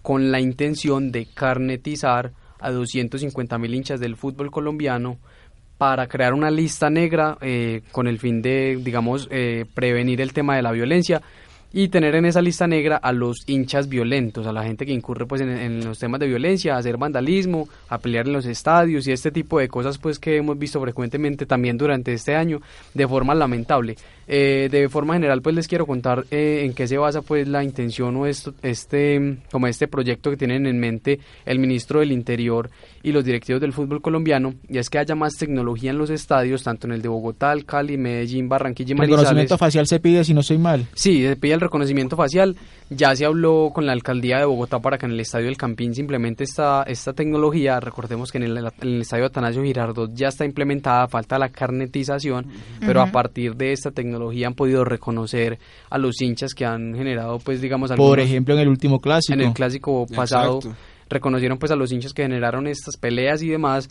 con 0.00 0.30
la 0.30 0.40
intención 0.40 1.10
de 1.10 1.26
carnetizar 1.26 2.32
a 2.60 2.70
250 2.70 3.58
mil 3.58 3.74
hinchas 3.74 4.00
del 4.00 4.16
fútbol 4.16 4.50
colombiano 4.50 5.18
para 5.76 6.06
crear 6.06 6.32
una 6.32 6.50
lista 6.50 6.88
negra 6.90 7.36
eh, 7.40 7.82
con 7.90 8.06
el 8.06 8.18
fin 8.18 8.42
de, 8.42 8.78
digamos, 8.80 9.28
eh, 9.30 9.64
prevenir 9.74 10.20
el 10.20 10.32
tema 10.32 10.54
de 10.54 10.62
la 10.62 10.72
violencia 10.72 11.22
y 11.72 11.88
tener 11.88 12.14
en 12.14 12.24
esa 12.24 12.42
lista 12.42 12.66
negra 12.66 12.96
a 12.96 13.12
los 13.12 13.48
hinchas 13.48 13.88
violentos, 13.88 14.46
a 14.46 14.52
la 14.52 14.64
gente 14.64 14.86
que 14.86 14.92
incurre 14.92 15.26
pues 15.26 15.40
en, 15.40 15.84
los 15.84 15.98
temas 15.98 16.20
de 16.20 16.26
violencia, 16.26 16.74
a 16.74 16.78
hacer 16.78 16.96
vandalismo, 16.96 17.68
a 17.88 17.98
pelear 17.98 18.26
en 18.26 18.32
los 18.32 18.46
estadios 18.46 19.06
y 19.06 19.12
este 19.12 19.30
tipo 19.30 19.58
de 19.58 19.68
cosas 19.68 19.98
pues 19.98 20.18
que 20.18 20.36
hemos 20.36 20.58
visto 20.58 20.80
frecuentemente 20.80 21.46
también 21.46 21.78
durante 21.78 22.12
este 22.12 22.34
año 22.34 22.60
de 22.94 23.06
forma 23.06 23.34
lamentable. 23.34 23.96
Eh, 24.32 24.68
de 24.70 24.88
forma 24.88 25.14
general, 25.14 25.42
pues 25.42 25.56
les 25.56 25.66
quiero 25.66 25.86
contar 25.86 26.24
eh, 26.30 26.62
en 26.64 26.72
qué 26.72 26.86
se 26.86 26.96
basa 26.96 27.20
pues 27.20 27.48
la 27.48 27.64
intención 27.64 28.14
o 28.14 28.26
esto, 28.26 28.54
este, 28.62 29.38
como 29.50 29.66
este 29.66 29.88
proyecto 29.88 30.30
que 30.30 30.36
tienen 30.36 30.66
en 30.66 30.78
mente 30.78 31.18
el 31.44 31.58
ministro 31.58 31.98
del 31.98 32.12
Interior 32.12 32.70
y 33.02 33.10
los 33.10 33.24
directivos 33.24 33.60
del 33.60 33.72
fútbol 33.72 34.00
colombiano, 34.00 34.54
y 34.68 34.78
es 34.78 34.88
que 34.88 34.98
haya 34.98 35.16
más 35.16 35.36
tecnología 35.36 35.90
en 35.90 35.98
los 35.98 36.10
estadios, 36.10 36.62
tanto 36.62 36.86
en 36.86 36.92
el 36.92 37.02
de 37.02 37.08
Bogotá, 37.08 37.52
el 37.52 37.64
Cali, 37.64 37.96
Medellín, 37.96 38.48
Barranquilla 38.48 38.90
y 38.90 39.00
El 39.00 39.08
reconocimiento 39.08 39.58
facial 39.58 39.88
se 39.88 39.98
pide 39.98 40.22
si 40.22 40.32
no 40.32 40.44
soy 40.44 40.58
mal. 40.58 40.86
Sí, 40.94 41.22
se 41.26 41.34
pide 41.34 41.54
el 41.54 41.60
reconocimiento 41.60 42.14
facial. 42.14 42.54
Ya 42.88 43.16
se 43.16 43.24
habló 43.24 43.70
con 43.72 43.86
la 43.86 43.92
alcaldía 43.92 44.38
de 44.38 44.44
Bogotá 44.44 44.78
para 44.80 44.98
que 44.98 45.06
en 45.06 45.12
el 45.12 45.20
estadio 45.20 45.46
del 45.46 45.56
Campín 45.56 45.94
se 45.94 46.02
implemente 46.02 46.44
esta, 46.44 46.84
esta 46.84 47.12
tecnología. 47.14 47.80
Recordemos 47.80 48.30
que 48.30 48.38
en 48.38 48.44
el, 48.44 48.56
en 48.58 48.72
el 48.82 49.00
estadio 49.00 49.26
Atanasio 49.26 49.62
Girardot 49.62 50.12
ya 50.14 50.28
está 50.28 50.44
implementada, 50.44 51.08
falta 51.08 51.38
la 51.38 51.48
carnetización, 51.48 52.46
pero 52.80 53.00
a 53.00 53.06
partir 53.06 53.56
de 53.56 53.72
esta 53.72 53.90
tecnología 53.90 54.19
han 54.44 54.54
podido 54.54 54.84
reconocer 54.84 55.58
a 55.88 55.98
los 55.98 56.20
hinchas 56.20 56.54
que 56.54 56.64
han 56.64 56.94
generado, 56.94 57.38
pues 57.38 57.60
digamos, 57.60 57.90
Por 57.92 58.20
ejemplo, 58.20 58.54
en 58.54 58.60
el 58.60 58.68
último 58.68 59.00
clásico. 59.00 59.34
en 59.34 59.40
el 59.40 59.52
clásico 59.52 60.06
pasado 60.14 60.56
Exacto. 60.56 60.78
reconocieron 61.08 61.58
pues 61.58 61.72
a 61.72 61.76
los 61.76 61.92
hinchas 61.92 62.12
que 62.12 62.22
generaron 62.22 62.66
estas 62.66 62.96
peleas 62.96 63.42
y 63.42 63.48
demás. 63.48 63.88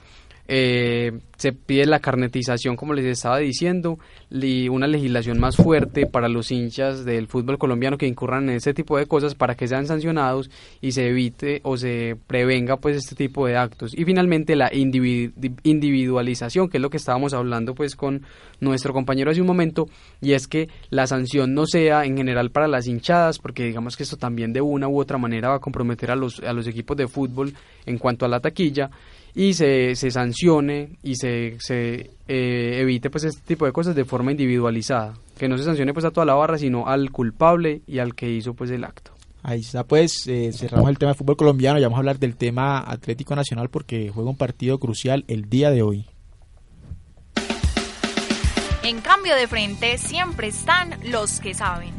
Eh, 0.51 1.11
se 1.37 1.53
pide 1.53 1.85
la 1.85 1.99
carnetización, 1.99 2.75
como 2.75 2.95
les 2.95 3.05
estaba 3.05 3.37
diciendo, 3.37 3.99
y 4.31 4.67
una 4.67 4.87
legislación 4.87 5.39
más 5.39 5.55
fuerte 5.55 6.07
para 6.07 6.27
los 6.27 6.51
hinchas 6.51 7.05
del 7.05 7.27
fútbol 7.27 7.59
colombiano 7.59 7.99
que 7.99 8.07
incurran 8.07 8.49
en 8.49 8.55
ese 8.55 8.73
tipo 8.73 8.97
de 8.97 9.05
cosas 9.05 9.35
para 9.35 9.53
que 9.53 9.67
sean 9.67 9.85
sancionados 9.85 10.49
y 10.81 10.91
se 10.91 11.07
evite 11.07 11.61
o 11.63 11.77
se 11.77 12.17
prevenga 12.25 12.77
pues 12.77 12.97
este 12.97 13.15
tipo 13.15 13.45
de 13.45 13.57
actos. 13.57 13.95
Y 13.95 14.05
finalmente 14.05 14.55
la 14.55 14.71
individu- 14.71 15.31
individualización, 15.61 16.67
que 16.67 16.77
es 16.77 16.81
lo 16.81 16.89
que 16.89 16.97
estábamos 16.97 17.33
hablando 17.35 17.75
pues 17.75 17.95
con 17.95 18.23
nuestro 18.59 18.91
compañero 18.91 19.29
hace 19.29 19.41
un 19.41 19.47
momento, 19.47 19.87
y 20.19 20.33
es 20.33 20.47
que 20.47 20.67
la 20.89 21.05
sanción 21.05 21.53
no 21.53 21.67
sea 21.67 22.05
en 22.05 22.17
general 22.17 22.49
para 22.49 22.67
las 22.67 22.87
hinchadas, 22.87 23.37
porque 23.37 23.65
digamos 23.65 23.95
que 23.95 24.03
esto 24.03 24.17
también 24.17 24.51
de 24.51 24.61
una 24.61 24.87
u 24.87 24.99
otra 24.99 25.19
manera 25.19 25.49
va 25.49 25.55
a 25.57 25.59
comprometer 25.59 26.09
a 26.09 26.15
los, 26.15 26.39
a 26.39 26.53
los 26.53 26.65
equipos 26.65 26.97
de 26.97 27.07
fútbol 27.07 27.53
en 27.85 27.99
cuanto 27.99 28.25
a 28.25 28.29
la 28.29 28.39
taquilla, 28.39 28.89
y 29.35 29.53
se, 29.53 29.95
se 29.95 30.11
sancione 30.11 30.97
y 31.03 31.15
se, 31.15 31.57
se 31.59 32.11
eh, 32.27 32.79
evite 32.81 33.09
pues 33.09 33.23
este 33.23 33.41
tipo 33.41 33.65
de 33.65 33.71
cosas 33.71 33.95
de 33.95 34.05
forma 34.05 34.31
individualizada, 34.31 35.13
que 35.37 35.47
no 35.47 35.57
se 35.57 35.63
sancione 35.63 35.93
pues 35.93 36.05
a 36.05 36.11
toda 36.11 36.25
la 36.25 36.35
barra, 36.35 36.57
sino 36.57 36.87
al 36.87 37.11
culpable 37.11 37.81
y 37.87 37.99
al 37.99 38.15
que 38.15 38.29
hizo 38.29 38.53
pues 38.53 38.71
el 38.71 38.83
acto. 38.83 39.11
Ahí 39.41 39.61
está, 39.61 39.85
pues 39.85 40.27
eh, 40.27 40.51
cerramos 40.53 40.89
el 40.89 40.97
tema 40.97 41.13
de 41.13 41.17
fútbol 41.17 41.37
colombiano 41.37 41.79
y 41.79 41.83
vamos 41.83 41.95
a 41.95 41.99
hablar 41.99 42.19
del 42.19 42.35
tema 42.35 42.79
Atlético 42.79 43.35
Nacional 43.35 43.69
porque 43.69 44.11
juega 44.13 44.29
un 44.29 44.37
partido 44.37 44.79
crucial 44.79 45.23
el 45.27 45.49
día 45.49 45.71
de 45.71 45.81
hoy. 45.81 46.05
En 48.83 49.01
cambio 49.01 49.35
de 49.35 49.47
frente 49.47 49.97
siempre 49.97 50.47
están 50.47 50.95
los 51.05 51.39
que 51.39 51.53
saben. 51.53 51.93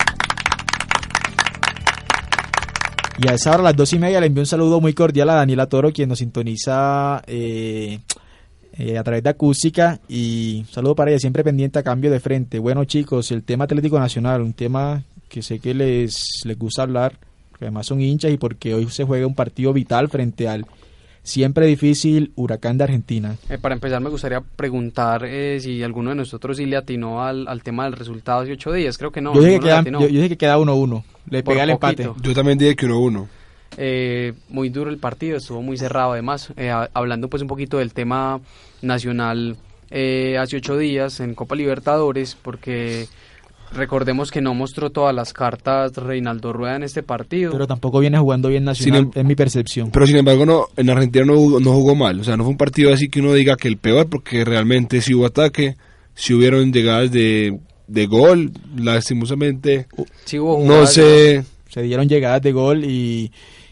Y 3.22 3.28
a 3.28 3.34
esa 3.34 3.50
hora, 3.50 3.60
a 3.60 3.64
las 3.64 3.76
dos 3.76 3.92
y 3.92 3.98
media, 3.98 4.18
le 4.18 4.28
envío 4.28 4.40
un 4.40 4.46
saludo 4.46 4.80
muy 4.80 4.94
cordial 4.94 5.28
a 5.28 5.34
Daniela 5.34 5.66
Toro, 5.66 5.92
quien 5.92 6.08
nos 6.08 6.20
sintoniza 6.20 7.22
eh, 7.26 7.98
eh, 8.78 8.96
a 8.96 9.04
través 9.04 9.22
de 9.22 9.28
acústica. 9.28 10.00
Y 10.08 10.60
un 10.60 10.66
saludo 10.68 10.94
para 10.94 11.10
ella, 11.10 11.20
siempre 11.20 11.44
pendiente 11.44 11.78
a 11.78 11.82
cambio 11.82 12.10
de 12.10 12.18
frente. 12.18 12.58
Bueno, 12.58 12.86
chicos, 12.86 13.30
el 13.30 13.42
tema 13.42 13.64
Atlético 13.64 14.00
Nacional, 14.00 14.40
un 14.40 14.54
tema 14.54 15.02
que 15.28 15.42
sé 15.42 15.58
que 15.58 15.74
les, 15.74 16.24
les 16.44 16.58
gusta 16.58 16.80
hablar, 16.80 17.18
porque 17.50 17.66
además 17.66 17.86
son 17.86 18.00
hinchas 18.00 18.32
y 18.32 18.38
porque 18.38 18.72
hoy 18.72 18.88
se 18.88 19.04
juega 19.04 19.26
un 19.26 19.34
partido 19.34 19.74
vital 19.74 20.08
frente 20.08 20.48
al 20.48 20.64
siempre 21.22 21.66
difícil 21.66 22.32
Huracán 22.36 22.78
de 22.78 22.84
Argentina. 22.84 23.36
Eh, 23.48 23.58
para 23.58 23.74
empezar, 23.74 24.00
me 24.00 24.10
gustaría 24.10 24.40
preguntar 24.40 25.24
eh, 25.24 25.58
si 25.60 25.82
alguno 25.82 26.10
de 26.10 26.16
nosotros 26.16 26.56
sí 26.56 26.66
le 26.66 26.76
atinó 26.76 27.22
al, 27.22 27.46
al 27.48 27.62
tema 27.62 27.84
del 27.84 27.94
resultado 27.94 28.40
hace 28.40 28.52
ocho 28.52 28.72
días. 28.72 28.98
Creo 28.98 29.12
que 29.12 29.20
no. 29.20 29.34
yo, 29.34 29.42
dije 29.42 29.60
que 29.60 29.66
queda, 29.66 29.84
yo, 29.84 30.00
yo 30.00 30.08
dije 30.08 30.28
que 30.30 30.38
queda 30.38 30.58
1-1. 30.58 31.02
Le 31.28 31.42
Por 31.42 31.54
pega 31.54 31.64
el 31.64 31.70
empate. 31.70 32.10
Yo 32.22 32.34
también 32.34 32.58
dije 32.58 32.76
que 32.76 32.86
1-1. 32.86 33.26
Eh, 33.76 34.32
muy 34.48 34.68
duro 34.68 34.90
el 34.90 34.98
partido, 34.98 35.36
estuvo 35.36 35.62
muy 35.62 35.76
cerrado 35.76 36.12
además. 36.12 36.52
Eh, 36.56 36.72
hablando 36.92 37.28
pues 37.28 37.42
un 37.42 37.48
poquito 37.48 37.78
del 37.78 37.92
tema 37.92 38.40
nacional 38.82 39.56
eh, 39.90 40.38
hace 40.38 40.56
ocho 40.56 40.76
días 40.76 41.20
en 41.20 41.34
Copa 41.34 41.54
Libertadores, 41.54 42.36
porque 42.40 43.06
recordemos 43.74 44.30
que 44.30 44.40
no 44.40 44.54
mostró 44.54 44.90
todas 44.90 45.14
las 45.14 45.32
cartas 45.32 45.96
Reinaldo 45.96 46.52
Rueda 46.52 46.76
en 46.76 46.82
este 46.82 47.02
partido. 47.02 47.52
Pero 47.52 47.66
tampoco 47.66 48.00
viene 48.00 48.18
jugando 48.18 48.48
bien 48.48 48.64
Nacional, 48.64 49.00
Sin 49.02 49.06
em- 49.14 49.20
es 49.20 49.24
mi 49.24 49.34
percepción. 49.34 49.90
Pero 49.90 50.06
sin 50.06 50.16
embargo, 50.16 50.44
no, 50.46 50.66
en 50.76 50.90
Argentina 50.90 51.24
no, 51.24 51.34
jugó- 51.36 51.60
no 51.60 51.72
jugó 51.72 51.94
mal. 51.94 52.20
O 52.20 52.24
sea, 52.24 52.36
no 52.36 52.44
fue 52.44 52.50
un 52.52 52.56
partido 52.58 52.92
así 52.92 53.08
que 53.08 53.20
uno 53.20 53.32
diga 53.34 53.56
que 53.56 53.68
el 53.68 53.76
peor, 53.76 54.08
porque 54.08 54.44
realmente 54.44 55.00
sí 55.00 55.14
hubo 55.14 55.26
ataque, 55.26 55.76
sí 56.14 56.34
hubieron 56.34 56.72
llegadas 56.72 57.10
de, 57.12 57.58
de 57.86 58.06
gol. 58.06 58.50
Lastimosamente, 58.76 59.86
Sí 60.24 60.38
hubo 60.38 60.58
no 60.58 60.64
jugadas, 60.64 60.92
sé. 60.94 61.44
se 61.68 61.82
dieron 61.82 62.08
llegadas 62.08 62.42
de 62.42 62.52
gol 62.52 62.84
y, 62.84 63.30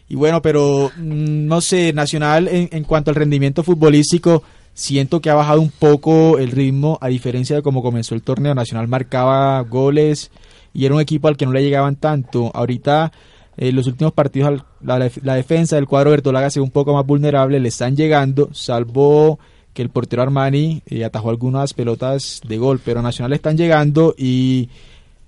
y 0.08 0.14
bueno, 0.14 0.40
pero 0.42 0.90
mm, 0.96 1.46
no 1.46 1.60
sé, 1.60 1.92
Nacional 1.92 2.48
en, 2.48 2.68
en 2.72 2.84
cuanto 2.84 3.10
al 3.10 3.14
rendimiento 3.16 3.62
futbolístico, 3.62 4.42
siento 4.78 5.20
que 5.20 5.28
ha 5.28 5.34
bajado 5.34 5.60
un 5.60 5.72
poco 5.72 6.38
el 6.38 6.52
ritmo, 6.52 6.98
a 7.00 7.08
diferencia 7.08 7.56
de 7.56 7.62
cómo 7.62 7.82
comenzó 7.82 8.14
el 8.14 8.22
torneo. 8.22 8.54
Nacional 8.54 8.86
marcaba 8.86 9.60
goles 9.62 10.30
y 10.72 10.86
era 10.86 10.94
un 10.94 11.00
equipo 11.00 11.26
al 11.26 11.36
que 11.36 11.46
no 11.46 11.52
le 11.52 11.64
llegaban 11.64 11.96
tanto. 11.96 12.52
Ahorita, 12.54 13.10
en 13.56 13.74
los 13.74 13.88
últimos 13.88 14.12
partidos, 14.12 14.62
la, 14.80 15.10
la 15.22 15.34
defensa 15.34 15.74
del 15.74 15.88
cuadro 15.88 16.12
Bertolaga 16.12 16.48
se 16.48 16.60
ve 16.60 16.64
un 16.64 16.70
poco 16.70 16.94
más 16.94 17.04
vulnerable, 17.04 17.58
le 17.58 17.68
están 17.68 17.96
llegando, 17.96 18.50
salvo 18.52 19.40
que 19.74 19.82
el 19.82 19.90
portero 19.90 20.22
Armani 20.22 20.80
eh, 20.86 21.04
atajó 21.04 21.30
algunas 21.30 21.74
pelotas 21.74 22.40
de 22.46 22.56
gol, 22.58 22.80
pero 22.84 23.02
Nacional 23.02 23.32
están 23.32 23.56
llegando 23.56 24.14
y 24.16 24.68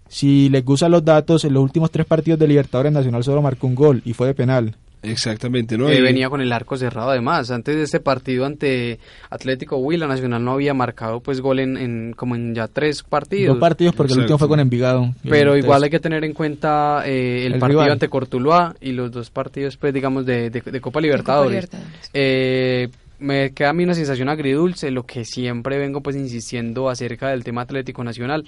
si 0.09 0.49
les 0.49 0.65
gustan 0.65 0.93
los 0.93 1.05
datos, 1.05 1.45
en 1.45 1.55
los 1.55 1.63
últimos 1.65 1.91
tres 1.91 2.07
partidos 2.07 2.39
de 2.39 2.47
Libertadores 2.47 2.93
Nacional 2.93 3.25
solo 3.25 3.43
marcó 3.43 3.67
un 3.67 3.75
gol 3.75 4.01
y 4.05 4.13
fue 4.13 4.29
de 4.29 4.35
penal. 4.35 4.77
Exactamente, 5.03 5.79
¿no? 5.79 5.87
que 5.87 5.99
Y- 5.99 6.03
venía 6.03 6.29
con 6.29 6.41
el 6.41 6.53
arco 6.53 6.77
cerrado 6.77 7.11
además. 7.11 7.51
Antes 7.51 7.75
de 7.77 7.83
este 7.85 8.01
partido 8.01 8.45
ante 8.45 8.99
Atlético 9.31 9.77
Huila, 9.79 10.07
Nacional 10.07 10.45
no 10.45 10.53
había 10.53 10.75
marcado 10.75 11.21
pues 11.21 11.41
gol 11.41 11.59
en, 11.61 11.77
en- 11.77 12.13
como 12.13 12.35
en 12.37 12.55
ya 12.55 12.69
tres 12.69 13.03
partidos. 13.03 13.55
Dos 13.55 13.61
partidos 13.61 13.95
porque 13.95 14.13
el 14.13 14.21
último 14.21 14.39
fue 14.39 14.49
con 14.49 14.61
Envigado. 14.61 15.15
Pero 15.29 15.57
igual 15.57 15.83
hay 15.85 15.91
que 15.91 16.01
tener 16.01 16.25
en 16.25 16.33
cuenta 16.35 17.03
eh, 17.07 17.47
el, 17.47 17.55
El 17.55 17.59
partido 17.61 17.81
rival. 17.81 17.93
ante 17.93 18.09
Cortuluá 18.09 18.75
y 18.81 18.93
los 18.93 19.11
dos 19.11 19.31
partidos, 19.31 19.77
pues 19.77 19.95
digamos, 19.95 20.27
de, 20.27 20.51
de- 20.51 20.61
de 20.61 20.81
Copa 20.81 21.01
Libertadores. 21.01 21.51
Libertadores. 21.71 22.11
Eh, 22.13 22.89
me 23.19 23.53
queda 23.53 23.71
a 23.71 23.73
mí 23.75 23.85
una 23.85 23.95
sensación 23.95 24.29
agridulce, 24.31 24.91
lo 24.91 25.05
que 25.05 25.25
siempre 25.25 25.79
vengo 25.79 26.01
pues 26.03 26.17
insistiendo 26.17 26.89
acerca 26.89 27.29
del 27.29 27.45
tema 27.45 27.63
Atlético 27.63 28.03
Nacional. 28.03 28.45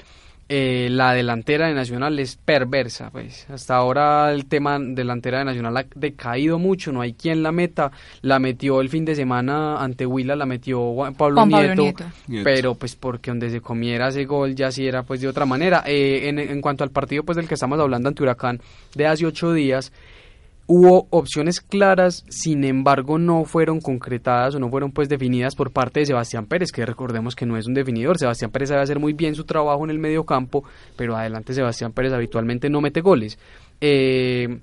Eh, 0.49 0.89
la 0.91 1.15
delantera 1.15 1.69
de 1.69 1.75
Nacional 1.75 2.19
es 2.19 2.37
perversa, 2.37 3.11
pues 3.11 3.47
hasta 3.49 3.77
ahora 3.77 4.31
el 4.33 4.47
tema 4.47 4.79
delantera 4.79 5.39
de 5.39 5.47
Nacional 5.47 5.77
ha 5.79 5.87
decaído 5.95 6.59
mucho, 6.59 6.93
no 6.93 7.01
hay 7.01 7.15
quien 7.15 7.43
la 7.43 7.53
meta, 7.53 7.91
la 8.21 8.39
metió 8.39 8.81
el 8.81 8.91
fin 8.91 9.05
de 9.05 9.15
semana 9.15 9.83
ante 9.83 10.05
Huila, 10.05 10.37
la 10.37 10.45
metió 10.45 10.93
Juan 10.93 11.15
Pablo, 11.15 11.37
Juan 11.37 11.51
Pablo 11.51 11.67
Nieto, 11.69 11.83
Nieto. 11.83 12.05
Nieto. 12.27 12.45
pero 12.45 12.75
pues 12.75 12.97
porque 12.97 13.31
donde 13.31 13.51
se 13.51 13.61
comiera 13.63 14.09
ese 14.09 14.25
gol 14.27 14.55
ya 14.55 14.71
sí 14.71 14.87
era 14.87 15.05
pues 15.05 15.21
de 15.21 15.29
otra 15.29 15.47
manera. 15.47 15.85
Eh, 15.87 16.29
en, 16.29 16.39
en 16.39 16.61
cuanto 16.61 16.85
al 16.85 16.91
partido 16.91 17.23
pues 17.23 17.37
del 17.37 17.49
que 17.49 17.55
estamos 17.55 17.79
hablando 17.81 18.09
ante 18.09 18.23
Huracán 18.23 18.61
de 18.95 19.07
hace 19.07 19.25
ocho 19.25 19.53
días, 19.53 19.93
hubo 20.67 21.07
opciones 21.11 21.61
claras, 21.61 22.25
sin 22.29 22.65
embargo 22.65 23.19
no 23.19 23.45
fueron 23.45 23.81
concretadas 23.81 24.55
o 24.55 24.59
no 24.59 24.71
fueron 24.71 24.93
pues 24.93 25.09
definidas 25.09 25.55
por 25.55 25.73
parte 25.73 26.01
de 26.01 26.07
Sebastián 26.07 26.47
Pérez, 26.47 26.71
que 26.73 26.87
recordemos 26.87 27.35
que 27.35 27.47
no 27.47 27.57
es 27.57 27.67
un 27.67 27.75
definidor, 27.75 28.19
Sebastián 28.19 28.51
Pérez 28.51 28.71
sabe 28.71 28.83
hacer 28.83 28.99
muy 28.99 29.13
bien 29.13 29.35
su 29.35 29.45
trabajo 29.45 29.85
en 29.85 29.91
el 29.91 29.99
medio 29.99 30.25
campo, 30.25 30.65
pero 30.97 31.17
adelante 31.17 31.55
Sebastián 31.55 31.93
Pérez 31.93 32.13
habitualmente 32.13 32.71
no 32.71 32.81
mete 32.81 33.01
goles. 33.01 33.39
Eh, 33.81 34.61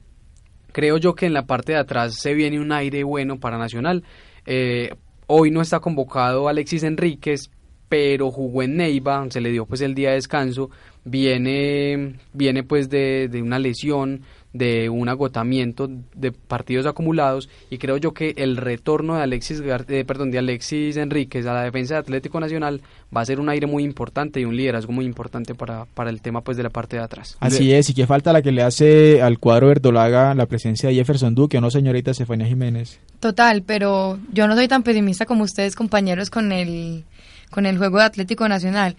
creo 0.71 0.97
yo 0.97 1.13
que 1.13 1.25
en 1.25 1.33
la 1.33 1.45
parte 1.45 1.73
de 1.73 1.79
atrás 1.79 2.15
se 2.15 2.33
viene 2.33 2.59
un 2.59 2.71
aire 2.71 3.03
bueno 3.03 3.39
para 3.39 3.57
Nacional. 3.57 4.03
Eh, 4.45 4.91
hoy 5.27 5.51
no 5.51 5.61
está 5.61 5.79
convocado 5.79 6.47
Alexis 6.47 6.83
Enríquez, 6.83 7.51
pero 7.89 8.31
jugó 8.31 8.63
en 8.63 8.77
Neiva, 8.77 9.25
se 9.29 9.41
le 9.41 9.51
dio 9.51 9.65
pues 9.65 9.81
el 9.81 9.95
día 9.95 10.09
de 10.09 10.15
descanso, 10.15 10.69
viene, 11.03 12.15
viene 12.33 12.63
pues 12.63 12.89
de, 12.89 13.27
de 13.29 13.41
una 13.41 13.59
lesión, 13.59 14.21
de 14.51 14.89
un 14.89 15.09
agotamiento 15.09 15.87
de 16.15 16.31
partidos 16.31 16.87
acumulados 16.87 17.49
y 17.69 17.77
creo 17.77 17.97
yo 17.97 18.13
que 18.13 18.33
el 18.35 18.57
retorno 18.57 19.15
de 19.15 19.21
Alexis 19.21 19.61
Gar- 19.61 19.85
eh, 19.89 20.03
perdón 20.05 20.31
de 20.31 20.39
Alexis 20.39 20.97
Enríquez 20.97 21.45
a 21.45 21.53
la 21.53 21.63
defensa 21.63 21.93
de 21.93 21.99
Atlético 21.99 22.39
Nacional 22.39 22.81
va 23.15 23.21
a 23.21 23.25
ser 23.25 23.39
un 23.39 23.49
aire 23.49 23.67
muy 23.67 23.83
importante 23.83 24.39
y 24.39 24.45
un 24.45 24.55
liderazgo 24.55 24.91
muy 24.91 25.05
importante 25.05 25.53
para, 25.53 25.85
para 25.85 26.09
el 26.09 26.21
tema 26.21 26.41
pues 26.41 26.57
de 26.57 26.63
la 26.63 26.71
parte 26.71 26.95
de 26.95 27.03
atrás. 27.03 27.37
Así 27.39 27.71
es, 27.73 27.91
y 27.91 27.93
que 27.93 28.07
falta 28.07 28.33
la 28.33 28.41
que 28.41 28.51
le 28.51 28.63
hace 28.63 29.21
al 29.21 29.37
cuadro 29.37 29.67
verdolaga 29.67 30.33
la 30.33 30.47
presencia 30.47 30.89
de 30.89 30.95
Jefferson 30.95 31.35
Duque, 31.35 31.59
¿o 31.59 31.61
no, 31.61 31.69
señorita 31.69 32.11
Estefania 32.11 32.47
Jiménez? 32.47 32.99
Total, 33.19 33.61
pero 33.61 34.17
yo 34.33 34.47
no 34.47 34.55
soy 34.55 34.67
tan 34.67 34.81
pesimista 34.81 35.25
como 35.27 35.43
ustedes, 35.43 35.75
compañeros, 35.75 36.31
con 36.31 36.51
el, 36.51 37.03
con 37.51 37.67
el 37.67 37.77
juego 37.77 37.99
de 37.99 38.05
Atlético 38.05 38.49
Nacional. 38.49 38.95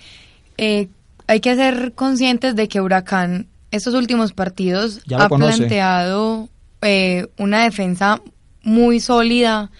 Eh, 0.58 0.88
hay 1.26 1.40
que 1.40 1.56
ser 1.56 1.92
conscientes 1.94 2.54
de 2.54 2.68
que 2.68 2.80
Huracán, 2.80 3.46
estos 3.70 3.94
últimos 3.94 4.32
partidos, 4.32 5.00
Ya 5.06 5.24
ha 5.24 5.28
conoce. 5.28 5.58
planteado 5.58 6.48
eh, 6.82 7.28
una 7.38 7.64
defensa 7.64 8.20
muy 8.62 9.00
sólida, 9.00 9.70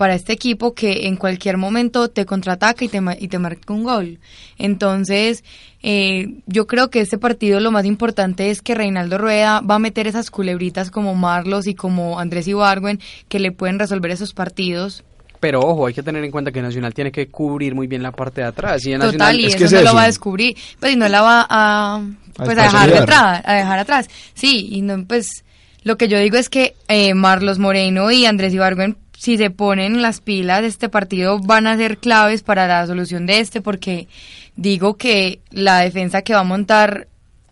para 0.00 0.14
este 0.14 0.32
equipo 0.32 0.72
que 0.72 1.08
en 1.08 1.16
cualquier 1.16 1.58
momento 1.58 2.08
te 2.08 2.24
contraataca 2.24 2.86
y 2.86 2.88
te, 2.88 3.02
y 3.18 3.28
te 3.28 3.38
marca 3.38 3.74
un 3.74 3.84
gol. 3.84 4.18
Entonces, 4.56 5.44
eh, 5.82 6.36
yo 6.46 6.66
creo 6.66 6.88
que 6.88 7.02
este 7.02 7.18
partido 7.18 7.60
lo 7.60 7.70
más 7.70 7.84
importante 7.84 8.48
es 8.48 8.62
que 8.62 8.74
Reinaldo 8.74 9.18
Rueda 9.18 9.60
va 9.60 9.74
a 9.74 9.78
meter 9.78 10.06
esas 10.06 10.30
culebritas 10.30 10.90
como 10.90 11.14
Marlos 11.14 11.66
y 11.66 11.74
como 11.74 12.18
Andrés 12.18 12.48
Ibargüen 12.48 12.98
que 13.28 13.40
le 13.40 13.52
pueden 13.52 13.78
resolver 13.78 14.10
esos 14.10 14.32
partidos. 14.32 15.04
Pero 15.40 15.60
ojo, 15.60 15.86
hay 15.86 15.94
que 15.94 16.02
tener 16.02 16.22
en 16.22 16.30
cuenta 16.30 16.52
que 16.52 16.60
Nacional 16.60 16.92
tiene 16.92 17.10
que 17.10 17.28
cubrir 17.28 17.74
muy 17.74 17.86
bien 17.86 18.02
la 18.02 18.12
parte 18.12 18.42
de 18.42 18.46
atrás. 18.46 18.84
Y 18.84 18.92
Total, 18.92 19.06
Nacional, 19.06 19.40
y 19.40 19.46
es 19.46 19.54
eso 19.54 19.58
que 19.58 19.64
es 19.64 19.72
no 19.72 19.82
lo 19.82 19.94
va 19.94 20.02
a 20.02 20.06
descubrir, 20.06 20.56
pues 20.78 20.92
y 20.92 20.96
no 20.96 21.08
la 21.08 21.22
va 21.22 21.46
a, 21.48 22.02
pues, 22.36 22.58
a 22.58 22.62
a 22.62 22.64
dejar 22.64 22.94
atrás, 22.94 23.42
a 23.44 23.54
dejar 23.54 23.78
atrás. 23.78 24.08
Sí, 24.34 24.68
y 24.70 24.82
no, 24.82 25.04
pues 25.06 25.44
lo 25.82 25.96
que 25.96 26.08
yo 26.08 26.18
digo 26.18 26.36
es 26.36 26.50
que 26.50 26.74
eh, 26.88 27.14
Marlos 27.14 27.58
Moreno 27.58 28.10
y 28.10 28.26
Andrés 28.26 28.52
Ibargüen, 28.52 28.96
si 29.16 29.38
se 29.38 29.50
ponen 29.50 30.02
las 30.02 30.20
pilas 30.20 30.60
de 30.60 30.68
este 30.68 30.88
partido, 30.88 31.38
van 31.38 31.66
a 31.66 31.76
ser 31.76 31.98
claves 31.98 32.42
para 32.42 32.66
la 32.66 32.86
solución 32.86 33.26
de 33.26 33.40
este, 33.40 33.60
porque 33.62 34.08
digo 34.56 34.96
que 34.96 35.40
la 35.50 35.78
defensa 35.78 36.22
que 36.22 36.34
va 36.34 36.40
a 36.40 36.44
montar 36.44 37.08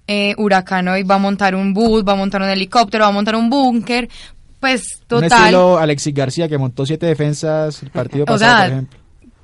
eh, 0.07 0.35
Huracán 0.39 0.89
hoy 0.89 1.03
va 1.03 1.17
a 1.17 1.19
montar 1.19 1.55
un 1.55 1.75
bus, 1.75 2.03
va 2.03 2.13
a 2.13 2.17
montar 2.17 2.41
un 2.43 2.49
helicóptero, 2.49 3.05
va 3.05 3.11
a 3.11 3.13
montar 3.13 3.37
un 3.37 3.51
búnker, 3.51 4.09
pues 4.61 4.83
Un 5.03 5.07
total. 5.09 5.33
estilo 5.33 5.79
Alexis 5.79 6.15
García 6.15 6.49
que 6.49 6.59
montó 6.59 6.85
siete 6.87 7.07
defensas 7.07 7.83
el 7.83 7.91
partido 7.91 8.25
O 8.25 8.27
pasado, 8.27 8.39
sea, 8.57 8.65
por 8.65 8.73
ejemplo. 8.73 8.99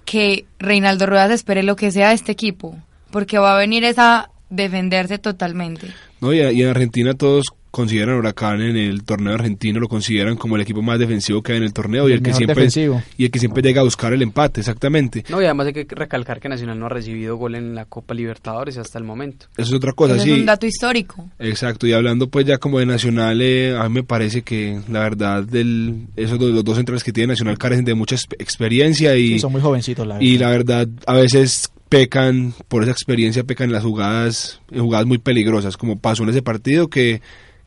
que 0.04 0.46
Reinaldo 0.58 1.06
Rueda 1.06 1.28
se 1.28 1.34
espere 1.34 1.62
lo 1.62 1.76
que 1.76 1.90
sea 1.90 2.08
de 2.08 2.14
este 2.14 2.32
equipo, 2.32 2.76
porque 3.10 3.38
va 3.38 3.54
a 3.54 3.58
venir 3.58 3.84
esa 3.84 4.18
a 4.20 4.30
defenderse 4.50 5.18
totalmente. 5.18 5.88
No, 6.20 6.32
y, 6.32 6.40
y 6.40 6.62
en 6.62 6.68
Argentina 6.68 7.14
todos 7.14 7.44
consideran 7.74 8.16
Huracán 8.16 8.62
en 8.62 8.76
el 8.76 9.02
torneo 9.02 9.34
argentino, 9.34 9.80
lo 9.80 9.88
consideran 9.88 10.36
como 10.36 10.54
el 10.54 10.62
equipo 10.62 10.80
más 10.80 10.98
defensivo 11.00 11.42
que 11.42 11.52
hay 11.52 11.58
en 11.58 11.64
el 11.64 11.72
torneo 11.72 12.08
y 12.08 12.12
El 12.12 12.18
el, 12.18 12.22
que 12.22 12.32
siempre 12.32 12.54
defensivo. 12.54 13.02
y 13.18 13.24
el 13.24 13.30
que 13.32 13.38
siempre 13.40 13.62
llega 13.62 13.80
a 13.80 13.84
buscar 13.84 14.12
el 14.12 14.22
empate, 14.22 14.60
exactamente. 14.60 15.24
No, 15.28 15.42
y 15.42 15.44
además 15.44 15.66
hay 15.66 15.72
que 15.72 15.86
recalcar 15.94 16.38
que 16.40 16.48
Nacional 16.48 16.78
no 16.78 16.86
ha 16.86 16.90
recibido 16.90 17.36
gol 17.36 17.56
en 17.56 17.74
la 17.74 17.84
Copa 17.86 18.14
Libertadores 18.14 18.78
hasta 18.78 18.98
el 18.98 19.04
momento. 19.04 19.46
Eso 19.56 19.68
es 19.70 19.72
otra 19.74 19.92
cosa, 19.92 20.18
sí. 20.20 20.30
es 20.30 20.38
un 20.38 20.46
dato 20.46 20.66
histórico. 20.66 21.28
Exacto, 21.40 21.86
y 21.86 21.92
hablando 21.92 22.28
pues 22.28 22.46
ya 22.46 22.58
como 22.58 22.78
de 22.78 22.86
Nacional, 22.86 23.40
eh, 23.42 23.76
a 23.76 23.88
mí 23.88 23.94
me 23.96 24.02
parece 24.04 24.42
que 24.42 24.80
la 24.88 25.00
verdad 25.00 25.42
del, 25.42 26.06
esos 26.16 26.38
dos, 26.38 26.50
los 26.52 26.64
dos 26.64 26.76
centrales 26.76 27.02
que 27.02 27.12
tiene 27.12 27.32
Nacional 27.32 27.58
carecen 27.58 27.84
de 27.84 27.94
mucha 27.94 28.14
exp- 28.16 28.34
experiencia 28.38 29.16
y, 29.16 29.30
Sí, 29.34 29.38
son 29.40 29.52
muy 29.52 29.60
jovencitos, 29.60 30.06
la 30.06 30.14
verdad. 30.14 30.26
y 30.28 30.38
la 30.38 30.50
verdad 30.50 30.88
a 31.06 31.14
veces 31.14 31.70
pecan, 31.88 32.54
por 32.68 32.82
esa 32.82 32.92
experiencia 32.92 33.44
pecan 33.44 33.66
en 33.68 33.72
las 33.72 33.84
jugadas, 33.84 34.60
en 34.72 34.82
jugadas 34.82 35.06
muy 35.06 35.18
peligrosas, 35.18 35.76
como 35.76 35.98
pasó 35.98 36.24
en 36.24 36.30
ese 36.30 36.42
partido 36.42 36.88
que, 36.88 37.20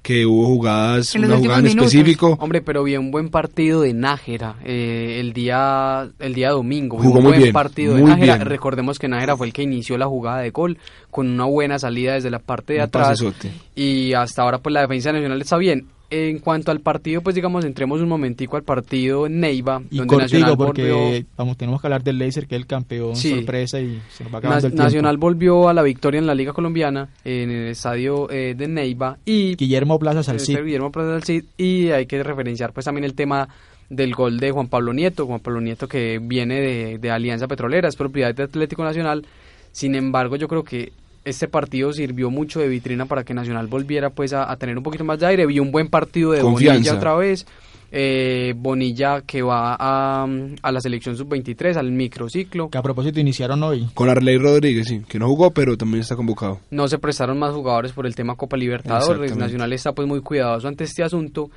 que 0.07 0.25
hubo 0.25 0.45
jugadas, 0.45 1.13
En 1.15 1.25
una 1.25 1.35
jugada 1.35 1.59
en 1.59 1.65
específico, 1.67 2.37
Hombre, 2.39 2.61
pero 2.61 2.81
vi 2.85 2.95
un 2.95 3.11
buen 3.11 3.27
partido 3.27 3.81
de 3.81 3.93
Nájera 3.93 4.55
eh, 4.63 5.17
el 5.19 5.33
día 5.33 6.07
el 6.19 6.33
día 6.33 6.51
domingo. 6.51 6.97
Jugó 6.97 7.17
un 7.17 7.23
muy 7.23 7.31
buen 7.31 7.41
bien, 7.41 7.51
partido 7.53 7.93
de 7.95 8.03
Nájera. 8.03 8.37
bien. 8.37 8.47
Recordemos 8.47 8.99
que 8.99 9.09
Nájera 9.09 9.35
fue 9.35 9.47
el 9.47 9.51
que 9.53 9.63
inició 9.63 9.97
la 9.97 10.05
jugada 10.05 10.39
de 10.39 10.51
gol 10.51 10.77
con 11.11 11.27
una 11.27 11.43
buena 11.43 11.77
salida 11.77 12.13
desde 12.13 12.29
la 12.31 12.39
parte 12.39 12.71
de 12.73 12.79
Un 12.79 12.85
atrás. 12.85 13.07
pasesote. 13.19 13.51
Y 13.75 14.13
hasta 14.13 14.43
ahora 14.43 14.59
pues 14.59 14.71
la 14.71 14.79
defensa 14.79 15.11
nacional 15.11 15.41
está 15.41 15.57
bien. 15.57 15.87
En 16.09 16.39
cuanto 16.39 16.71
al 16.71 16.79
partido, 16.79 17.19
pues 17.21 17.35
digamos, 17.35 17.65
entremos 17.65 17.99
un 17.99 18.07
momentico 18.07 18.55
al 18.55 18.63
partido 18.63 19.27
en 19.27 19.41
Neiva, 19.41 19.81
y 19.91 19.97
donde 19.97 20.15
Nacional 20.17 20.55
cortico 20.55 20.65
porque 20.65 20.91
volvió, 20.91 21.25
vamos, 21.35 21.57
tenemos 21.57 21.81
que 21.81 21.87
hablar 21.87 22.01
del 22.03 22.17
Laser 22.17 22.47
que 22.47 22.55
es 22.55 22.61
el 22.61 22.65
campeón 22.67 23.13
Sí. 23.17 23.31
sorpresa 23.31 23.81
y 23.81 24.01
se 24.09 24.23
nos 24.23 24.33
va 24.33 24.39
Na- 24.39 24.57
el. 24.59 24.73
Nacional 24.75 25.17
volvió 25.17 25.67
a 25.67 25.73
la 25.73 25.83
victoria 25.83 26.19
en 26.19 26.25
la 26.27 26.33
Liga 26.33 26.53
Colombiana 26.53 27.09
en 27.25 27.49
el 27.51 27.67
estadio 27.71 28.29
eh, 28.31 28.55
de 28.57 28.67
Neiva 28.69 29.17
y 29.25 29.55
Guillermo 29.57 29.99
Plaza 29.99 30.21
Este 30.21 30.31
Salcid. 30.31 30.59
Guillermo 30.63 30.93
Plaza 30.93 31.09
del 31.11 31.23
Cid, 31.23 31.43
y 31.57 31.89
hay 31.89 32.05
que 32.05 32.23
referenciar 32.23 32.71
pues 32.71 32.85
también 32.85 33.03
el 33.03 33.13
tema 33.13 33.49
del 33.89 34.13
gol 34.15 34.39
de 34.39 34.51
Juan 34.51 34.67
Pablo 34.69 34.93
Nieto, 34.93 35.25
Juan 35.25 35.41
Pablo 35.41 35.59
Nieto 35.59 35.89
que 35.89 36.19
viene 36.21 36.61
de, 36.61 36.97
de 36.99 37.11
Alianza 37.11 37.47
Petrolera, 37.49 37.89
es 37.89 37.97
propiedad 37.97 38.33
de 38.33 38.43
Atlético 38.43 38.83
Nacional, 38.85 39.25
sin 39.73 39.93
embargo 39.95 40.37
yo 40.37 40.47
creo 40.47 40.63
que 40.63 40.93
este 41.29 41.47
partido 41.47 41.91
sirvió 41.93 42.29
mucho 42.29 42.59
de 42.59 42.67
vitrina 42.67 43.05
para 43.05 43.23
que 43.23 43.33
Nacional 43.33 43.67
volviera 43.67 44.09
pues 44.09 44.33
a, 44.33 44.51
a 44.51 44.55
tener 44.57 44.77
un 44.77 44.83
poquito 44.83 45.03
más 45.03 45.19
de 45.19 45.25
aire, 45.27 45.45
vi 45.45 45.59
un 45.59 45.71
buen 45.71 45.89
partido 45.89 46.31
de 46.31 46.41
Confianza. 46.41 46.73
Bonilla 46.91 46.93
otra 46.95 47.15
vez, 47.15 47.45
eh, 47.91 48.53
Bonilla 48.57 49.21
que 49.21 49.41
va 49.41 49.75
a, 49.79 50.27
a 50.61 50.71
la 50.71 50.81
selección 50.81 51.15
sub-23, 51.15 51.75
al 51.77 51.91
microciclo, 51.91 52.69
Que 52.69 52.77
a 52.77 52.81
propósito 52.81 53.19
iniciaron 53.19 53.63
hoy. 53.63 53.87
con 53.93 54.09
Arley 54.09 54.37
Rodríguez, 54.37 54.87
sí, 54.87 55.01
que 55.07 55.19
no 55.19 55.27
jugó 55.27 55.51
pero 55.51 55.77
también 55.77 56.01
está 56.01 56.15
convocado. 56.15 56.59
no 56.71 56.87
se 56.87 56.97
prestaron 56.97 57.39
más 57.39 57.53
jugadores 57.53 57.91
por 57.93 58.05
el 58.05 58.15
tema 58.15 58.35
Copa 58.35 58.57
Libertadores. 58.57 59.35
Nacional 59.37 59.71
está 59.73 59.93
pues 59.93 60.07
muy 60.07 60.21
cuidadoso 60.21 60.67
ante 60.67 60.83
este 60.83 61.03
asunto. 61.03 61.49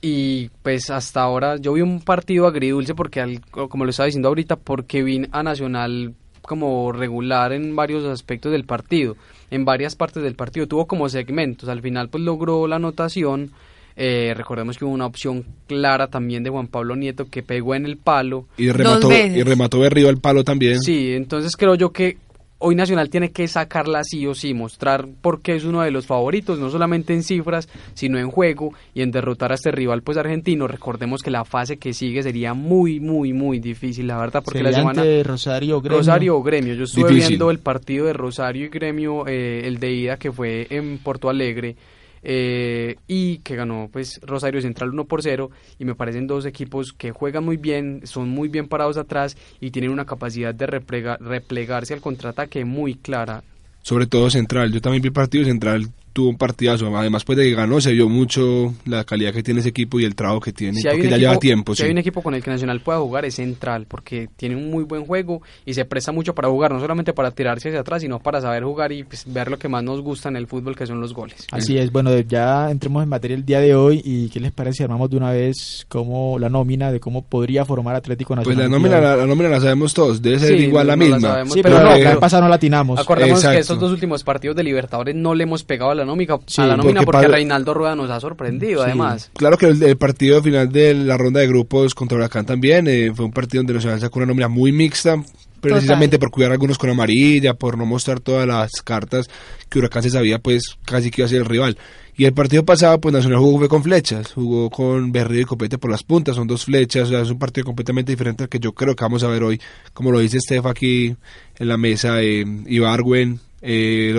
Y 0.00 0.48
pues 0.62 0.90
hasta 0.90 1.22
ahora 1.22 1.56
yo 1.56 1.72
vi 1.72 1.80
un 1.80 2.00
partido 2.00 2.46
agridulce 2.46 2.94
porque, 2.94 3.20
al- 3.20 3.40
como 3.50 3.84
lo 3.84 3.90
estaba 3.90 4.06
diciendo 4.06 4.28
ahorita, 4.28 4.54
porque 4.56 5.02
vi 5.02 5.26
a 5.32 5.42
Nacional 5.42 6.14
como 6.48 6.90
regular 6.90 7.52
en 7.52 7.76
varios 7.76 8.04
aspectos 8.04 8.50
del 8.50 8.64
partido, 8.64 9.16
en 9.50 9.64
varias 9.64 9.94
partes 9.94 10.22
del 10.22 10.34
partido. 10.34 10.66
Tuvo 10.66 10.86
como 10.86 11.08
segmentos. 11.08 11.68
Al 11.68 11.82
final 11.82 12.08
pues 12.08 12.24
logró 12.24 12.66
la 12.66 12.76
anotación. 12.76 13.52
Eh, 14.00 14.32
recordemos 14.36 14.78
que 14.78 14.84
hubo 14.84 14.92
una 14.92 15.06
opción 15.06 15.44
clara 15.66 16.06
también 16.06 16.44
de 16.44 16.50
Juan 16.50 16.68
Pablo 16.68 16.96
Nieto 16.96 17.26
que 17.28 17.42
pegó 17.42 17.74
en 17.74 17.84
el 17.84 17.96
palo. 17.96 18.46
Y 18.56 18.70
remató, 18.70 19.12
y 19.12 19.42
remató 19.42 19.80
Berrío 19.80 20.08
al 20.08 20.18
palo 20.18 20.42
también. 20.42 20.80
Sí, 20.80 21.12
entonces 21.12 21.56
creo 21.56 21.74
yo 21.74 21.92
que 21.92 22.16
hoy 22.58 22.74
Nacional 22.74 23.10
tiene 23.10 23.30
que 23.30 23.46
sacarla 23.48 24.04
sí 24.04 24.26
o 24.26 24.34
sí, 24.34 24.54
mostrar 24.54 25.06
por 25.20 25.40
qué 25.40 25.56
es 25.56 25.64
uno 25.64 25.82
de 25.82 25.90
los 25.90 26.06
favoritos, 26.06 26.58
no 26.58 26.70
solamente 26.70 27.14
en 27.14 27.22
cifras, 27.22 27.68
sino 27.94 28.18
en 28.18 28.30
juego 28.30 28.72
y 28.94 29.02
en 29.02 29.10
derrotar 29.10 29.52
a 29.52 29.54
este 29.54 29.70
rival 29.70 30.02
pues 30.02 30.18
argentino. 30.18 30.66
Recordemos 30.66 31.22
que 31.22 31.30
la 31.30 31.44
fase 31.44 31.78
que 31.78 31.92
sigue 31.92 32.22
sería 32.22 32.54
muy, 32.54 33.00
muy, 33.00 33.32
muy 33.32 33.60
difícil, 33.60 34.06
la 34.06 34.18
verdad, 34.18 34.42
porque 34.44 34.62
la 34.62 34.72
semana... 34.72 35.02
ante 35.02 35.22
Rosario 35.22 35.80
Gremio. 35.80 35.98
Rosario 35.98 36.36
o 36.36 36.42
Gremio. 36.42 36.74
Yo 36.74 36.84
estuve 36.84 37.08
Difícil. 37.08 37.28
viendo 37.30 37.50
el 37.50 37.58
partido 37.58 38.06
de 38.06 38.12
Rosario 38.12 38.66
y 38.66 38.68
Gremio, 38.68 39.26
eh, 39.26 39.66
el 39.66 39.78
de 39.78 39.92
ida 39.92 40.16
que 40.16 40.32
fue 40.32 40.66
en 40.70 40.98
Porto 40.98 41.28
Alegre. 41.28 41.76
Eh, 42.22 42.96
y 43.06 43.38
que 43.38 43.56
ganó 43.56 43.88
pues 43.92 44.20
Rosario 44.22 44.60
Central 44.60 44.90
1 44.90 45.04
por 45.06 45.22
0 45.22 45.50
y 45.78 45.84
me 45.84 45.94
parecen 45.94 46.26
dos 46.26 46.44
equipos 46.46 46.92
que 46.92 47.10
juegan 47.12 47.44
muy 47.44 47.56
bien, 47.56 48.00
son 48.04 48.28
muy 48.28 48.48
bien 48.48 48.68
parados 48.68 48.96
atrás 48.96 49.36
y 49.60 49.70
tienen 49.70 49.90
una 49.90 50.04
capacidad 50.06 50.54
de 50.54 50.66
replega- 50.66 51.18
replegarse 51.20 51.94
al 51.94 52.00
contraataque 52.00 52.64
muy 52.64 52.94
clara. 52.94 53.42
sobre 53.82 54.06
todo 54.06 54.28
Central. 54.30 54.70
Yo 54.72 54.80
también 54.80 55.02
vi 55.02 55.10
partido 55.10 55.44
Central 55.44 55.88
tuvo 56.12 56.30
un 56.30 56.36
partidazo. 56.38 56.94
Además, 56.96 57.24
pues 57.24 57.38
de 57.38 57.44
que 57.44 57.54
ganó, 57.54 57.80
se 57.80 57.92
vio 57.92 58.08
mucho 58.08 58.74
la 58.84 59.04
calidad 59.04 59.32
que 59.32 59.42
tiene 59.42 59.60
ese 59.60 59.68
equipo 59.70 60.00
y 60.00 60.04
el 60.04 60.14
trabajo 60.14 60.40
que 60.40 60.52
tiene. 60.52 60.74
Si 60.80 60.82
porque 60.88 61.02
ya 61.02 61.08
equipo, 61.08 61.16
lleva 61.18 61.38
tiempo, 61.38 61.74
si 61.74 61.82
sí. 61.82 61.86
hay 61.86 61.92
un 61.92 61.98
equipo 61.98 62.22
con 62.22 62.34
el 62.34 62.42
que 62.42 62.50
Nacional 62.50 62.80
pueda 62.80 62.98
jugar 62.98 63.24
es 63.24 63.34
Central 63.36 63.86
porque 63.88 64.28
tiene 64.36 64.56
un 64.56 64.70
muy 64.70 64.84
buen 64.84 65.04
juego 65.04 65.42
y 65.64 65.74
se 65.74 65.84
presta 65.84 66.12
mucho 66.12 66.34
para 66.34 66.48
jugar, 66.48 66.72
no 66.72 66.80
solamente 66.80 67.12
para 67.12 67.30
tirarse 67.30 67.68
hacia 67.68 67.80
atrás, 67.80 68.02
sino 68.02 68.18
para 68.18 68.40
saber 68.40 68.64
jugar 68.64 68.92
y 68.92 69.04
pues, 69.04 69.24
ver 69.32 69.50
lo 69.50 69.58
que 69.58 69.68
más 69.68 69.82
nos 69.84 70.00
gusta 70.00 70.28
en 70.28 70.36
el 70.36 70.46
fútbol 70.46 70.74
que 70.76 70.86
son 70.86 71.00
los 71.00 71.12
goles. 71.14 71.46
Así 71.52 71.78
es, 71.78 71.92
bueno, 71.92 72.16
ya 72.20 72.70
entremos 72.70 73.02
en 73.02 73.08
materia 73.08 73.34
el 73.36 73.44
día 73.44 73.60
de 73.60 73.74
hoy 73.74 74.00
y 74.04 74.28
qué 74.30 74.40
les 74.40 74.52
parece 74.52 74.78
si 74.78 74.82
armamos 74.84 75.10
de 75.10 75.16
una 75.16 75.30
vez 75.32 75.86
cómo 75.88 76.38
la 76.38 76.48
nómina 76.48 76.90
de 76.92 77.00
cómo 77.00 77.22
podría 77.22 77.64
formar 77.64 77.94
Atlético 77.96 78.34
Pues 78.34 78.46
Nacional. 78.48 78.70
la 78.70 78.76
el 78.76 78.82
día 78.82 78.90
nómina, 78.90 79.00
la, 79.10 79.16
la 79.16 79.26
nómina 79.26 79.48
la 79.48 79.60
sabemos 79.60 79.94
todos, 79.94 80.20
debe 80.22 80.38
ser 80.38 80.56
Sí, 80.58 80.64
igual 80.64 80.86
la 80.86 80.96
no 80.96 81.04
la 81.04 81.14
misma. 81.16 81.28
sabemos, 81.30 81.54
Sí, 81.54 81.60
pero 81.62 81.76
pero, 81.76 81.88
no, 81.90 81.96
no, 81.96 82.02
la 82.04 82.20
pasada 82.20 82.42
no 82.42 82.48
latinamos. 82.48 82.98
Acordemos 83.00 83.40
que 83.40 83.46
Exacto. 83.46 83.60
estos 83.60 83.80
dos 83.80 83.92
últimos 83.92 84.24
partidos 84.24 84.56
de 84.56 84.62
Libertadores 84.64 85.14
no 85.14 85.34
le 85.34 85.44
hemos 85.44 85.64
pegado 85.64 85.90
a 85.90 85.94
la 85.94 86.04
Sí, 86.46 86.60
a 86.60 86.66
la 86.66 86.76
nómina 86.76 87.02
porque 87.02 87.18
porque, 87.18 87.28
Reinaldo 87.28 87.74
Rueda 87.74 87.94
nos 87.96 88.10
ha 88.10 88.20
sorprendido 88.20 88.80
Sí. 88.80 88.86
además. 88.86 89.30
Claro 89.34 89.56
que 89.56 89.66
el, 89.66 89.82
el 89.82 89.96
partido 89.96 90.42
final 90.42 90.70
de 90.70 90.94
la 90.94 91.16
ronda 91.16 91.40
de 91.40 91.48
grupos 91.48 91.94
contra 91.94 92.16
Huracán 92.16 92.46
también 92.46 92.86
eh, 92.88 93.12
fue 93.14 93.24
un 93.24 93.32
partido 93.32 93.60
donde 93.62 93.74
Nacional 93.74 94.00
sacó 94.00 94.18
una 94.18 94.26
nómina 94.26 94.48
muy 94.48 94.72
mixta, 94.72 95.22
precisamente 95.60 96.18
por 96.18 96.30
cuidar 96.30 96.50
a 96.52 96.54
algunos 96.54 96.78
con 96.78 96.90
amarilla, 96.90 97.54
por 97.54 97.76
no 97.76 97.84
mostrar 97.86 98.20
todas 98.20 98.46
las 98.46 98.70
cartas 98.82 99.28
que 99.68 99.78
Huracán 99.78 100.02
se 100.02 100.10
sabía 100.10 100.38
pues 100.38 100.62
casi 100.84 101.10
que 101.10 101.22
iba 101.22 101.26
a 101.26 101.28
ser 101.28 101.38
el 101.38 101.46
rival. 101.46 101.76
Y 102.16 102.24
el 102.24 102.32
partido 102.32 102.64
pasado, 102.64 103.00
pues 103.00 103.12
Nacional 103.12 103.38
jugó 103.38 103.68
con 103.68 103.84
flechas, 103.84 104.32
jugó 104.32 104.70
con 104.70 105.12
Berrío 105.12 105.42
y 105.42 105.44
Copete 105.44 105.78
por 105.78 105.88
las 105.88 106.02
puntas, 106.02 106.34
son 106.34 106.48
dos 106.48 106.64
flechas, 106.64 107.04
o 107.04 107.10
sea, 107.10 107.20
es 107.20 107.30
un 107.30 107.38
partido 107.38 107.64
completamente 107.64 108.10
diferente 108.10 108.42
al 108.42 108.48
que 108.48 108.58
yo 108.58 108.72
creo 108.72 108.96
que 108.96 109.04
vamos 109.04 109.22
a 109.22 109.28
ver 109.28 109.44
hoy, 109.44 109.60
como 109.94 110.10
lo 110.10 110.18
dice 110.18 110.40
Steph 110.40 110.66
aquí 110.66 111.14
en 111.58 111.68
la 111.68 111.76
mesa, 111.76 112.20
eh, 112.20 112.44
Ibargüen, 112.66 113.38
eh, 113.62 114.12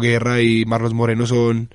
Guerra 0.00 0.40
y 0.42 0.64
Marlos 0.64 0.94
Moreno 0.94 1.26
son 1.26 1.68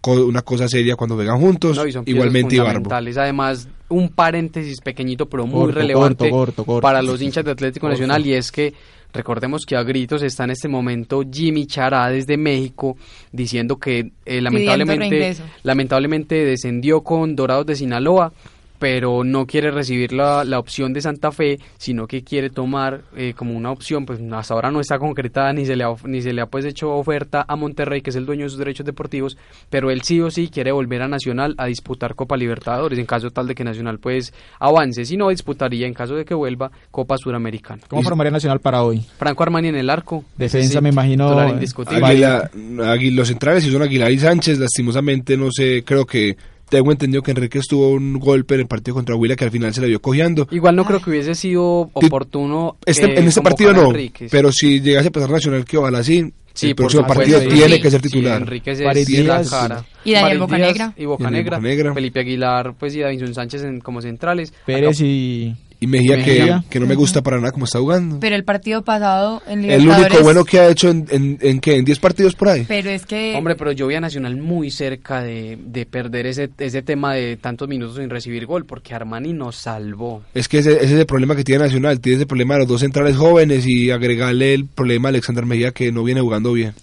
co- 0.00 0.24
una 0.26 0.42
cosa 0.42 0.68
seria 0.68 0.96
cuando 0.96 1.14
juegan 1.16 1.38
juntos, 1.40 1.76
No, 1.76 1.86
y 1.86 1.92
son 1.92 2.04
igualmente 2.06 2.54
Ibarbo. 2.56 2.72
fundamentales. 2.72 3.16
Además, 3.18 3.68
un 3.88 4.08
paréntesis 4.10 4.80
pequeñito 4.80 5.26
pero 5.28 5.46
muy 5.46 5.60
Corto, 5.66 5.78
relevante 5.80 6.30
corto, 6.30 6.36
corto, 6.38 6.64
corto. 6.64 6.80
para 6.82 7.02
los 7.02 7.20
hinchas 7.20 7.44
de 7.44 7.50
Atlético 7.50 7.86
Corto. 7.86 7.94
Nacional 7.94 8.24
y 8.26 8.34
es 8.34 8.52
que 8.52 8.72
recordemos 9.12 9.62
que 9.66 9.74
a 9.76 9.82
gritos 9.82 10.22
está 10.22 10.44
en 10.44 10.50
este 10.50 10.68
momento 10.68 11.22
Jimmy 11.28 11.66
Chará 11.66 12.08
desde 12.10 12.36
México 12.36 12.96
diciendo 13.32 13.76
que 13.78 14.12
eh, 14.24 14.40
lamentablemente 14.40 15.36
lamentablemente 15.64 16.44
descendió 16.44 17.00
con 17.02 17.34
Dorados 17.34 17.66
de 17.66 17.74
Sinaloa 17.74 18.32
pero 18.80 19.22
no 19.22 19.46
quiere 19.46 19.70
recibir 19.70 20.12
la, 20.12 20.42
la 20.42 20.58
opción 20.58 20.92
de 20.92 21.02
Santa 21.02 21.30
Fe, 21.30 21.58
sino 21.78 22.06
que 22.08 22.24
quiere 22.24 22.50
tomar 22.50 23.02
eh, 23.14 23.34
como 23.36 23.54
una 23.54 23.70
opción, 23.70 24.06
pues 24.06 24.18
hasta 24.32 24.54
ahora 24.54 24.70
no 24.72 24.80
está 24.80 24.98
concretada 24.98 25.52
ni 25.52 25.66
se 25.66 25.76
le 25.76 25.84
ha, 25.84 25.94
ni 26.04 26.22
se 26.22 26.32
le 26.32 26.40
ha 26.40 26.46
pues 26.46 26.64
hecho 26.64 26.90
oferta 26.94 27.44
a 27.46 27.54
Monterrey, 27.56 28.00
que 28.00 28.10
es 28.10 28.16
el 28.16 28.26
dueño 28.26 28.44
de 28.44 28.48
sus 28.48 28.58
derechos 28.58 28.86
deportivos, 28.86 29.36
pero 29.68 29.90
él 29.90 30.00
sí 30.02 30.20
o 30.20 30.30
sí 30.30 30.48
quiere 30.48 30.72
volver 30.72 31.02
a 31.02 31.08
Nacional 31.08 31.54
a 31.58 31.66
disputar 31.66 32.14
Copa 32.14 32.36
Libertadores, 32.36 32.98
en 32.98 33.06
caso 33.06 33.30
tal 33.30 33.46
de 33.46 33.54
que 33.54 33.62
Nacional 33.64 33.98
pues 33.98 34.32
avance, 34.58 35.04
si 35.04 35.16
no 35.16 35.28
disputaría 35.28 35.86
en 35.86 35.92
caso 35.94 36.14
de 36.14 36.24
que 36.24 36.34
vuelva 36.34 36.70
Copa 36.90 37.18
Suramericana. 37.18 37.82
¿Cómo 37.86 38.02
formaría 38.02 38.30
Nacional 38.30 38.60
para 38.60 38.82
hoy? 38.82 39.04
Franco 39.18 39.42
Armani 39.42 39.68
en 39.68 39.76
el 39.76 39.90
arco. 39.90 40.24
Defensa, 40.38 40.78
Sí, 40.78 40.82
me 40.82 40.88
imagino. 40.88 41.28
Águila, 41.38 42.50
Águila- 42.82 43.16
los 43.16 43.28
centrales 43.28 43.62
sí 43.62 43.70
son 43.70 43.82
Aguilar 43.82 44.10
y 44.10 44.18
Sánchez, 44.18 44.58
lastimosamente 44.58 45.36
no 45.36 45.50
sé, 45.52 45.82
creo 45.84 46.06
que 46.06 46.36
tengo 46.70 46.90
entendido 46.92 47.22
que 47.22 47.32
Enrique 47.32 47.60
tuvo 47.68 47.90
un 47.90 48.18
golpe 48.18 48.54
en 48.54 48.60
el 48.62 48.66
partido 48.66 48.94
contra 48.94 49.14
Huila 49.16 49.36
que 49.36 49.44
al 49.44 49.50
final 49.50 49.74
se 49.74 49.80
le 49.80 49.88
vio 49.88 50.00
cojeando. 50.00 50.48
Igual 50.50 50.76
no 50.76 50.84
creo 50.86 51.00
que 51.02 51.10
hubiese 51.10 51.34
sido 51.34 51.90
oportuno 51.92 52.76
Este, 52.86 53.06
eh, 53.06 53.18
en 53.18 53.28
este 53.28 53.42
partido 53.42 53.72
no, 53.72 53.86
Enríquez. 53.88 54.30
pero 54.30 54.50
si 54.52 54.80
llegase 54.80 55.08
a 55.08 55.10
pasar 55.10 55.30
Nacional, 55.30 55.64
que 55.64 55.76
ojalá 55.76 56.02
sí, 56.02 56.32
Sí, 56.52 56.68
el 56.70 56.74
por 56.74 56.86
próximo 56.86 57.06
partido 57.06 57.40
sí. 57.40 57.46
tiene 57.48 57.76
Sí. 57.76 57.80
que 57.82 57.90
ser 57.90 58.00
Sí, 58.02 58.08
titular. 58.08 58.40
Enrique 58.42 58.70
es, 58.72 58.80
la 58.80 59.42
cara. 59.48 59.84
Y 60.04 60.12
Daniel 60.12 60.38
Bocanegra. 60.40 60.94
Y 60.96 61.04
Bocanegra. 61.04 61.56
Bocanegra. 61.58 61.94
Felipe 61.94 62.20
Aguilar, 62.20 62.74
pues 62.78 62.94
y 62.96 63.00
Davinson 63.00 63.34
Sánchez 63.34 63.62
en- 63.62 63.80
como 63.80 64.02
centrales. 64.02 64.52
Pérez 64.66 64.96
Acá- 64.98 65.06
y... 65.06 65.54
Y 65.82 65.86
Mejía, 65.86 66.18
Mejía. 66.18 66.60
Que, 66.62 66.68
que 66.68 66.80
no 66.80 66.86
me 66.86 66.94
gusta 66.94 67.22
para 67.22 67.38
nada 67.38 67.52
como 67.52 67.64
está 67.64 67.78
jugando. 67.78 68.20
Pero 68.20 68.36
el 68.36 68.44
partido 68.44 68.82
pasado 68.82 69.42
en 69.46 69.64
El 69.64 69.82
Libertadores... 69.82 70.12
único 70.12 70.22
bueno 70.24 70.44
que 70.44 70.60
ha 70.60 70.68
hecho 70.68 70.90
en, 70.90 71.06
en, 71.10 71.38
en, 71.40 71.58
¿qué? 71.58 71.76
en 71.76 71.86
10 71.86 71.98
partidos 71.98 72.34
por 72.34 72.48
ahí. 72.48 72.66
Pero 72.68 72.90
es 72.90 73.06
que... 73.06 73.34
Hombre, 73.34 73.56
pero 73.56 73.72
yo 73.72 73.86
vi 73.86 73.94
a 73.94 74.00
Nacional 74.00 74.36
muy 74.36 74.70
cerca 74.70 75.22
de, 75.22 75.58
de 75.58 75.86
perder 75.86 76.26
ese, 76.26 76.50
ese 76.58 76.82
tema 76.82 77.14
de 77.14 77.38
tantos 77.38 77.66
minutos 77.66 77.96
sin 77.96 78.10
recibir 78.10 78.44
gol, 78.44 78.66
porque 78.66 78.94
Armani 78.94 79.32
nos 79.32 79.56
salvó. 79.56 80.22
Es 80.34 80.48
que 80.48 80.58
ese, 80.58 80.72
ese 80.72 80.84
es 80.84 80.92
el 80.92 81.06
problema 81.06 81.34
que 81.34 81.44
tiene 81.44 81.64
Nacional. 81.64 81.98
Tiene 82.00 82.16
ese 82.16 82.26
problema 82.26 82.54
de 82.54 82.60
los 82.60 82.68
dos 82.68 82.80
centrales 82.82 83.16
jóvenes 83.16 83.66
y 83.66 83.90
agregarle 83.90 84.52
el 84.52 84.66
problema 84.66 85.08
a 85.08 85.10
Alexander 85.10 85.46
Mejía 85.46 85.72
que 85.72 85.90
no 85.92 86.04
viene 86.04 86.20
jugando 86.20 86.52
bien. 86.52 86.74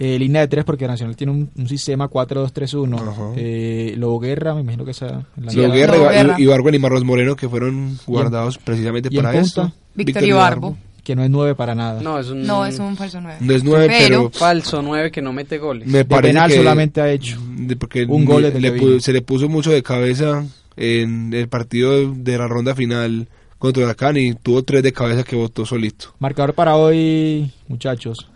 Eh, 0.00 0.16
línea 0.16 0.42
de 0.42 0.46
tres 0.48 0.64
porque 0.64 0.86
Nacional 0.86 1.16
tiene 1.16 1.32
un, 1.32 1.50
un 1.56 1.68
sistema 1.68 2.08
4-2-3-1. 2.08 2.94
Ajá. 3.00 3.32
Eh, 3.36 3.94
Lobo 3.96 4.20
Guerra, 4.20 4.54
me 4.54 4.60
imagino 4.60 4.84
que 4.84 4.92
esa... 4.92 5.26
la 5.36 5.50
Sí, 5.50 5.56
Lo 5.56 5.64
entrada. 5.64 5.74
Guerra, 5.74 5.96
Lobo 5.96 6.10
y- 6.10 6.14
Guerra. 6.14 6.34
y 6.38 6.42
Ibargüen 6.44 6.74
y 6.74 6.78
Marros 6.78 7.04
Moreno 7.04 7.34
que 7.34 7.48
fueron 7.48 7.98
guardados 8.06 8.58
precisamente 8.58 9.08
y 9.12 9.16
para 9.16 9.36
esto. 9.36 9.72
Víctor 9.94 10.22
Ibarbo. 10.22 10.76
Que 11.02 11.16
no 11.16 11.24
es 11.24 11.30
9 11.30 11.54
para 11.54 11.74
nada. 11.74 12.00
No, 12.02 12.18
es 12.18 12.28
un, 12.28 12.42
No, 12.46 12.64
es 12.66 12.78
un 12.78 12.94
falso 12.96 13.20
9. 13.20 13.38
No 13.40 13.54
es 13.54 13.64
nueve, 13.64 13.86
pero, 13.88 14.30
falso 14.30 14.82
9 14.82 15.10
que 15.10 15.22
no 15.22 15.32
mete 15.32 15.56
goles. 15.58 15.88
me 15.88 15.98
de 15.98 16.04
penal 16.04 16.50
que 16.50 16.56
solamente 16.58 17.00
ha 17.00 17.10
hecho. 17.10 17.38
de- 17.56 17.76
porque 17.76 18.04
un 18.04 18.24
gol 18.24 18.42
le 18.42 18.70
vino. 18.70 19.00
se 19.00 19.12
le 19.12 19.22
puso 19.22 19.48
mucho 19.48 19.70
de 19.72 19.82
cabeza 19.82 20.44
en 20.76 21.32
el 21.34 21.48
partido 21.48 22.12
de 22.14 22.38
la 22.38 22.46
ronda 22.46 22.74
final 22.74 23.26
contra 23.58 23.82
Huracán 23.84 24.16
y 24.18 24.34
tuvo 24.34 24.62
tres 24.62 24.82
de 24.82 24.92
cabeza 24.92 25.24
que 25.24 25.34
votó 25.34 25.64
solito. 25.66 26.14
Marcador 26.20 26.52
para 26.54 26.76
hoy, 26.76 27.50
muchachos. 27.68 28.28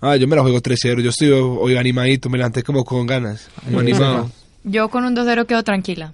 Ah, 0.00 0.16
yo 0.16 0.28
me 0.28 0.36
la 0.36 0.42
juego 0.42 0.60
3-0. 0.60 1.00
Yo 1.00 1.10
estoy 1.10 1.30
hoy 1.30 1.76
animadito, 1.76 2.28
me 2.28 2.38
levanté 2.38 2.62
como 2.62 2.84
con 2.84 3.06
ganas. 3.06 3.48
Como 3.64 3.80
animado. 3.80 4.30
Yo 4.64 4.88
con 4.88 5.04
un 5.04 5.14
2-0 5.16 5.46
quedo 5.46 5.62
tranquila. 5.62 6.12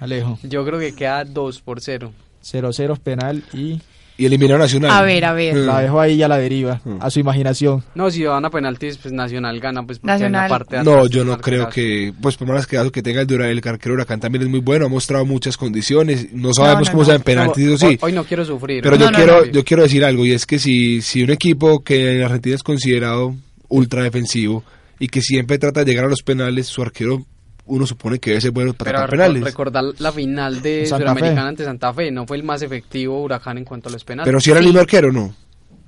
Alejo. 0.00 0.38
Yo 0.42 0.64
creo 0.64 0.78
que 0.78 0.94
queda 0.94 1.24
2 1.24 1.60
por 1.60 1.80
0. 1.80 2.12
0-0 2.42 2.98
penal 2.98 3.44
y 3.52 3.80
Y 4.20 4.26
eliminar 4.26 4.56
a 4.56 4.64
Nacional. 4.64 4.90
A 4.90 5.02
ver, 5.02 5.24
a 5.24 5.32
ver. 5.32 5.54
Mm. 5.56 5.66
la 5.66 5.80
dejo 5.80 5.98
ahí 6.00 6.16
ya 6.18 6.26
a 6.26 6.28
la 6.28 6.36
deriva, 6.38 6.80
Mm. 6.84 6.98
a 7.00 7.08
su 7.10 7.20
imaginación. 7.20 7.82
No, 7.94 8.10
si 8.10 8.22
van 8.24 8.44
a 8.44 8.50
penaltis, 8.50 8.98
pues 8.98 9.14
Nacional 9.14 9.58
gana, 9.60 9.82
pues 9.84 9.98
porque 9.98 10.12
Nacional. 10.12 10.44
en 10.44 10.50
la 10.50 10.58
parte 10.58 10.76
de 10.76 10.84
No, 10.84 11.06
yo 11.06 11.24
no 11.24 11.38
creo 11.38 11.68
que, 11.70 12.12
pues 12.20 12.36
por 12.36 12.46
más 12.48 12.66
que 12.66 12.78
que 12.92 13.02
tenga 13.02 13.22
el, 13.22 13.26
dura, 13.26 13.48
el 13.48 13.62
arquero 13.64 13.94
Huracán 13.94 14.20
también 14.20 14.42
es 14.42 14.48
muy 14.50 14.60
bueno, 14.60 14.84
ha 14.86 14.88
mostrado 14.90 15.24
muchas 15.24 15.56
condiciones, 15.56 16.32
no 16.34 16.52
sabemos 16.52 16.88
no, 16.88 16.92
cómo 16.92 17.02
no. 17.02 17.06
sea 17.06 17.14
en 17.14 17.22
penaltis, 17.22 17.64
eso 17.66 17.78
sí, 17.78 17.86
hoy, 17.86 17.98
hoy 18.02 18.12
no 18.12 18.24
quiero 18.24 18.44
sufrir. 18.44 18.82
pero 18.82 18.96
No, 18.96 19.04
yo 19.06 19.10
no, 19.10 19.16
quiero, 19.16 19.40
no. 19.46 19.52
yo 19.52 19.64
quiero 19.64 19.82
decir 19.84 20.04
algo 20.04 20.26
y 20.26 20.32
es 20.32 20.44
que 20.44 20.58
si, 20.58 21.00
si 21.00 21.22
un 21.22 21.30
equipo 21.30 21.82
que 21.82 22.16
en 22.18 22.22
Argentina 22.22 22.54
es 22.56 22.62
considerado 22.62 23.34
ultra 23.68 24.02
defensivo 24.02 24.64
y 24.98 25.08
que 25.08 25.22
siempre 25.22 25.56
trata 25.58 25.80
de 25.82 25.86
llegar 25.90 26.04
a 26.04 26.08
los 26.08 26.22
penales, 26.22 26.66
su 26.66 26.82
arquero 26.82 27.24
uno 27.66 27.86
supone 27.86 28.18
que 28.18 28.30
debe 28.30 28.40
ser 28.40 28.50
bueno 28.50 28.72
para 28.74 28.92
Pero 28.92 29.10
penales. 29.10 29.42
recordar 29.44 29.84
la 29.98 30.12
final 30.12 30.62
de 30.62 30.86
Santa 30.86 31.14
Fe. 31.14 31.28
ante 31.38 31.64
Santa 31.64 31.92
Fe, 31.94 32.10
no 32.10 32.26
fue 32.26 32.36
el 32.36 32.42
más 32.42 32.62
efectivo 32.62 33.22
Huracán 33.22 33.58
en 33.58 33.64
cuanto 33.64 33.88
a 33.88 33.92
los 33.92 34.04
penales. 34.04 34.26
Pero 34.28 34.40
si 34.40 34.50
era 34.50 34.60
el 34.60 34.66
mismo 34.66 34.80
arquero, 34.80 35.12
no. 35.12 35.34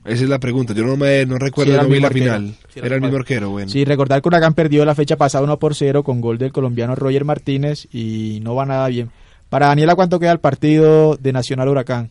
Esa 0.05 0.25
es 0.25 0.29
la 0.29 0.41
pregunta. 0.41 0.75
Yo 0.75 0.85
no 0.85 0.97
me 0.97 1.25
no 1.27 1.39
recuerdo, 1.39 1.71
Sí, 1.71 1.75
era 1.75 1.83
no 1.85 1.89
vi 1.89 2.01
la 2.01 2.07
arquero. 2.09 2.25
final. 2.25 2.55
Sí, 2.69 2.79
era, 2.81 2.87
era 2.87 2.97
el 2.97 3.03
mismo 3.03 3.17
arquero, 3.17 3.51
bueno. 3.51 3.71
Sí, 3.71 3.85
recordar 3.85 4.21
que 4.21 4.29
Huracán 4.29 4.55
perdió 4.55 4.85
la 4.85 4.95
fecha 4.97 5.17
pasada 5.17 5.45
1 5.45 5.59
por 5.61 5.75
0 5.77 6.03
con 6.03 6.21
gol 6.21 6.39
del 6.39 6.51
colombiano 6.53 6.95
Roger 6.97 7.25
Martínez 7.25 7.87
y 7.93 8.41
no 8.43 8.55
va 8.57 8.67
nada 8.67 8.89
bien. 8.89 9.11
Para 9.49 9.67
Daniela, 9.69 9.95
¿cuánto 9.95 10.19
queda 10.19 10.33
el 10.33 10.41
partido 10.41 11.17
de 11.17 11.33
Nacional 11.33 11.69
Huracán? 11.69 12.11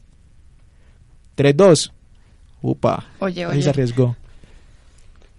3-2. 1.38 1.92
Upa. 2.62 3.06
Oye, 3.20 3.46
Ahí 3.46 3.54
se 3.54 3.58
oye. 3.60 3.70
arriesgó. 3.70 4.16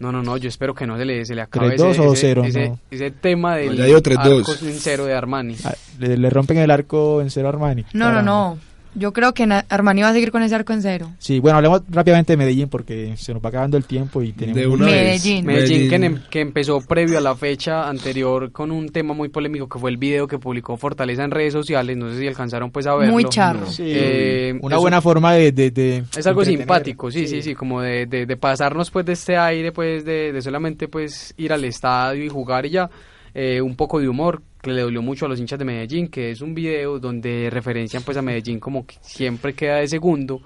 No, 0.03 0.11
no, 0.11 0.21
no, 0.21 0.37
yo 0.37 0.49
espero 0.49 0.75
que 0.75 0.85
no 0.85 0.97
se 0.99 1.05
le, 1.05 1.25
se 1.25 1.37
le 1.37 1.43
acabe 1.43 1.77
3-2 1.77 1.91
ese, 1.91 2.01
o 2.01 2.13
ese, 2.13 2.35
2-0, 2.37 2.47
ese, 2.49 2.69
no. 2.71 2.79
ese 2.91 3.11
tema 3.13 3.55
del 3.57 3.77
Ya 3.77 3.87
3-2. 3.87 4.19
arco 4.19 4.53
en 4.67 4.75
cero 4.81 5.05
de 5.05 5.15
Armani. 5.15 5.57
Ah, 5.65 5.75
Le, 6.01 6.17
le 6.17 6.29
rompen 6.29 6.59
el 6.59 6.71
arco 6.73 7.21
en 7.23 7.31
cero 7.31 7.47
a 7.47 7.51
Armani. 7.51 7.85
No, 7.93 8.11
no, 8.11 8.21
no. 8.21 8.59
Yo 8.95 9.13
creo 9.15 9.33
que 9.33 9.45
Armani 9.71 10.03
va 10.03 10.09
a 10.09 10.13
seguir 10.13 10.31
con 10.31 10.43
ese 10.43 10.55
arco 10.55 10.73
en 10.75 10.83
cero. 10.83 11.11
Sí, 11.19 11.39
bueno, 11.41 11.57
hablemos 11.57 11.81
rápidamente 11.89 12.35
de 12.35 12.37
Medellín 12.37 12.69
porque 12.69 13.15
se 13.17 13.33
nos 13.33 13.43
va 13.43 13.49
acabando 13.49 13.77
el 13.79 13.85
tiempo 13.85 14.23
y 14.23 14.33
tenemos 14.33 14.61
De 14.61 14.67
una 14.67 14.85
Medellín. 14.87 15.47
vez. 15.47 15.57
Medellín, 15.71 15.89
que, 15.89 15.97
em- 15.97 16.19
que 16.31 16.41
empezó 16.41 16.81
previo 16.83 17.17
a 17.17 17.21
la 17.23 17.35
fecha 17.35 17.89
anterior 17.89 18.53
con 18.53 18.71
un 18.71 18.91
tema 18.91 19.15
muy 19.15 19.31
polémico 19.31 19.69
que 19.69 19.79
fue 19.79 19.91
el 19.91 19.97
video 19.97 20.27
que 20.27 20.39
publicó 20.39 20.77
Fortaleza 20.77 21.25
en 21.25 21.31
redes 21.31 21.55
sociales, 21.55 21.97
no 21.97 22.11
sé 22.13 22.19
si 22.19 22.27
alcanzaron 22.29 22.71
pues 22.71 22.87
a 22.87 22.95
verlo. 22.95 23.13
Muy 23.15 23.25
charro. 23.25 23.67
Sí, 23.67 23.83
Eh, 23.87 24.59
una 24.61 24.77
buena 24.77 24.99
un- 24.99 25.03
forma 25.03 25.33
de, 25.33 25.53
de- 25.53 25.71
de 25.71 26.05
Es 26.17 26.27
algo 26.27 26.45
simpático, 26.45 27.11
sí, 27.11 27.27
sí, 27.27 27.41
sí, 27.41 27.55
como 27.55 27.81
de, 27.81 28.05
de, 28.07 28.27
de 28.27 28.37
pasarnos 28.37 28.91
pues 28.91 29.07
de 29.07 29.13
este 29.15 29.37
aire, 29.39 29.73
pues 29.73 30.05
de, 30.05 30.33
de 30.33 30.43
solamente 30.43 30.89
pues 30.89 31.33
ir 31.39 31.53
al 31.53 31.65
estadio 31.65 32.25
y 32.25 32.29
jugar 32.29 32.67
y 32.67 32.71
ya. 32.71 32.91
Eh, 33.35 33.63
un 33.63 33.77
poco 33.77 33.99
de 33.99 34.11
humor 34.11 34.43
que 34.63 34.71
le 34.71 34.81
dolió 34.83 35.03
mucho 35.03 35.27
a 35.27 35.29
los 35.29 35.39
hinchas 35.41 35.59
de 35.59 35.65
Medellín, 35.65 36.09
que 36.09 36.31
es 36.31 36.41
un 36.41 36.55
video 36.55 36.99
donde 37.01 37.51
referencian 37.51 38.03
pues 38.05 38.17
a 38.17 38.23
Medellín 38.23 38.61
como 38.61 38.87
que 38.87 38.95
siempre 39.03 39.53
queda 39.55 39.77
de 39.79 39.89
segundo 39.89 40.41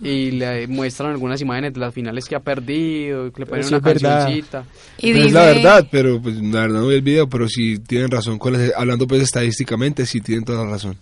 y 0.00 0.30
le 0.32 0.66
muestran 0.66 1.10
algunas 1.10 1.40
imágenes 1.40 1.74
de 1.74 1.80
las 1.80 1.94
finales 1.94 2.24
que 2.24 2.34
ha 2.34 2.40
perdido, 2.40 3.26
y 3.26 3.30
que 3.30 3.40
le 3.40 3.46
ponen 3.46 3.64
sí 3.64 3.74
una 3.74 3.82
cancioncita. 3.82 4.64
Y 4.98 5.10
No 5.10 5.14
dice, 5.16 5.26
es 5.28 5.32
la 5.34 5.44
verdad, 5.46 5.88
pero 5.90 6.20
pues 6.20 6.36
la 6.36 6.60
verdad 6.62 6.80
no 6.80 6.88
vi 6.88 6.94
el 6.96 7.02
video, 7.02 7.28
pero 7.28 7.48
sí 7.48 7.78
tienen 7.78 8.10
razón 8.10 8.38
con 8.38 8.54
las- 8.54 8.72
hablando 8.76 9.06
pues 9.06 9.22
estadísticamente, 9.22 10.06
sí 10.06 10.20
tienen 10.20 10.44
toda 10.44 10.64
la 10.64 10.70
razón. 10.70 10.96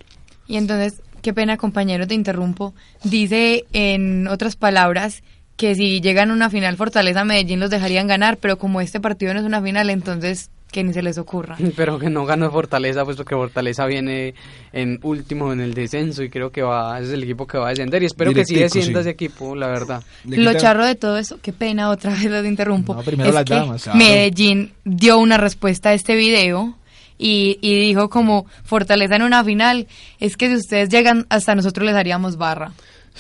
Y 0.49 0.57
entonces, 0.57 1.01
qué 1.23 1.33
pena 1.33 1.57
compañero, 1.57 2.07
te 2.07 2.15
interrumpo. 2.15 2.75
Dice 3.05 3.65
en 3.73 4.27
otras 4.29 4.57
palabras 4.57 5.23
que 5.57 5.75
si 5.75 6.01
llegan 6.01 6.31
a 6.31 6.35
una 6.35 6.51
final 6.51 6.77
Fortaleza 6.77 7.25
Medellín 7.25 7.61
los 7.61 7.71
dejarían 7.71 8.07
ganar, 8.09 8.37
pero 8.39 8.59
como 8.59 8.81
este 8.81 9.01
partido 9.01 9.33
no 9.35 9.41
es 9.41 9.47
una 9.47 9.63
final, 9.63 9.89
entonces 9.91 10.51
que 10.71 10.83
ni 10.85 10.93
se 10.93 11.03
les 11.03 11.17
ocurra. 11.19 11.57
Pero 11.77 11.99
que 11.99 12.11
no 12.11 12.27
ganó 12.27 12.51
Fortaleza, 12.51 13.05
pues 13.05 13.17
porque 13.17 13.35
Fortaleza 13.35 13.87
viene 13.87 14.35
en 14.73 14.99
último 15.03 15.53
en 15.53 15.61
el 15.61 15.73
descenso 15.75 16.23
y 16.23 16.29
creo 16.29 16.51
que 16.51 16.63
va, 16.63 16.99
ese 16.99 17.09
es 17.09 17.15
el 17.15 17.23
equipo 17.23 17.47
que 17.47 17.57
va 17.59 17.67
a 17.69 17.71
descender 17.71 18.03
y 18.03 18.07
espero 18.07 18.33
que 18.35 18.45
sí 18.45 18.57
descienda 18.57 19.01
sí. 19.01 19.09
ese 19.09 19.11
equipo, 19.11 19.55
la 19.57 19.69
verdad. 19.69 20.03
Lo 20.25 20.53
charro 20.55 20.85
de 20.85 20.95
todo 20.97 21.17
eso, 21.19 21.39
qué 21.41 21.53
pena, 21.53 21.89
otra 21.91 22.13
vez 22.13 22.25
los 22.25 22.45
interrumpo. 22.45 22.95
No, 22.95 23.03
primero 23.03 23.29
es 23.31 23.35
las 23.35 23.45
que 23.45 23.55
damas, 23.55 23.83
claro. 23.85 23.99
Medellín 23.99 24.73
dio 24.85 25.19
una 25.19 25.37
respuesta 25.39 25.91
a 25.91 25.95
este 25.95 26.15
video 26.17 26.77
y, 27.19 27.59
y 27.63 27.79
dijo 27.81 28.11
como 28.11 28.45
Fortaleza 28.65 29.17
en 29.17 29.23
una 29.23 29.43
final, 29.45 29.87
es 30.21 30.37
que 30.37 30.49
si 30.49 30.57
ustedes 30.57 30.91
llegan 30.91 31.25
hasta 31.31 31.55
nosotros 31.55 31.87
les 31.87 31.95
haríamos 31.95 32.37
barra. 32.37 32.73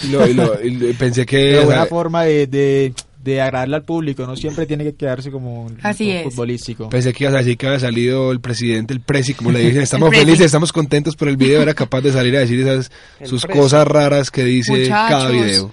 y 0.02 0.08
lo- 0.08 0.26
y 0.26 0.34
lo- 0.34 0.62
y 0.62 0.70
lo- 0.72 0.98
pensé 0.98 1.24
que 1.24 1.60
o 1.60 1.64
buena 1.64 1.82
sea, 1.82 1.88
forma 1.88 2.24
de, 2.24 2.46
de, 2.46 2.92
de 3.26 3.40
agradarle 3.42 3.76
al 3.76 3.82
público, 3.84 4.26
no 4.26 4.36
siempre 4.36 4.64
tiene 4.66 4.84
que 4.84 4.94
quedarse 4.94 5.30
como 5.30 5.64
un 5.64 5.78
Así 5.82 6.12
futbolístico. 6.24 6.88
pensé 6.88 7.12
que 7.12 7.24
ibas 7.24 7.34
a 7.34 7.38
decir 7.38 7.58
que 7.58 7.66
había 7.66 7.80
salido 7.80 8.32
el 8.32 8.40
presidente, 8.40 8.94
el 8.94 9.00
presi, 9.00 9.34
como 9.34 9.52
le 9.52 9.58
dicen, 9.66 9.82
estamos 9.82 10.10
felices, 10.14 10.46
estamos 10.46 10.72
contentos 10.72 11.16
por 11.16 11.28
el 11.28 11.36
video, 11.36 11.60
era 11.60 11.74
capaz 11.74 12.00
de 12.00 12.12
salir 12.12 12.34
a 12.36 12.40
decir 12.40 12.60
esas 12.60 12.90
El 13.20 13.26
sus 13.28 13.42
presi. 13.44 13.58
cosas 13.60 13.86
raras 13.86 14.30
que 14.30 14.44
dice 14.44 14.72
Muchachos. 14.72 14.88
cada 15.18 15.30
video. 15.30 15.72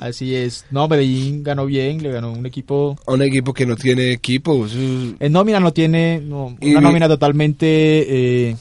Así 0.00 0.34
es. 0.34 0.64
No, 0.70 0.86
Medellín 0.86 1.42
ganó 1.42 1.66
bien, 1.66 2.02
le 2.02 2.10
ganó 2.12 2.32
un 2.32 2.46
equipo... 2.46 2.96
A 3.06 3.12
un 3.12 3.22
equipo 3.22 3.52
que 3.52 3.66
no 3.66 3.74
tiene 3.76 4.12
equipo, 4.12 4.66
En 4.72 5.32
nómina 5.32 5.58
no 5.58 5.72
tiene 5.72 6.20
no, 6.22 6.56
Y 6.60 6.70
una 6.70 6.80
mi- 6.80 6.86
nómina 6.86 7.08
totalmente 7.08 7.66
eh, 8.48 8.56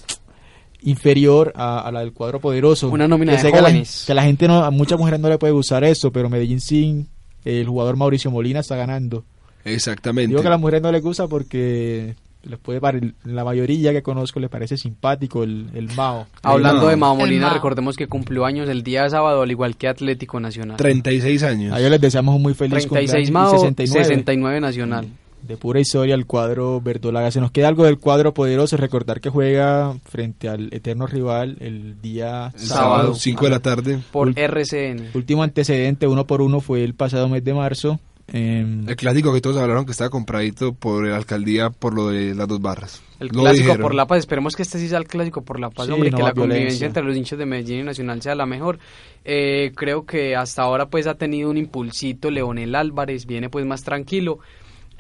inferior 0.84 1.54
a, 1.56 1.80
a 1.82 1.92
la 1.92 2.00
del 2.00 2.12
cuadro 2.14 2.40
poderoso. 2.40 2.90
Una 2.90 3.08
nómina 3.08 3.34
que 3.34 3.38
de 3.38 3.42
sé 3.44 3.52
que 3.52 3.62
la- 3.62 3.84
que 4.08 4.14
la 4.16 4.24
gente 4.24 4.48
no, 4.48 4.64
a 4.64 4.72
muchas 4.72 4.98
mujeres 4.98 5.20
no 5.20 5.30
le 5.30 5.38
puede 5.38 5.54
gustar 5.54 5.84
eso, 5.84 6.12
pero 6.12 6.30
Medellín 6.30 6.60
sí, 6.60 7.06
el 7.46 7.68
jugador 7.68 7.98
Mauricio 7.98 8.32
Molina 8.32 8.60
está 8.60 8.76
ganando. 8.76 9.24
exactamente. 9.66 10.30
Digo 10.30 10.42
que 10.42 10.48
a 10.48 10.52
las 10.52 10.60
mujeres 10.60 10.82
no 10.82 10.92
les 10.92 11.02
gusta 11.04 11.28
porque 11.28 12.16
les 12.44 12.58
puede 12.60 12.82
pare- 12.82 13.14
la 13.24 13.44
mayoría 13.44 13.92
que 13.94 14.02
conozco 14.02 14.40
le 14.40 14.50
parece 14.50 14.76
simpático 14.76 15.44
el, 15.44 15.70
el 15.76 15.90
Mao. 15.96 16.26
Hablando 16.42 16.88
de 16.88 16.96
Mao 16.96 17.16
Molina, 17.16 17.46
Mao. 17.48 17.54
recordemos 17.54 17.96
que 17.96 18.08
cumplió 18.08 18.46
años 18.46 18.68
el 18.68 18.82
día 18.82 19.08
sábado, 19.10 19.44
al 19.44 19.52
igual 19.52 19.78
que 19.78 19.88
Atlético 19.88 20.40
Nacional. 20.40 20.78
36 20.78 21.44
años. 21.44 21.74
A 21.74 21.80
ellos 21.80 21.92
les 21.92 22.02
deseamos 22.02 22.36
un 22.36 22.42
muy 22.42 22.54
feliz 22.56 22.88
36 22.88 22.88
cumpleaños 22.90 23.30
y 23.30 23.32
Mao, 23.32 23.52
69. 23.52 24.06
69 24.06 24.60
Nacional. 24.62 25.08
De 25.42 25.58
pura 25.58 25.80
historia 25.80 26.16
el 26.16 26.26
cuadro 26.26 26.82
verdolaga. 26.82 27.32
Se 27.32 27.42
nos 27.42 27.52
queda 27.52 27.68
algo 27.68 27.84
del 27.84 27.98
cuadro 27.98 28.34
poderoso, 28.34 28.78
recordar 28.78 29.22
que 29.22 29.30
juega 29.30 29.96
frente 30.06 30.50
al 30.50 30.74
eterno 30.74 31.08
rival 31.08 31.58
el 31.60 32.02
día 32.02 32.52
sábado, 32.56 33.16
5 33.16 33.46
de 33.46 33.52
la 33.52 33.60
tarde. 33.60 34.00
Por 34.12 34.38
RCN. 34.38 35.10
Último 35.14 35.44
antecedente, 35.44 36.08
uno 36.08 36.26
por 36.26 36.42
uno, 36.42 36.62
fue 36.62 36.84
el 36.84 36.94
pasado 36.94 37.28
mes 37.30 37.44
de 37.44 37.54
marzo. 37.54 38.00
Eh, 38.34 38.66
el 38.88 38.96
clásico 38.96 39.34
que 39.34 39.42
todos 39.42 39.58
hablaron 39.58 39.86
que 39.86 39.92
estaba 39.92 40.10
compradito 40.10 40.74
por 40.74 41.06
la 41.06 41.18
alcaldía 41.18 41.70
por 41.70 41.94
lo 41.94 42.08
de 42.08 42.34
las 42.34 42.48
dos 42.48 42.62
barras. 42.62 43.02
El 43.20 43.30
clásico 43.30 43.76
por 43.78 43.94
la 43.94 44.08
paz, 44.08 44.20
esperemos 44.20 44.56
que 44.56 44.62
este 44.62 44.80
sí 44.80 44.88
sea 44.88 45.00
el 45.00 45.08
clásico 45.08 45.42
por 45.42 45.60
la 45.60 45.70
paz, 45.70 45.90
hombre, 45.90 46.12
que 46.12 46.24
la 46.24 46.34
convivencia 46.34 46.88
entre 46.88 47.04
los 47.04 47.16
hinchas 47.18 47.38
de 47.38 47.46
Medellín 47.46 47.82
y 47.82 47.84
Nacional 47.84 48.22
sea 48.22 48.36
la 48.36 48.46
mejor. 48.46 48.80
Eh, 49.26 49.74
creo 49.76 50.06
que 50.06 50.36
hasta 50.36 50.62
ahora 50.62 50.88
pues 50.88 51.08
ha 51.08 51.16
tenido 51.16 51.50
un 51.50 51.58
impulsito 51.58 52.32
Leonel 52.32 52.74
Álvarez, 52.74 53.26
viene 53.26 53.50
pues 53.50 53.66
más 53.66 53.84
tranquilo 53.84 54.40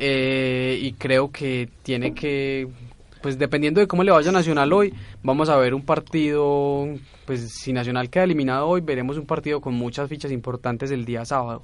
eh, 0.03 0.79
y 0.81 0.93
creo 0.93 1.31
que 1.31 1.69
tiene 1.83 2.15
que 2.15 2.67
pues 3.21 3.37
dependiendo 3.37 3.79
de 3.79 3.87
cómo 3.87 4.03
le 4.03 4.11
vaya 4.11 4.31
Nacional 4.31 4.73
hoy, 4.73 4.93
vamos 5.21 5.47
a 5.49 5.55
ver 5.57 5.75
un 5.75 5.83
partido, 5.83 6.87
pues 7.27 7.53
si 7.53 7.71
Nacional 7.71 8.09
queda 8.09 8.23
eliminado 8.23 8.67
hoy, 8.67 8.81
veremos 8.81 9.17
un 9.17 9.27
partido 9.27 9.61
con 9.61 9.75
muchas 9.75 10.09
fichas 10.09 10.31
importantes 10.31 10.89
el 10.89 11.05
día 11.05 11.23
sábado. 11.23 11.61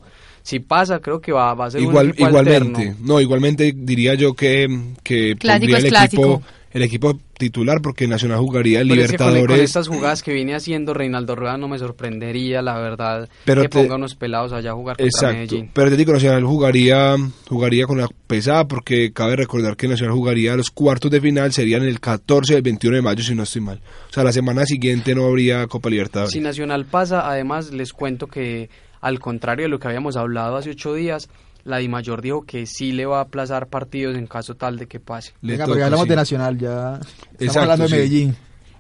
Si 0.48 0.62
pasa, 0.62 1.00
creo 1.00 1.20
que 1.20 1.34
va, 1.34 1.54
va 1.56 1.66
a 1.66 1.72
ser 1.72 1.82
Igual, 1.82 2.06
un 2.06 2.12
equipo 2.12 2.30
Igualmente, 2.30 2.96
no, 3.02 3.20
igualmente 3.20 3.74
diría 3.76 4.14
yo 4.14 4.34
que, 4.34 4.66
que 5.04 5.36
pondría 5.36 5.78
el 5.78 5.94
equipo 5.94 6.42
el 6.72 6.84
equipo 6.84 7.20
titular 7.38 7.82
porque 7.82 8.08
Nacional 8.08 8.40
jugaría 8.40 8.80
el 8.80 8.88
Libertadores. 8.88 9.46
con, 9.46 9.60
estas 9.60 9.88
jugadas 9.88 10.24
que 10.24 10.32
viene 10.32 10.56
haciendo 10.56 10.94
Reinaldo 10.94 11.36
Rueda 11.36 11.58
no 11.58 11.68
me 11.68 11.78
sorprendería, 11.80 12.62
la 12.62 12.80
verdad, 12.80 13.28
que 13.46 13.68
ponga 13.68 13.96
unos 13.96 14.16
pelados 14.16 14.54
allá 14.54 14.72
a 14.72 14.74
jugar 14.74 14.96
contra 14.96 15.34
Medellín. 15.34 15.70
Pero 15.74 15.90
te 15.90 15.98
digo, 15.98 16.14
Nacional 16.14 16.46
jugaría, 16.46 17.16
jugaría 17.50 17.86
con 17.86 17.98
la 17.98 18.08
pesada 18.28 18.68
porque 18.68 19.12
cabe 19.12 19.36
recordar 19.36 19.76
que 19.76 19.88
Nacional 19.88 20.16
jugaría 20.16 20.56
los 20.56 20.70
cuartos 20.70 21.12
de 21.12 21.20
final, 21.20 21.52
serían 21.52 21.84
el 21.84 22.00
14 22.00 22.54
y 22.54 22.56
el 22.56 22.62
21 22.62 22.96
de 22.98 23.02
mayo 23.02 23.24
si 23.24 23.36
no 23.36 23.44
estoy 23.44 23.62
mal. 23.62 23.82
O 24.10 24.14
sea, 24.14 24.24
la 24.24 24.32
semana 24.32 24.66
siguiente 24.66 25.14
no 25.14 25.26
habría 25.26 25.68
Copa 25.68 25.90
Libertadores. 25.90 26.32
Si 26.32 26.40
Nacional 26.40 26.86
pasa, 26.86 27.30
además 27.30 27.72
les 27.72 27.92
cuento 27.92 28.28
que 28.28 28.70
al 29.02 29.20
contrario 29.20 29.66
de 29.66 29.70
lo 29.70 29.80
que 29.80 29.88
habíamos 29.88 30.16
hablado 30.18 30.58
hace 30.58 30.72
ocho 30.72 30.94
días, 30.94 31.30
la 31.64 31.82
Mayor 31.82 32.22
dijo 32.22 32.44
que 32.44 32.66
sí 32.66 32.92
le 32.94 33.06
va 33.06 33.20
a 33.20 33.24
aplazar 33.24 33.68
partidos 33.68 34.16
en 34.16 34.26
caso 34.28 34.56
tal 34.56 34.78
de 34.78 34.88
que 34.88 35.00
pase. 35.00 35.34
Venga, 35.42 35.66
porque 35.66 35.84
hablamos 35.84 36.08
de 36.08 36.16
Nacional, 36.16 36.58
ya 36.58 37.00
estamos 37.34 37.58
hablando 37.58 37.88
de 37.88 37.92
Medellín. 37.92 38.36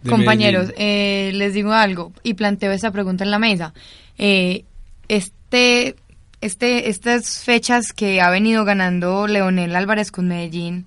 Compañeros, 0.07 0.74
Eh, 0.78 1.32
les 1.34 1.53
digo 1.53 1.74
algo 1.74 2.13
y 2.24 2.36
planteo 2.36 2.72
esta 2.72 2.91
pregunta 2.91 3.24
en 3.24 3.32
la 3.32 3.39
mesa. 3.39 3.74
Eh, 4.18 4.63
este, 5.09 5.95
este, 6.39 6.89
estas 6.89 7.39
fechas 7.39 7.93
que 7.93 8.22
ha 8.22 8.30
venido 8.30 8.63
ganando 8.63 9.28
Leonel 9.28 9.76
Álvarez 9.76 10.11
con 10.11 10.28
Medellín, 10.28 10.86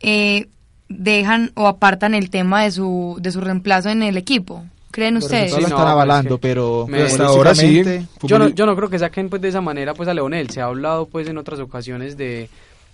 eh, 0.00 0.48
dejan 0.88 1.50
o 1.54 1.66
apartan 1.66 2.14
el 2.14 2.30
tema 2.30 2.62
de 2.62 2.70
su, 2.70 3.18
de 3.20 3.30
su 3.30 3.40
reemplazo 3.40 3.90
en 3.90 4.02
el 4.02 4.16
equipo. 4.16 4.64
¿Creen 4.92 5.16
ustedes? 5.16 5.52
Sí, 5.54 5.60
lo 5.60 5.66
están 5.66 5.88
avalando, 5.88 6.38
pero 6.38 6.86
hasta 7.04 7.24
ahora 7.24 7.54
sí. 7.54 7.82
Yo 8.22 8.38
no, 8.38 8.48
yo 8.50 8.66
no 8.66 8.76
creo 8.76 8.88
que 8.88 8.98
saquen 8.98 9.28
pues 9.28 9.42
de 9.42 9.48
esa 9.48 9.60
manera 9.60 9.94
pues 9.94 10.08
a 10.08 10.14
Leonel. 10.14 10.50
Se 10.50 10.60
ha 10.60 10.66
hablado 10.66 11.06
pues 11.06 11.26
en 11.28 11.38
otras 11.38 11.58
ocasiones 11.60 12.16
de, 12.16 12.48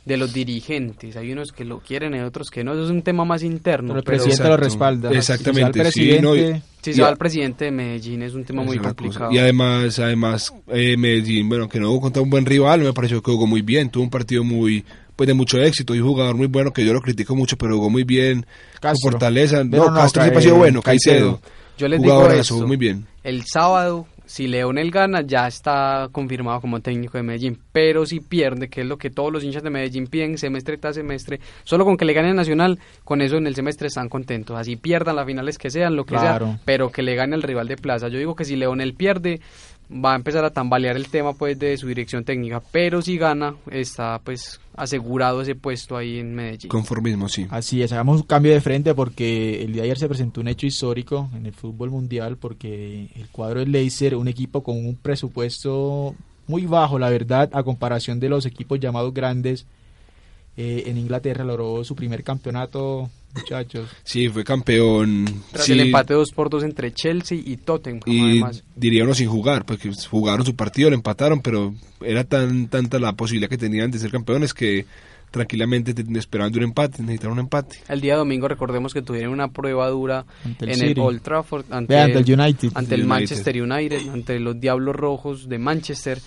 de 0.05 0.17
los 0.17 0.33
dirigentes. 0.33 1.17
Hay 1.17 1.33
unos 1.33 1.51
que 1.51 1.65
lo 1.65 1.81
quieren 1.81 2.15
y 2.15 2.21
otros 2.21 2.51
que 2.51 2.63
no. 2.63 2.73
Eso 2.73 2.85
es 2.85 2.91
un 2.91 3.03
tema 3.03 3.25
más 3.25 3.43
interno. 3.43 3.89
Pero 3.89 3.99
el 3.99 4.05
presidente 4.05 4.49
lo 4.49 4.57
respalda. 4.57 5.11
Exactamente. 5.11 5.91
Si, 5.91 6.13
sí, 6.13 6.19
no, 6.23 6.35
si 6.35 6.95
se 6.95 7.03
va 7.03 7.09
al 7.09 7.17
presidente 7.17 7.67
de 7.67 7.71
Medellín 7.73 8.23
es 8.23 8.33
un 8.35 8.45
tema 8.45 8.63
muy 8.63 8.79
complicado. 8.79 9.33
Y 9.33 9.39
además, 9.39 9.99
además 9.99 10.55
eh, 10.69 10.97
Medellín, 10.97 11.49
bueno, 11.49 11.69
que 11.69 11.81
no 11.81 11.91
hubo 11.91 12.03
contra 12.03 12.23
un 12.23 12.31
buen 12.31 12.47
rival, 12.47 12.81
me 12.81 12.93
pareció 12.93 13.21
que 13.23 13.33
jugó 13.33 13.49
muy 13.49 13.63
bien. 13.63 13.91
Tuvo 13.91 14.05
un 14.05 14.11
partido 14.11 14.45
muy 14.45 14.85
pues 15.17 15.27
de 15.27 15.35
mucho 15.35 15.61
éxito 15.61 15.97
y 15.97 16.01
un 16.01 16.07
jugador 16.07 16.37
muy 16.37 16.47
bueno 16.47 16.73
que 16.73 16.87
yo 16.87 16.93
lo 16.93 17.01
critico 17.01 17.35
mucho, 17.35 17.59
pero 17.59 17.75
jugó 17.75 17.91
muy 17.91 18.05
bien. 18.05 18.47
Con 18.81 18.95
fortaleza. 19.03 19.65
No, 19.65 19.93
Castro 19.93 20.23
siempre 20.23 20.39
ha 20.39 20.43
sido 20.43 20.55
bueno. 20.55 20.81
Caicedo. 20.81 21.41
Yo 21.79 21.89
les 21.89 22.03
digo 22.03 22.29
esto, 22.29 22.67
muy 22.67 22.77
bien. 22.77 23.07
El 23.23 23.45
sábado, 23.45 24.07
si 24.27 24.49
Leonel 24.49 24.91
gana, 24.91 25.23
ya 25.23 25.47
está 25.47 26.09
confirmado 26.11 26.61
como 26.61 26.81
técnico 26.81 27.17
de 27.17 27.23
Medellín. 27.23 27.59
Pero 27.73 28.05
si 28.05 28.21
pierde, 28.21 28.69
que 28.69 28.83
es 28.83 28.87
lo 28.87 28.99
que 28.99 29.11
todos 29.11 29.33
los 29.33 29.45
hinchas 29.45 29.63
de 29.63 29.71
Medellín 29.71 30.09
piden 30.09 30.37
semestre 30.39 30.77
tras 30.77 30.97
semestre, 30.97 31.41
solo 31.63 31.85
con 31.85 31.97
que 31.97 32.05
le 32.05 32.13
gane 32.13 32.35
Nacional, 32.35 32.79
con 33.05 33.23
eso 33.23 33.37
en 33.37 33.47
el 33.47 33.55
semestre 33.55 33.89
están 33.89 34.09
contentos. 34.09 34.59
Así 34.59 34.77
pierdan 34.77 35.17
las 35.17 35.25
finales 35.25 35.57
que 35.57 35.71
sean, 35.71 35.95
lo 35.95 36.05
que 36.05 36.19
sea, 36.19 36.61
pero 36.65 36.91
que 36.91 37.03
le 37.03 37.15
gane 37.15 37.37
al 37.37 37.43
rival 37.43 37.69
de 37.69 37.77
plaza. 37.77 38.09
Yo 38.09 38.19
digo 38.19 38.35
que 38.35 38.45
si 38.45 38.57
Leonel 38.57 38.95
pierde, 38.95 39.41
va 39.91 40.13
a 40.13 40.17
empezar 40.17 40.45
a 40.45 40.51
tambalear 40.51 40.97
el 40.97 41.09
tema 41.09 41.33
pues 41.33 41.59
de 41.59 41.77
su 41.77 41.89
dirección 41.89 42.25
técnica, 42.25 42.63
pero 42.73 43.01
si 43.01 43.17
gana 43.17 43.57
está 43.71 44.21
pues 44.23 44.61
asegurado 44.77 45.43
ese 45.43 45.55
puesto 45.55 45.97
ahí 45.97 46.19
en 46.19 46.35
Medellín. 46.35 46.69
Conformismo, 46.69 47.29
sí. 47.29 47.47
Así 47.51 47.83
es, 47.83 47.93
hagamos 47.93 48.21
un 48.21 48.27
cambio 48.27 48.53
de 48.53 48.61
frente 48.61 48.95
porque 48.95 49.63
el 49.63 49.73
día 49.73 49.83
de 49.83 49.89
ayer 49.89 49.99
se 49.99 50.09
presentó 50.09 50.41
un 50.41 50.49
hecho 50.49 50.67
histórico 50.67 51.31
en 51.35 51.47
el 51.47 51.53
fútbol 51.53 51.91
mundial 51.91 52.37
porque 52.37 53.09
el 53.15 53.29
cuadro 53.31 53.61
del 53.61 53.73
Leicester, 53.73 54.15
un 54.15 54.29
equipo 54.29 54.63
con 54.63 54.77
un 54.77 54.97
presupuesto 54.97 56.15
muy 56.47 56.67
bajo, 56.67 56.99
la 56.99 57.11
verdad, 57.11 57.51
a 57.53 57.63
comparación 57.63 58.21
de 58.21 58.29
los 58.29 58.47
equipos 58.47 58.81
llamados 58.81 59.13
grandes, 59.13 59.67
eh, 60.57 60.85
en 60.87 60.99
Inglaterra 60.99 61.45
logró 61.45 61.85
su 61.85 61.95
primer 61.95 62.25
campeonato 62.25 63.11
muchachos. 63.35 63.89
Sí, 64.05 64.29
fue 64.29 64.45
campeón. 64.45 65.27
Tras 65.53 65.69
el 65.69 65.81
empate 65.81 66.15
2 66.15 66.33
por 66.33 66.51
2 66.51 66.65
entre 66.65 66.93
Chelsea 66.93 67.39
y 67.45 67.57
Tottenham. 67.57 68.01
Y 68.07 68.43
diría 68.77 69.05
uno 69.05 69.15
sin 69.15 69.29
jugar, 69.29 69.65
porque 69.65 69.91
jugaron 70.11 70.45
su 70.45 70.55
partido, 70.55 70.91
lo 70.91 70.97
empataron, 70.97 71.41
pero 71.41 71.75
era 72.01 72.25
tan 72.25 72.69
tanta 72.69 72.99
la 72.99 73.15
posibilidad 73.15 73.49
que 73.49 73.59
tenían 73.59 73.91
de 73.91 73.99
ser 73.99 74.11
campeones 74.11 74.55
que 74.55 74.87
tranquilamente 75.31 75.95
esperaban 76.19 76.55
un 76.57 76.63
empate, 76.63 77.03
necesitaron 77.03 77.35
un 77.35 77.41
empate. 77.41 77.79
El 77.89 78.01
día 78.01 78.17
domingo 78.17 78.49
recordemos 78.49 78.95
que 78.95 79.03
tuvieron 79.03 79.33
una 79.33 79.49
prueba 79.49 79.89
dura 79.89 80.25
en 80.61 80.83
el 80.83 80.99
Old 80.99 81.21
Trafford 81.21 81.67
ante, 81.71 82.01
el, 82.01 82.41
United. 82.41 82.71
ante 82.75 82.95
el 82.95 83.05
Manchester 83.05 83.63
United, 83.63 84.09
ante 84.09 84.41
los 84.41 84.59
Diablos 84.59 84.97
Rojos 84.97 85.49
de 85.49 85.59
Manchester 85.59 86.19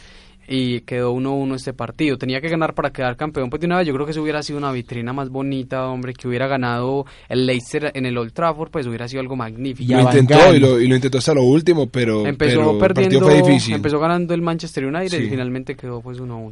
y 0.48 0.82
quedó 0.82 1.14
1-1 1.14 1.56
este 1.56 1.74
partido. 1.74 2.18
Tenía 2.18 2.42
que 2.42 2.50
ganar 2.50 2.74
para 2.74 2.92
quedar 2.92 3.16
campeón 3.16 3.50
pues 3.50 3.60
de 3.60 3.68
una 3.68 3.78
vez. 3.78 3.88
Yo 3.88 3.94
creo 3.94 4.06
que 4.06 4.14
si 4.14 4.20
hubiera 4.20 4.44
sido 4.44 4.60
una 4.60 4.72
vitrina 4.72 5.14
más 5.14 5.30
bonita, 5.30 5.88
hombre, 5.88 6.14
que 6.14 6.28
hubiera 6.28 6.48
ganado 6.48 7.06
el 7.30 7.46
Leicester 7.46 7.92
en 7.94 8.06
el 8.06 8.18
Old 8.18 8.34
Trafford, 8.34 8.70
pues 8.70 8.88
hubiera 8.88 9.08
sido 9.08 9.22
algo 9.22 9.36
magnífico. 9.36 9.94
lo 9.94 10.02
intentó 10.02 10.54
y 10.54 10.60
lo, 10.60 10.96
intentó 10.96 11.20
hasta 11.20 11.34
lo 11.34 11.44
último, 11.44 11.88
pero 11.88 12.26
empezó 12.26 12.78
perdiendo, 12.78 13.22
fue 13.22 13.42
difícil. 13.42 13.76
Empezó 13.76 14.00
ganando 14.00 14.34
el 14.34 14.42
Manchester 14.42 14.86
United 14.86 15.22
y 15.22 15.30
finalmente 15.30 15.76
quedó 15.76 16.02
pues 16.02 16.20
1-1. 16.20 16.52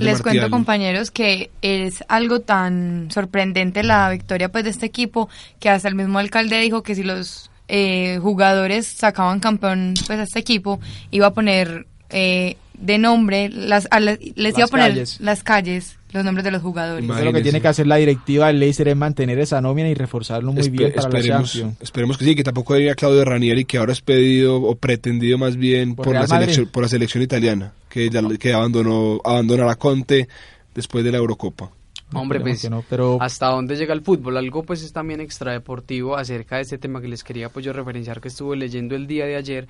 Les 0.00 0.22
cuento 0.22 0.50
compañeros 0.50 1.10
que 1.10 1.50
es 1.62 2.02
algo 2.08 2.40
tan 2.40 3.08
sorprendente 3.10 3.82
la 3.82 4.10
victoria 4.10 4.50
pues 4.50 4.64
de 4.64 4.70
este 4.70 4.86
equipo 4.86 5.28
que 5.60 5.68
hasta 5.68 5.88
el 5.88 5.94
mismo 5.94 6.18
alcalde 6.18 6.58
dijo 6.58 6.82
que 6.82 6.94
si 6.94 7.02
los 7.02 7.50
eh, 7.68 8.18
jugadores 8.20 8.86
sacaban 8.86 9.40
campeón 9.40 9.94
pues 10.06 10.18
a 10.18 10.22
este 10.22 10.38
equipo 10.38 10.80
iba 11.10 11.26
a 11.26 11.32
poner 11.32 11.86
eh, 12.10 12.56
de 12.78 12.98
nombre, 12.98 13.48
las, 13.48 13.88
les 14.34 14.56
iba 14.56 14.64
a 14.64 14.68
poner 14.68 15.04
las 15.20 15.42
calles, 15.42 15.98
los 16.12 16.24
nombres 16.24 16.44
de 16.44 16.50
los 16.50 16.62
jugadores. 16.62 17.06
lo 17.06 17.32
que 17.32 17.42
tiene 17.42 17.60
que 17.60 17.68
hacer 17.68 17.86
la 17.86 17.96
directiva 17.96 18.48
del 18.48 18.60
Leicester 18.60 18.88
es 18.88 18.96
mantener 18.96 19.38
esa 19.38 19.60
nómina 19.60 19.88
y 19.88 19.94
reforzarlo 19.94 20.52
muy 20.52 20.68
bien 20.68 20.92
para 20.92 21.08
esperemos, 21.08 21.54
la 21.54 21.72
Esperemos 21.80 22.18
que 22.18 22.24
sí, 22.24 22.34
que 22.34 22.44
tampoco 22.44 22.74
diría 22.74 22.94
Claudio 22.94 23.24
Ranieri, 23.24 23.64
que 23.64 23.78
ahora 23.78 23.92
es 23.92 24.00
pedido 24.00 24.56
o 24.62 24.76
pretendido 24.76 25.38
más 25.38 25.56
bien 25.56 25.94
por, 25.94 26.12
la, 26.12 26.26
selección, 26.26 26.66
por 26.66 26.82
la 26.82 26.88
selección 26.88 27.22
italiana, 27.22 27.72
que, 27.88 28.10
que 28.38 28.52
abandonó, 28.52 29.20
abandona 29.24 29.64
la 29.64 29.76
Conte 29.76 30.28
después 30.74 31.04
de 31.04 31.12
la 31.12 31.18
Eurocopa. 31.18 31.70
Hombre, 32.12 32.40
pues, 32.40 32.68
pero... 32.88 33.18
¿hasta 33.20 33.48
dónde 33.48 33.74
llega 33.76 33.92
el 33.92 34.02
fútbol? 34.02 34.36
Algo 34.36 34.62
pues 34.62 34.82
es 34.82 34.92
también 34.92 35.20
extradeportivo 35.20 36.16
acerca 36.16 36.56
de 36.56 36.62
este 36.62 36.78
tema 36.78 37.00
que 37.00 37.08
les 37.08 37.24
quería 37.24 37.48
pues 37.48 37.64
yo 37.64 37.72
referenciar 37.72 38.20
que 38.20 38.28
estuve 38.28 38.56
leyendo 38.56 38.94
el 38.94 39.08
día 39.08 39.26
de 39.26 39.34
ayer 39.34 39.66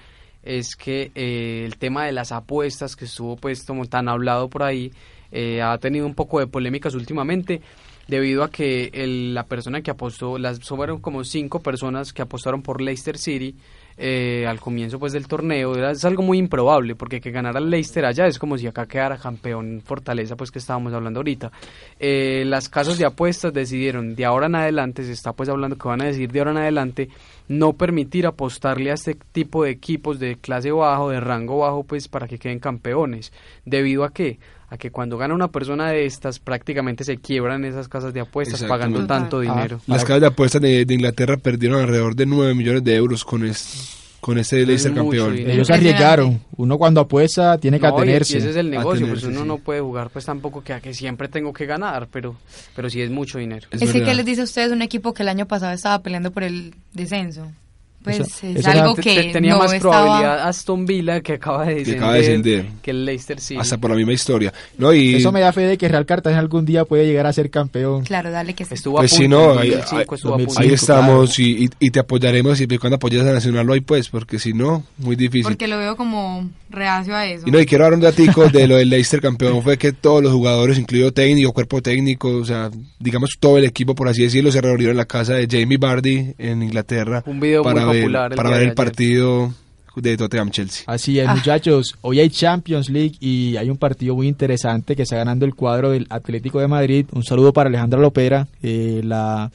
es 0.47 0.77
que 0.77 1.11
eh, 1.15 1.65
el 1.67 1.77
tema 1.77 2.07
de 2.07 2.13
las 2.13 2.33
apuestas 2.33 2.97
que 2.97 3.07
estuvo 3.07 3.37
pues 3.37 3.65
como 3.65 3.85
tan 3.87 4.09
hablado 4.09 4.49
por 4.49 4.63
ahí 4.63 4.93
eh, 5.33 5.61
ha 5.61 5.77
tenido 5.79 6.07
un 6.07 6.15
poco 6.15 6.39
de 6.39 6.47
polémicas 6.47 6.95
últimamente 6.95 7.61
debido 8.09 8.45
a 8.45 8.51
que 8.51 8.91
la 9.35 9.45
persona 9.45 9.83
que 9.83 9.91
apostó, 9.91 10.39
las 10.39 10.61
fueron 10.61 11.01
como 11.01 11.25
cinco 11.25 11.61
personas 11.61 12.13
que 12.13 12.23
apostaron 12.23 12.63
por 12.63 12.81
Leicester 12.81 13.19
City 13.19 13.57
eh, 13.99 14.47
al 14.47 14.61
comienzo 14.61 14.99
pues 14.99 15.13
del 15.13 15.27
torneo. 15.27 15.75
Era, 15.75 15.91
es 15.91 16.05
algo 16.05 16.23
muy 16.23 16.39
improbable 16.39 16.95
porque 16.95 17.21
que 17.21 17.31
ganara 17.31 17.59
el 17.59 17.71
Leicester 17.71 18.05
allá 18.05 18.27
es 18.27 18.39
como 18.39 18.59
si 18.59 18.67
acá 18.67 18.87
quedara 18.87 19.17
campeón 19.17 19.83
Fortaleza 19.85 20.37
pues 20.37 20.51
que 20.51 20.59
estábamos 20.59 20.93
hablando 20.93 21.21
ahorita. 21.21 21.51
Eh, 21.99 22.45
las 22.47 22.69
casas 22.69 22.99
de 22.99 23.07
apuestas 23.07 23.53
decidieron 23.53 24.15
de 24.15 24.25
ahora 24.25 24.47
en 24.47 24.55
adelante 24.55 25.03
se 25.03 25.13
está 25.13 25.33
pues 25.33 25.49
hablando 25.49 25.77
que 25.77 25.89
van 25.89 26.03
a 26.03 26.07
decir 26.07 26.31
de 26.31 26.39
ahora 26.39 26.53
en 26.53 26.59
adelante 26.59 27.09
no 27.49 27.75
permitir 27.75 28.27
apostarle 28.27 28.91
a 28.91 28.95
este 28.95 29.17
tipo 29.33 29.65
de 29.65 29.71
equipos 29.71 30.19
de 30.19 30.37
clase 30.37 30.71
bajo 30.73 31.11
de 31.11 31.21
rango 31.21 31.59
bajo 31.59 31.85
pues 31.85 32.09
para 32.09 32.27
que 32.29 32.39
queden 32.39 32.59
campeones. 32.59 33.33
Debido 33.65 34.05
a 34.05 34.13
que 34.13 34.39
a 34.69 34.77
que 34.79 34.91
cuando 34.91 35.17
gana 35.17 35.35
una 35.35 35.49
persona 35.49 35.91
de 35.91 36.07
estas 36.07 36.41
prácticamente 36.41 37.05
se 37.05 37.19
quiebran 37.19 37.65
esas 37.65 37.89
casas 37.89 38.13
de 38.13 38.21
apuestas 38.21 38.65
pagando 38.65 39.07
tanto 39.07 39.39
dinero. 39.41 39.81
las 39.87 40.05
casas 40.05 40.21
de 40.21 40.27
apuestas 40.27 40.61
de, 40.61 40.85
Inglaterra 40.89 41.37
perdieron 41.37 41.81
alrededor 41.81 42.17
de 42.17 42.27
9 42.27 42.55
millones 42.55 42.83
de 42.83 42.97
euros 42.97 43.25
con, 43.25 43.45
con 44.21 44.39
este 44.39 44.63
Es 44.63 44.67
Leicester 44.67 44.93
mucho 44.93 45.05
campeón. 45.05 45.37
dinero. 45.37 45.53
Ellos 45.55 45.67
se 45.67 45.75
arriesgaron. 45.75 46.41
Uno 46.57 46.79
cuando 46.79 47.01
apuesta 47.01 47.59
tiene 47.59 47.79
que 47.79 47.87
No, 47.87 47.93
y- 47.93 47.97
atenerse. 48.03 48.35
Y 48.35 48.37
ese 48.39 48.51
es 48.51 48.57
el 48.57 48.71
negocio, 48.71 48.91
Atenerse, 49.07 49.27
pues 49.27 49.35
uno 49.35 49.43
sí. 49.43 49.49
no 49.49 49.59
puede 49.59 49.81
jugar 49.81 50.11
pues 50.11 50.25
tampoco 50.25 50.63
que 50.65 50.73
a 50.73 50.81
que 50.81 50.93
siempre 50.95 51.29
tengo 51.29 51.53
que 51.53 51.67
ganar, 51.67 52.09
pero 52.11 52.37
pero 52.75 52.91
sí 52.91 53.01
es 53.01 53.11
mucho 53.11 53.39
dinero. 53.39 53.67
Es 53.71 53.83
Es 53.83 53.93
que, 53.93 53.99
verdad. 53.99 54.11
¿qué 54.13 54.15
les 54.17 54.27
dice 54.27 54.41
a 54.41 54.45
ustedes 54.45 54.73
un 54.73 54.83
equipo 54.83 55.15
que 55.15 55.23
el 55.23 55.29
año 55.29 55.47
pasado 55.47 55.73
estaba 55.73 56.03
peleando 56.03 56.31
por 56.33 56.43
el 56.43 56.75
descenso? 56.93 57.47
Pues 58.07 58.21
Eso- 58.21 58.47
es 58.47 58.57
eso 58.59 58.71
algo 58.71 58.95
que 58.95 59.03
te- 59.03 59.33
tenía 59.33 59.55
no 59.55 59.59
más 59.59 59.73
estaba... 59.73 59.93
probabilidad 60.05 60.49
Aston 60.49 60.87
Villa 60.87 61.21
que 61.23 61.33
acaba 61.33 61.65
de 61.67 61.73
Que 61.75 61.79
descender, 61.81 61.97
acaba 61.99 62.13
de 62.15 62.19
descender. 62.21 62.67
que 62.83 62.91
el 62.93 63.05
Leicester 63.05 63.41
sí. 63.41 63.57
Hasta 63.57 63.79
por 63.79 63.91
la 63.91 63.97
misma 63.97 64.13
historia. 64.13 64.53
No, 64.79 64.95
y 64.95 65.17
Eso 65.17 65.33
me 65.33 65.41
da 65.41 65.53
fe 65.53 65.63
de 65.63 65.77
que 65.77 65.89
Real 65.89 66.07
Cartagena 66.07 66.39
algún 66.39 66.65
día 66.65 66.85
puede 66.85 67.05
llegar 67.05 67.27
a 67.27 67.33
ser 67.33 67.51
campeón. 67.51 68.05
Claro, 68.05 68.31
dale 68.31 68.55
que 68.55 68.65
sí. 68.65 68.75
Estuvo 68.75 68.99
Pues 68.99 69.13
a 69.13 69.17
sí, 69.17 69.23
punto, 69.25 69.37
no, 69.39 69.53
en 69.55 69.59
ahí- 69.59 69.71
2005 69.71 70.15
estuvo 70.15 70.35
a 70.35 70.37
punto. 70.37 70.55
2005. 70.55 70.61
ahí 70.63 70.69
Cinco, 70.69 70.75
estamos 70.93 71.39
y, 71.41 71.65
y- 71.65 71.71
y 71.81 71.91
te 71.91 71.99
apoyaremos 71.99 72.57
siempre 72.57 72.77
y 72.77 72.79
cuando 72.79 72.95
apoyes 72.95 73.23
a 73.23 73.25
Nacional 73.33 73.69
hoy, 73.69 73.81
pues, 73.81 74.09
porque 74.09 74.39
si 74.39 74.53
no, 74.53 74.85
muy 74.99 75.17
difícil. 75.17 75.43
Porque 75.43 75.67
lo 75.67 75.77
veo 75.79 75.97
como 75.97 76.49
reacio 76.71 77.15
a 77.17 77.27
eso. 77.27 77.43
Y 77.47 77.51
no, 77.51 77.59
y 77.61 77.67
quiero 77.67 77.85
dar 77.85 77.95
un 77.95 78.01
datico 78.01 78.49
de 78.49 78.69
lo 78.69 78.77
del 78.77 78.89
Leicester 78.89 79.21
campeón, 79.21 79.63
fue 79.63 79.79
que 79.79 79.93
todos 79.93 80.23
los 80.23 80.33
jugadores, 80.33 80.79
incluido 80.79 81.13
técnico, 81.13 81.53
cuerpo 81.53 81.83
técnico, 81.83 82.29
o 82.29 82.45
sea, 82.45 82.71
digamos 83.01 83.31
todo 83.41 83.59
el 83.59 83.65
equipo, 83.65 83.95
por 83.97 84.09
así 84.09 84.23
decirlo, 84.23 84.53
se 84.53 84.61
reunieron 84.61 84.93
en 84.93 84.97
la 84.99 85.05
casa 85.07 85.35
de 85.35 85.49
Jamie 85.51 85.79
Vardy 85.79 86.35
en 86.39 86.63
Inglaterra 86.63 87.23
Un 87.27 87.41
video 87.41 87.65
muy 87.65 87.73
para 87.73 87.87
ver, 87.87 87.96
popular 88.01 88.33
el 88.33 88.37
para 88.37 88.51
ver 88.51 88.59
el 88.59 88.65
ayer. 88.67 88.75
partido 88.75 89.53
de 89.97 90.17
Tottenham 90.17 90.51
Chelsea. 90.51 90.85
Así 90.87 91.19
es, 91.19 91.27
Ah. 91.29 91.35
muchachos. 91.35 91.95
Hoy 92.03 92.21
hay 92.21 92.29
Champions 92.29 92.91
League 92.91 93.15
y 93.21 93.57
hay 93.57 93.71
un 93.71 93.79
partido 93.79 94.15
muy 94.15 94.29
interesante 94.29 94.95
que 94.95 95.03
está 95.03 95.17
ganando 95.17 95.45
el 95.47 95.55
cuadro 95.55 95.91
del 95.91 96.07
Atlético 96.11 96.61
de 96.61 96.69
Madrid. 96.69 97.07
Un 97.13 97.23
saludo 97.25 97.53
para 97.53 97.69
Alejandra 97.69 97.99
Lopera, 97.99 98.47
eh, 98.63 99.01
la 99.05 99.51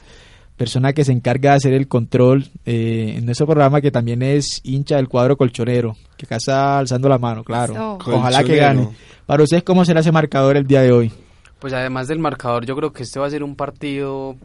persona 0.56 0.92
que 0.92 1.04
se 1.04 1.12
encarga 1.12 1.50
de 1.52 1.56
hacer 1.56 1.72
el 1.74 1.88
control 1.88 2.46
eh, 2.66 3.14
en 3.16 3.24
nuestro 3.24 3.46
programa, 3.46 3.80
que 3.80 3.90
también 3.90 4.22
es 4.22 4.60
hincha 4.64 4.96
del 4.96 5.08
cuadro 5.08 5.36
colchonero, 5.36 5.96
que 6.16 6.26
acá 6.26 6.36
está 6.36 6.78
alzando 6.78 7.08
la 7.08 7.18
mano, 7.18 7.42
claro. 7.44 7.98
Ojalá 8.04 8.42
que 8.44 8.56
gane. 8.56 8.88
Para 9.26 9.42
ustedes, 9.44 9.62
¿cómo 9.62 9.84
será 9.84 10.00
ese 10.00 10.12
marcador 10.12 10.56
el 10.56 10.66
día 10.66 10.82
de 10.82 10.92
hoy? 10.92 11.12
Pues 11.60 11.72
además 11.72 12.08
del 12.08 12.18
marcador, 12.18 12.66
yo 12.66 12.74
creo 12.76 12.92
que 12.92 13.04
este 13.04 13.20
va 13.20 13.26
a 13.28 13.30
ser 13.30 13.44
un 13.44 13.54
partido 13.54 14.36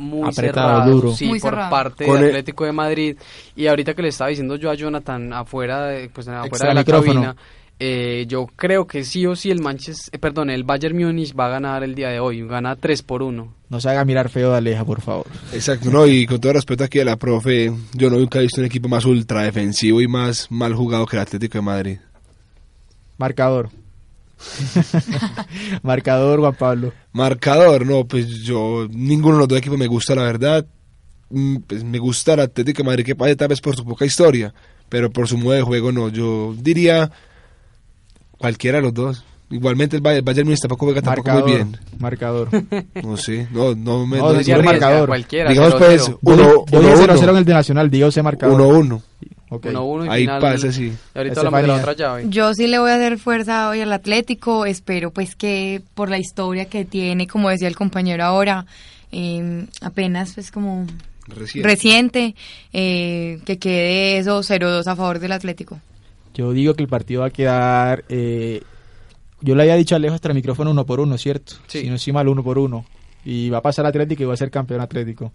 muy 0.00 0.28
Apretado, 0.28 0.68
cerrado, 0.80 0.90
duro. 0.92 1.12
sí, 1.14 1.26
Muy 1.26 1.38
por 1.40 1.50
cerrado. 1.50 1.70
parte 1.70 2.04
Con 2.06 2.14
del 2.16 2.24
el- 2.24 2.30
Atlético 2.30 2.64
de 2.64 2.72
Madrid. 2.72 3.16
Y 3.54 3.66
ahorita 3.66 3.94
que 3.94 4.02
le 4.02 4.08
estaba 4.08 4.30
diciendo 4.30 4.56
yo 4.56 4.70
a 4.70 4.74
Jonathan 4.74 5.32
afuera 5.32 5.86
de, 5.86 6.08
pues, 6.08 6.26
afuera 6.28 6.46
Extra 6.46 6.68
de 6.68 6.74
la 6.74 6.80
micrófono. 6.80 7.12
cabina, 7.14 7.36
eh, 7.82 8.26
yo 8.28 8.46
creo 8.56 8.86
que 8.86 9.04
sí 9.04 9.24
o 9.26 9.34
sí 9.34 9.50
el 9.50 9.60
Manchester, 9.62 10.14
eh, 10.14 10.18
perdón, 10.18 10.50
el 10.50 10.64
Bayern 10.64 10.96
Múnich 10.98 11.34
va 11.38 11.46
a 11.46 11.48
ganar 11.50 11.82
el 11.82 11.94
día 11.94 12.08
de 12.10 12.20
hoy, 12.20 12.46
gana 12.46 12.76
3 12.76 13.02
por 13.02 13.22
1. 13.22 13.54
No 13.70 13.80
se 13.80 13.88
haga 13.88 14.04
mirar 14.04 14.28
feo 14.28 14.50
de 14.50 14.58
Aleja, 14.58 14.84
por 14.84 15.00
favor. 15.00 15.26
Exacto, 15.52 15.90
no, 15.90 16.06
y 16.06 16.26
con 16.26 16.40
todo 16.40 16.52
respeto 16.52 16.84
aquí 16.84 16.98
a 17.00 17.04
la 17.04 17.16
profe, 17.16 17.72
yo 17.94 18.10
no 18.10 18.18
nunca 18.18 18.38
he 18.38 18.42
visto 18.42 18.60
un 18.60 18.66
equipo 18.66 18.88
más 18.88 19.04
ultra 19.06 19.42
defensivo 19.44 20.00
y 20.02 20.08
más 20.08 20.50
mal 20.50 20.74
jugado 20.74 21.06
que 21.06 21.16
el 21.16 21.22
Atlético 21.22 21.56
de 21.58 21.62
Madrid. 21.62 21.98
Marcador. 23.16 23.70
Marcador, 25.82 26.40
Juan 26.40 26.54
Pablo. 26.54 26.92
Marcador, 27.12 27.86
no, 27.86 28.04
pues 28.04 28.28
yo, 28.42 28.86
ninguno 28.90 29.34
de 29.36 29.38
los 29.40 29.48
dos 29.48 29.58
equipos 29.58 29.78
me 29.78 29.86
gusta, 29.86 30.14
la 30.14 30.22
verdad. 30.22 30.66
Mm, 31.30 31.56
Pues 31.66 31.84
me 31.84 31.98
gusta 31.98 32.34
el 32.34 32.40
Atlético 32.40 32.78
de 32.78 32.84
Madrid, 32.88 33.04
que 33.04 33.14
pasa 33.14 33.34
tal 33.36 33.48
vez 33.48 33.60
por 33.60 33.76
su 33.76 33.84
poca 33.84 34.04
historia, 34.04 34.52
pero 34.88 35.10
por 35.10 35.28
su 35.28 35.38
modo 35.38 35.52
de 35.52 35.62
juego 35.62 35.92
no. 35.92 36.08
Yo 36.08 36.54
diría 36.58 37.10
cualquiera 38.38 38.78
de 38.78 38.82
los 38.82 38.94
dos. 38.94 39.24
Igualmente 39.52 39.96
el 39.96 40.02
Bayern, 40.02 40.18
el 40.18 40.24
Bayern 40.24 40.46
Múnich 40.46 40.60
tampoco 40.60 40.86
juega 40.86 41.02
tampoco 41.02 41.28
Marcador. 41.28 41.48
muy 41.48 41.56
bien. 41.56 41.76
Marcador. 41.98 42.48
No 43.02 43.16
sé, 43.16 43.48
no, 43.50 43.74
no 43.74 44.06
me... 44.06 44.18
No, 44.18 44.32
no- 44.32 44.40
no- 44.40 44.40
el 44.40 44.62
marcador. 44.64 45.08
Cualquiera, 45.08 45.50
Digamos 45.50 45.74
0-0. 45.74 45.78
pues, 45.78 46.06
Yo 46.06 46.18
uno, 46.22 46.64
uno, 46.70 46.88
0-0 46.94 47.18
en 47.22 47.28
uno, 47.30 47.38
el 47.38 47.44
de 47.44 47.52
Nacional, 47.54 47.90
diga 47.90 48.06
usted 48.06 48.22
marcador. 48.22 48.54
uno, 48.60 48.68
uno. 48.78 49.02
Ok. 49.50 49.66
1-1 49.66 50.06
y 50.06 50.08
Ahí 50.08 50.20
final. 50.22 50.40
pasa, 50.40 50.72
sí. 50.72 50.92
Y 51.14 51.18
ahorita 51.18 51.40
hablamos 51.40 51.60
de 51.62 51.66
la 51.66 51.74
otra 51.76 51.92
llave. 51.92 52.24
Yo 52.28 52.54
sí 52.54 52.66
le 52.68 52.78
voy 52.78 52.90
a 52.90 52.94
hacer 52.94 53.18
fuerza 53.18 53.68
hoy 53.68 53.80
al 53.80 53.92
Atlético. 53.92 54.64
Espero 54.64 55.10
pues 55.10 55.34
que 55.36 55.82
por 55.94 56.08
la 56.08 56.18
historia 56.18 56.66
que 56.66 56.84
tiene, 56.84 57.26
como 57.26 57.50
decía 57.50 57.66
el 57.68 57.76
compañero 57.76 58.24
ahora, 58.24 58.64
eh, 59.12 59.66
apenas 59.82 60.34
pues 60.34 60.50
como 60.52 60.86
reciente, 61.26 62.34
eh, 62.72 63.40
que 63.44 63.58
quede 63.58 64.18
eso 64.18 64.40
0-2 64.42 64.86
a 64.86 64.96
favor 64.96 65.18
del 65.18 65.32
Atlético. 65.32 65.80
Yo 66.34 66.52
digo 66.52 66.74
que 66.74 66.82
el 66.82 66.88
partido 66.88 67.22
va 67.22 67.26
a 67.26 67.30
quedar. 67.30 68.04
eh, 68.08 68.62
yo 69.42 69.54
le 69.54 69.62
había 69.62 69.74
dicho 69.76 69.94
a 69.94 69.96
Alejo 69.96 70.14
extra 70.14 70.34
micrófono 70.34 70.70
uno 70.70 70.84
por 70.84 71.00
uno, 71.00 71.16
¿cierto? 71.16 71.54
Sí. 71.66 71.80
Si 71.80 71.88
no 71.88 71.94
estoy 71.96 72.12
mal, 72.12 72.28
uno 72.28 72.44
por 72.44 72.58
uno. 72.58 72.84
Y 73.24 73.48
va 73.48 73.58
a 73.58 73.62
pasar 73.62 73.86
Atlético 73.86 74.22
y 74.22 74.26
va 74.26 74.34
a 74.34 74.36
ser 74.36 74.50
campeón 74.50 74.80
Atlético. 74.82 75.32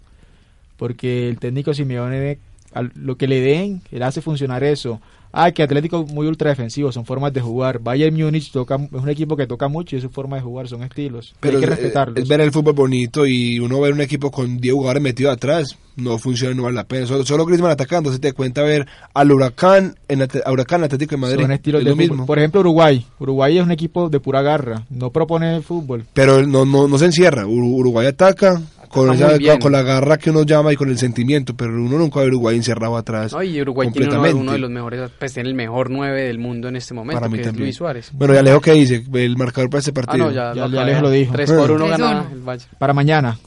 Porque 0.76 1.28
el 1.28 1.38
técnico 1.40 1.74
Simeone, 1.74 2.38
lo 2.82 3.16
que 3.16 3.26
le 3.26 3.40
den, 3.40 3.82
él 3.90 4.02
hace 4.02 4.20
funcionar 4.20 4.64
eso. 4.64 5.00
Ah, 5.38 5.50
que 5.50 5.62
Atlético 5.62 6.06
muy 6.06 6.26
ultra 6.26 6.48
defensivo, 6.48 6.90
son 6.92 7.04
formas 7.04 7.30
de 7.30 7.42
jugar. 7.42 7.78
Bayern 7.80 8.16
Múnich 8.16 8.50
toca, 8.52 8.76
es 8.76 9.02
un 9.02 9.08
equipo 9.10 9.36
que 9.36 9.46
toca 9.46 9.68
mucho 9.68 9.94
y 9.94 9.98
es 9.98 10.02
su 10.02 10.08
forma 10.08 10.36
de 10.36 10.42
jugar, 10.42 10.66
son 10.66 10.82
estilos. 10.82 11.34
Pero 11.40 11.58
hay 11.58 11.64
que 11.64 11.70
es- 11.70 11.76
respetarlos. 11.76 12.16
es 12.22 12.26
ver 12.28 12.40
el 12.40 12.52
fútbol 12.52 12.72
bonito 12.72 13.26
y 13.26 13.58
uno 13.58 13.78
ver 13.80 13.92
un 13.92 14.00
equipo 14.00 14.30
con 14.30 14.56
10 14.56 14.72
jugadores 14.74 15.02
metidos 15.02 15.34
atrás 15.34 15.76
no 15.96 16.16
funciona, 16.18 16.54
no 16.54 16.62
vale 16.62 16.76
la 16.76 16.84
pena. 16.84 17.06
Solo, 17.06 17.24
solo 17.26 17.44
Griezmann 17.44 17.70
atacando, 17.72 18.10
se 18.12 18.18
te 18.18 18.32
cuenta 18.32 18.62
ver 18.62 18.86
al 19.12 19.30
Huracán 19.32 19.96
en 20.08 20.22
a 20.22 20.28
Huracán 20.50 20.84
Atlético 20.84 21.16
de 21.16 21.20
Madrid. 21.20 21.42
son 21.42 21.52
estilos 21.52 21.80
es 21.80 21.84
de 21.84 21.90
lo 21.90 21.96
fútbol. 21.96 22.08
mismo. 22.10 22.26
Por 22.26 22.38
ejemplo, 22.38 22.60
Uruguay. 22.60 23.04
Uruguay 23.18 23.58
es 23.58 23.64
un 23.64 23.72
equipo 23.72 24.08
de 24.08 24.20
pura 24.20 24.40
garra, 24.40 24.84
no 24.88 25.10
propone 25.10 25.60
fútbol. 25.60 26.04
Pero 26.14 26.46
no, 26.46 26.64
no, 26.64 26.88
no 26.88 26.96
se 26.98 27.06
encierra. 27.06 27.44
Ur- 27.44 27.74
Uruguay 27.78 28.06
ataca 28.06 28.62
con, 28.88 29.12
esa- 29.14 29.58
con 29.58 29.72
la 29.72 29.82
garra 29.82 30.16
que 30.18 30.30
uno 30.30 30.42
llama 30.44 30.72
y 30.72 30.76
con 30.76 30.88
el 30.88 30.98
sentimiento, 30.98 31.54
pero 31.56 31.72
uno 31.72 31.98
nunca 31.98 32.20
ve 32.20 32.26
a 32.26 32.28
Uruguay 32.28 32.56
encerrado 32.56 32.96
atrás. 32.96 33.32
No, 33.32 33.42
y 33.42 33.60
Uruguay 33.60 33.88
tiene 33.90 34.06
uno, 34.08 34.16
completamente. 34.16 34.42
uno 34.42 34.52
de 34.52 34.58
los 34.58 34.70
mejores, 34.70 35.10
pues 35.18 35.32
tiene 35.34 35.48
el 35.48 35.54
mejor 35.54 35.90
9 35.90 36.22
del 36.22 36.38
mundo 36.38 36.68
en 36.68 36.76
este 36.76 36.94
momento, 36.94 37.18
Para 37.20 37.28
mí 37.30 37.36
que 37.36 37.42
es 37.42 37.46
también. 37.48 37.64
Luis 37.66 37.76
Suárez. 37.76 38.10
Bueno, 38.12 38.34
ya 38.34 38.40
Alejo, 38.40 38.60
¿qué 38.60 38.72
dice? 38.72 39.04
El 39.14 39.36
marcador 39.36 39.70
para 39.70 39.78
este 39.80 39.90
Ah, 39.90 39.94
partido. 39.94 40.26
no, 40.26 40.30
ya, 40.32 40.48
Ya- 40.48 40.54
ya 40.54 40.64
acabé. 40.66 40.80
Alejo 40.82 41.00
lo 41.02 41.10
dijo. 41.10 41.32
3 41.32 41.50
por 41.52 41.70
1 41.72 41.86
3-1. 41.86 41.98
gana 41.98 42.26
el 42.32 42.40
Bayern. 42.40 42.70
Para 42.78 42.92
mañana, 42.92 43.38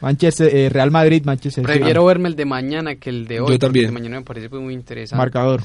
Manchester, 0.00 0.54
eh, 0.54 0.68
Real 0.68 0.90
Madrid, 0.90 1.22
Manchester 1.24 1.64
City. 1.64 1.74
Prefiero 1.78 2.04
verme 2.04 2.28
el 2.28 2.36
de 2.36 2.44
mañana 2.44 2.96
que 2.96 3.10
el 3.10 3.26
de 3.28 3.40
hoy. 3.40 3.52
Yo 3.52 3.58
también. 3.58 3.84
porque 3.86 3.88
El 3.88 3.94
de 3.94 4.00
mañana 4.00 4.18
me 4.20 4.24
parece 4.24 4.48
pues, 4.50 4.60
muy 4.62 4.74
interesante. 4.74 5.16
Marcador. 5.18 5.62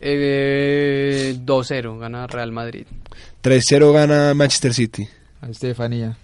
Eh, 0.00 1.36
2-0 1.44 1.98
gana 1.98 2.26
Real 2.26 2.52
Madrid. 2.52 2.86
3-0 3.42 3.92
gana 3.92 4.34
Manchester 4.34 4.72
City. 4.74 5.06
A 5.42 5.48
Estefanía. 5.48 6.16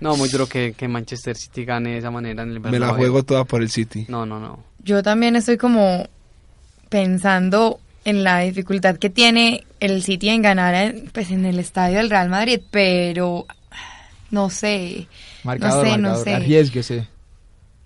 No, 0.00 0.16
muy 0.16 0.28
duro 0.28 0.46
que, 0.46 0.74
que 0.74 0.86
Manchester 0.88 1.36
City 1.36 1.64
gane 1.64 1.90
de 1.92 1.98
esa 1.98 2.10
manera 2.10 2.42
en 2.42 2.50
el 2.50 2.60
Me 2.60 2.66
la 2.66 2.70
Bernabéu. 2.70 2.96
juego 2.96 3.22
toda 3.24 3.44
por 3.44 3.62
el 3.62 3.70
City. 3.70 4.06
No, 4.08 4.24
no, 4.26 4.38
no. 4.38 4.62
Yo 4.84 5.02
también 5.02 5.34
estoy 5.36 5.56
como 5.56 6.08
pensando 6.88 7.80
en 8.04 8.24
la 8.24 8.40
dificultad 8.40 8.96
que 8.96 9.10
tiene 9.10 9.66
el 9.80 10.02
City 10.02 10.28
en 10.30 10.42
ganar 10.42 10.74
en, 10.74 11.10
pues, 11.12 11.30
en 11.30 11.44
el 11.44 11.58
estadio 11.58 11.98
del 11.98 12.10
Real 12.10 12.28
Madrid, 12.28 12.60
pero 12.70 13.46
no 14.30 14.50
sé. 14.50 15.06
Marcador, 15.44 15.84
no 15.84 15.90
sé, 15.90 15.98
no 15.98 16.02
marcador. 16.10 16.24
sé. 16.24 16.34
Arriesguese. 16.34 17.08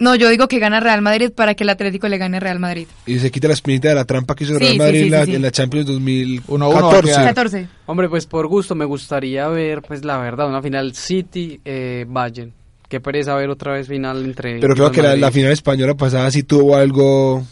No, 0.02 0.16
yo 0.16 0.28
digo 0.30 0.48
que 0.48 0.58
gana 0.58 0.80
Real 0.80 1.00
Madrid 1.00 1.30
para 1.30 1.54
que 1.54 1.62
el 1.62 1.70
Atlético 1.70 2.08
le 2.08 2.18
gane 2.18 2.40
Real 2.40 2.58
Madrid. 2.58 2.88
Y 3.06 3.20
se 3.20 3.30
quita 3.30 3.46
la 3.46 3.54
espinita 3.54 3.88
de 3.88 3.94
la 3.94 4.04
trampa 4.04 4.34
que 4.34 4.42
hizo 4.42 4.58
Real 4.58 4.72
sí, 4.72 4.78
Madrid 4.78 4.98
sí, 4.98 5.04
en, 5.04 5.10
la, 5.12 5.22
en 5.22 5.42
la 5.42 5.50
Champions 5.52 5.88
1-1 5.88 6.40
va 6.60 6.66
a 6.66 6.82
2014. 6.82 7.06
quedar. 7.06 7.24
14. 7.26 7.68
Hombre, 7.86 8.08
pues 8.08 8.26
por 8.26 8.48
gusto 8.48 8.74
me 8.74 8.84
gustaría 8.84 9.46
ver, 9.46 9.80
pues 9.82 10.04
la 10.04 10.18
verdad, 10.18 10.48
una 10.48 10.60
final 10.60 10.92
City-Bayern. 10.92 12.52
Qué 12.88 13.00
pereza 13.00 13.34
ver 13.36 13.48
otra 13.48 13.74
vez 13.74 13.86
final 13.86 14.24
entre... 14.24 14.58
Pero 14.58 14.74
creo 14.74 14.90
que 14.90 15.02
la, 15.02 15.30
final 15.30 15.52
española 15.52 15.94
pasada 15.94 16.30
sí 16.32 16.42
tuvo 16.42 16.76
algo, 16.76 17.42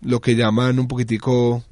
lo 0.00 0.20
que 0.20 0.34
llaman 0.34 0.78
un 0.78 0.88
poquitico 0.88 1.62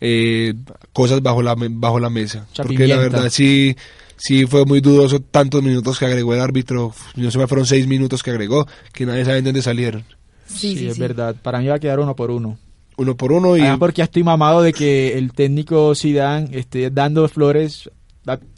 eh, 0.00 0.54
cosas 0.92 1.20
bajo 1.22 1.42
la, 1.42 1.56
me- 1.56 1.68
bajo 1.70 1.98
la 2.00 2.08
mesa. 2.08 2.46
Porque 2.56 2.86
la 2.86 2.96
verdad 2.98 3.28
sí, 3.30 3.76
sí 4.16 4.46
fue 4.46 4.64
muy 4.64 4.80
dudoso 4.80 5.20
tantos 5.20 5.62
minutos 5.62 5.98
que 5.98 6.06
agregó 6.06 6.34
el 6.34 6.40
árbitro. 6.40 6.92
No 7.16 7.30
se 7.30 7.38
me 7.38 7.46
fueron 7.46 7.66
seis 7.66 7.86
minutos 7.86 8.22
que 8.22 8.30
agregó, 8.30 8.66
que 8.92 9.06
nadie 9.06 9.24
sabe 9.24 9.36
de 9.36 9.42
dónde 9.42 9.62
salieron. 9.62 10.04
Sí, 10.46 10.72
Sí, 10.72 10.78
sí, 10.78 10.86
es 10.88 10.94
sí. 10.94 11.00
verdad. 11.00 11.34
Para 11.42 11.58
mí 11.60 11.66
va 11.66 11.74
a 11.74 11.78
quedar 11.80 11.98
uno 12.00 12.14
por 12.16 12.30
uno. 12.30 12.58
Uno 12.98 13.16
por 13.16 13.32
uno 13.32 13.56
y... 13.56 13.60
Además 13.60 13.78
porque 13.78 13.98
ya 13.98 14.04
estoy 14.04 14.22
mamado 14.22 14.62
de 14.62 14.72
que 14.72 15.18
el 15.18 15.32
técnico 15.32 15.94
Zidane 15.94 16.48
esté 16.52 16.90
dando 16.90 17.28
flores. 17.28 17.90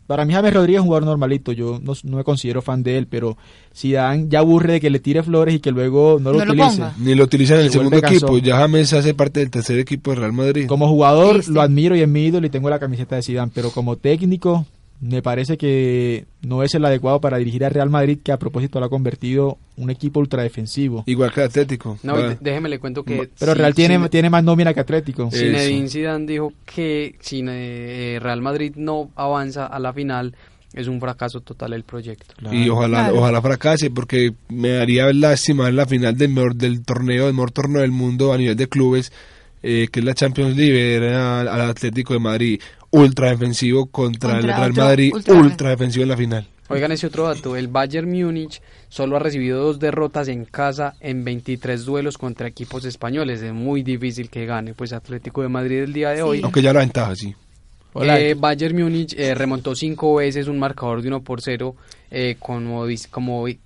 Para 0.06 0.24
mí 0.24 0.32
James 0.32 0.54
Rodríguez 0.54 0.78
es 0.78 0.80
un 0.80 0.86
jugador 0.86 1.04
normalito, 1.06 1.52
yo 1.52 1.78
no, 1.82 1.92
no 2.04 2.16
me 2.16 2.24
considero 2.24 2.62
fan 2.62 2.82
de 2.82 2.96
él, 2.96 3.06
pero 3.08 3.36
Zidane 3.76 4.24
ya 4.30 4.38
aburre 4.38 4.74
de 4.74 4.80
que 4.80 4.88
le 4.88 5.00
tire 5.00 5.22
flores 5.22 5.54
y 5.56 5.58
que 5.60 5.70
luego 5.70 6.18
no 6.18 6.32
lo 6.32 6.42
No 6.46 6.52
utilice. 6.52 6.82
Ni 6.98 7.14
lo 7.14 7.24
utilizan 7.24 7.58
en 7.58 7.64
el 7.64 7.68
Se 7.70 7.78
segundo 7.78 7.98
equipo. 7.98 8.38
Ya 8.38 8.56
James 8.56 8.90
hace 8.94 9.12
parte 9.12 9.40
del 9.40 9.50
tercer 9.50 9.78
equipo 9.78 10.12
de 10.12 10.16
Real 10.20 10.32
Madrid. 10.32 10.66
Como 10.66 10.88
jugador 10.88 11.46
lo 11.48 11.60
admiro 11.60 11.94
y 11.94 12.00
es 12.00 12.08
mi 12.08 12.24
ídolo 12.24 12.46
y 12.46 12.50
tengo 12.50 12.70
la 12.70 12.78
camiseta 12.78 13.16
de 13.16 13.22
Zidane, 13.22 13.52
pero 13.54 13.70
como 13.70 13.96
técnico 13.96 14.64
me 15.00 15.22
parece 15.22 15.56
que 15.56 16.26
no 16.42 16.62
es 16.62 16.74
el 16.74 16.84
adecuado 16.84 17.20
para 17.20 17.38
dirigir 17.38 17.64
a 17.64 17.68
Real 17.68 17.88
Madrid, 17.90 18.18
que 18.22 18.32
a 18.32 18.38
propósito 18.38 18.80
lo 18.80 18.86
ha 18.86 18.90
convertido 18.90 19.58
un 19.76 19.90
equipo 19.90 20.18
ultradefensivo. 20.20 21.04
Igual 21.06 21.32
que 21.32 21.42
Atlético. 21.42 21.98
No, 22.02 22.16
déjeme 22.40 22.68
le 22.68 22.78
cuento 22.80 23.04
que... 23.04 23.30
Pero 23.38 23.52
sí, 23.52 23.58
Real 23.58 23.74
tiene, 23.74 24.02
sí, 24.02 24.08
tiene 24.08 24.28
más 24.28 24.42
nómina 24.42 24.74
que 24.74 24.80
Atlético. 24.80 25.30
Zinedine 25.30 25.88
Zidane 25.88 26.26
dijo 26.26 26.52
que 26.64 27.14
si 27.20 27.44
eh, 27.46 28.18
Real 28.20 28.42
Madrid 28.42 28.72
no 28.76 29.10
avanza 29.14 29.66
a 29.66 29.78
la 29.78 29.92
final 29.92 30.34
es 30.74 30.86
un 30.88 31.00
fracaso 31.00 31.40
total 31.40 31.72
el 31.72 31.84
proyecto. 31.84 32.34
Y 32.52 32.68
ojalá, 32.68 33.04
Claro. 33.04 33.18
ojalá 33.20 33.40
fracase, 33.40 33.90
porque 33.90 34.32
me 34.48 34.70
daría 34.70 35.10
lástima 35.12 35.68
en 35.68 35.76
la 35.76 35.86
final 35.86 36.16
del 36.16 36.28
mejor 36.30 36.56
del 36.56 36.84
torneo, 36.84 37.26
del 37.26 37.34
mejor 37.34 37.52
torneo 37.52 37.82
del 37.82 37.90
mundo 37.92 38.32
a 38.32 38.38
nivel 38.38 38.56
de 38.56 38.68
clubes, 38.68 39.10
eh, 39.62 39.88
que 39.90 40.00
es 40.00 40.04
la 40.06 40.14
Champions 40.14 40.56
League, 40.56 40.94
era 40.96 41.40
al 41.40 41.60
Atlético 41.70 42.12
de 42.14 42.20
Madrid 42.20 42.60
ultra 42.90 43.30
defensivo 43.30 43.86
contra, 43.86 44.38
el 44.38 44.44
Real 44.44 44.72
Madrid 44.74 45.12
ultra 45.14 45.34
ultra, 45.34 45.70
defensivo 45.70 46.02
en 46.04 46.08
la 46.08 46.16
final. 46.16 46.46
Oigan 46.70 46.92
ese 46.92 47.06
otro 47.06 47.24
dato, 47.24 47.56
el 47.56 47.68
Bayern 47.68 48.10
Múnich 48.10 48.60
solo 48.90 49.16
ha 49.16 49.20
recibido 49.20 49.62
dos 49.62 49.78
derrotas 49.78 50.28
en 50.28 50.44
casa 50.44 50.94
en 51.00 51.24
23 51.24 51.84
duelos 51.86 52.18
contra 52.18 52.46
equipos 52.46 52.84
españoles. 52.84 53.40
Es 53.40 53.54
muy 53.54 53.82
difícil 53.82 54.28
que 54.28 54.44
gane, 54.44 54.74
pues 54.74 54.92
Atlético 54.92 55.40
de 55.40 55.48
Madrid 55.48 55.78
el 55.78 55.92
día 55.94 56.10
de 56.10 56.16
Sí. 56.16 56.22
hoy. 56.22 56.40
Aunque 56.42 56.60
ya 56.60 56.72
la 56.74 56.80
ventaja, 56.80 57.16
sí. 57.16 57.34
Hola. 57.94 58.20
Eh, 58.20 58.34
Bayern 58.34 58.76
Múnich 58.78 59.14
eh, 59.18 59.34
remontó 59.34 59.74
cinco 59.74 60.16
veces 60.16 60.46
un 60.46 60.58
marcador 60.58 61.00
de 61.00 61.08
1 61.08 61.22
por 61.22 61.40
0 61.40 61.74
eh, 62.10 62.36
como, 62.38 62.84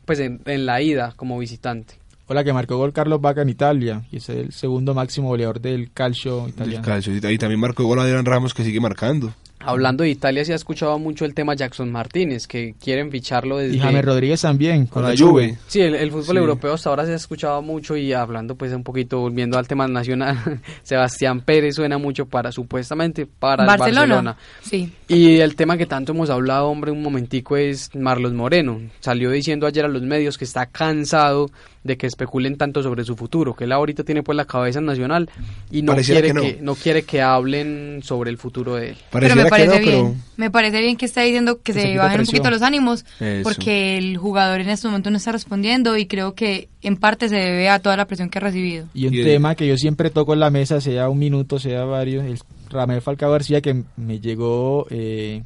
pues 0.04 0.20
en, 0.20 0.40
en 0.46 0.64
la 0.64 0.80
ida 0.80 1.12
como 1.16 1.38
visitante. 1.40 1.94
Hola, 2.32 2.44
que 2.44 2.52
marcó 2.54 2.78
gol 2.78 2.94
Carlos 2.94 3.20
Vaca 3.20 3.42
en 3.42 3.50
Italia 3.50 4.04
y 4.10 4.16
es 4.16 4.30
el 4.30 4.52
segundo 4.54 4.94
máximo 4.94 5.28
goleador 5.28 5.60
del 5.60 5.92
calcio 5.92 6.40
Del 6.44 6.48
italiano. 6.48 6.82
calcio. 6.86 7.14
Y 7.14 7.36
también 7.36 7.60
marcó 7.60 7.84
gol 7.84 7.98
Adrián 8.00 8.24
Ramos 8.24 8.54
que 8.54 8.64
sigue 8.64 8.80
marcando. 8.80 9.34
Hablando 9.64 10.04
de 10.04 10.10
Italia, 10.10 10.44
se 10.44 10.52
ha 10.52 10.56
escuchado 10.56 10.98
mucho 10.98 11.24
el 11.24 11.34
tema 11.34 11.54
Jackson 11.54 11.90
Martínez, 11.90 12.46
que 12.46 12.74
quieren 12.82 13.10
ficharlo 13.10 13.58
desde... 13.58 13.76
Y 13.76 13.78
James 13.80 14.04
Rodríguez 14.04 14.40
también, 14.40 14.86
con 14.86 15.02
Con 15.02 15.10
la 15.10 15.16
Juve. 15.16 15.30
Juve. 15.50 15.58
Sí, 15.68 15.80
el, 15.80 15.94
el 15.94 16.10
fútbol 16.10 16.24
Sí. 16.26 16.36
europeo 16.36 16.74
hasta 16.74 16.90
ahora 16.90 17.06
se 17.06 17.12
ha 17.12 17.16
escuchado 17.16 17.62
mucho 17.62 17.96
y 17.96 18.12
hablando 18.12 18.54
pues 18.56 18.72
un 18.72 18.82
poquito, 18.82 19.20
volviendo 19.20 19.58
al 19.58 19.66
tema 19.68 19.86
nacional, 19.88 20.38
Sebastián 20.82 21.40
Pérez 21.40 21.74
suena 21.76 21.98
mucho 21.98 22.26
para, 22.26 22.52
supuestamente, 22.52 23.26
para 23.26 23.62
el 23.64 23.68
Barcelona. 23.68 24.00
Barcelona. 24.00 24.36
Sí. 24.62 24.92
Y 25.08 25.38
el 25.38 25.54
tema 25.56 25.76
que 25.76 25.86
tanto 25.86 26.12
hemos 26.12 26.30
hablado, 26.30 26.68
hombre, 26.68 26.90
un 26.90 27.02
momentico 27.02 27.56
es 27.56 27.94
Marlos 27.94 28.32
Moreno. 28.32 28.80
Salió 29.00 29.30
diciendo 29.30 29.66
ayer 29.66 29.84
a 29.84 29.88
los 29.88 30.02
medios 30.02 30.38
que 30.38 30.44
está 30.44 30.66
cansado 30.66 31.50
de 31.84 31.96
que 31.96 32.06
especulen 32.06 32.56
tanto 32.56 32.80
sobre 32.82 33.04
su 33.04 33.16
futuro, 33.16 33.54
que 33.54 33.64
él 33.64 33.72
ahorita 33.72 34.04
tiene 34.04 34.22
pues 34.22 34.36
la 34.36 34.44
cabeza 34.44 34.78
en 34.78 34.86
nacional 34.86 35.28
y 35.70 35.82
no 35.82 35.92
Pareciera 35.92 36.20
quiere 36.20 36.40
que 36.40 36.56
que, 36.58 36.62
no. 36.62 36.74
quiere 36.76 37.02
que 37.02 37.20
hablen 37.20 38.00
sobre 38.04 38.30
el 38.30 38.38
futuro 38.38 38.76
de 38.76 38.90
él. 38.90 38.96
Pareciera 39.10 39.48
parece. 39.56 40.14
Me 40.36 40.50
parece 40.50 40.80
bien 40.80 40.96
que 40.96 41.06
está 41.06 41.22
diciendo 41.22 41.60
que 41.62 41.72
Que 41.72 41.80
se 41.80 41.96
bajen 41.98 42.20
un 42.20 42.26
poquito 42.26 42.50
los 42.50 42.62
ánimos 42.62 43.04
Eso. 43.20 43.42
porque 43.42 43.96
el 43.98 44.16
jugador 44.16 44.60
en 44.60 44.68
este 44.70 44.88
momento 44.88 45.10
no 45.10 45.16
está 45.16 45.32
respondiendo 45.32 45.96
y 45.96 46.06
creo 46.06 46.34
que 46.34 46.68
en 46.82 46.96
parte 46.96 47.28
se 47.28 47.36
debe 47.36 47.68
a 47.68 47.78
toda 47.78 47.96
la 47.96 48.06
presión 48.06 48.28
que 48.30 48.38
ha 48.38 48.40
recibido. 48.40 48.86
Y 48.94 49.06
un 49.06 49.14
Y 49.14 49.22
tema 49.22 49.54
que 49.54 49.66
yo 49.66 49.76
siempre 49.76 50.10
toco 50.10 50.32
en 50.34 50.40
la 50.40 50.50
mesa, 50.50 50.80
sea 50.80 51.08
un 51.08 51.18
minuto, 51.18 51.58
sea 51.58 51.84
varios, 51.84 52.24
el 52.24 52.38
Ramel 52.70 53.02
Falcao 53.02 53.30
García, 53.30 53.60
que 53.60 53.84
me 53.96 54.18
llegó 54.20 54.86
eh, 54.90 55.42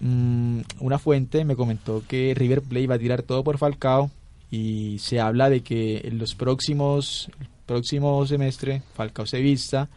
mm, 0.00 0.60
una 0.80 0.98
fuente, 0.98 1.44
me 1.44 1.56
comentó 1.56 2.02
que 2.08 2.34
River 2.34 2.62
Plate 2.62 2.86
va 2.86 2.94
a 2.96 2.98
tirar 2.98 3.22
todo 3.22 3.44
por 3.44 3.58
Falcao 3.58 4.10
y 4.50 4.98
se 4.98 5.20
habla 5.20 5.48
de 5.50 5.60
que 5.60 6.00
en 6.04 6.18
los 6.18 6.34
próximos, 6.34 7.30
el 7.40 7.46
próximo 7.66 8.26
semestre 8.26 8.82
Falcao 8.94 9.26
se 9.26 9.40
vista 9.40 9.88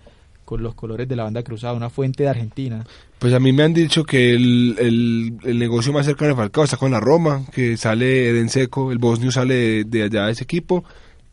con 0.44 0.64
los 0.64 0.76
colores 0.76 1.08
de 1.08 1.16
la 1.16 1.24
banda 1.24 1.44
cruzada, 1.44 1.74
una 1.74 1.90
fuente 1.90 2.24
de 2.24 2.30
Argentina. 2.30 2.86
Pues 3.20 3.34
a 3.34 3.40
mí 3.40 3.54
me 3.54 3.64
han 3.64 3.74
dicho 3.74 4.04
que 4.04 4.34
el, 4.34 4.76
el, 4.80 5.38
el 5.44 5.60
negocio 5.60 5.94
más 5.94 6.06
cercano 6.06 6.30
de 6.30 6.36
Falcao 6.36 6.64
está 6.64 6.78
con 6.78 6.92
la 6.92 7.00
Roma, 7.00 7.44
que 7.54 7.78
sale 7.78 8.30
Eden 8.30 8.50
Seco, 8.50 8.92
el 8.92 8.98
bosnio 8.98 9.32
sale 9.32 9.56
de, 9.56 9.84
de 9.86 10.04
allá 10.04 10.26
de 10.26 10.34
ese 10.34 10.44
equipo 10.44 10.84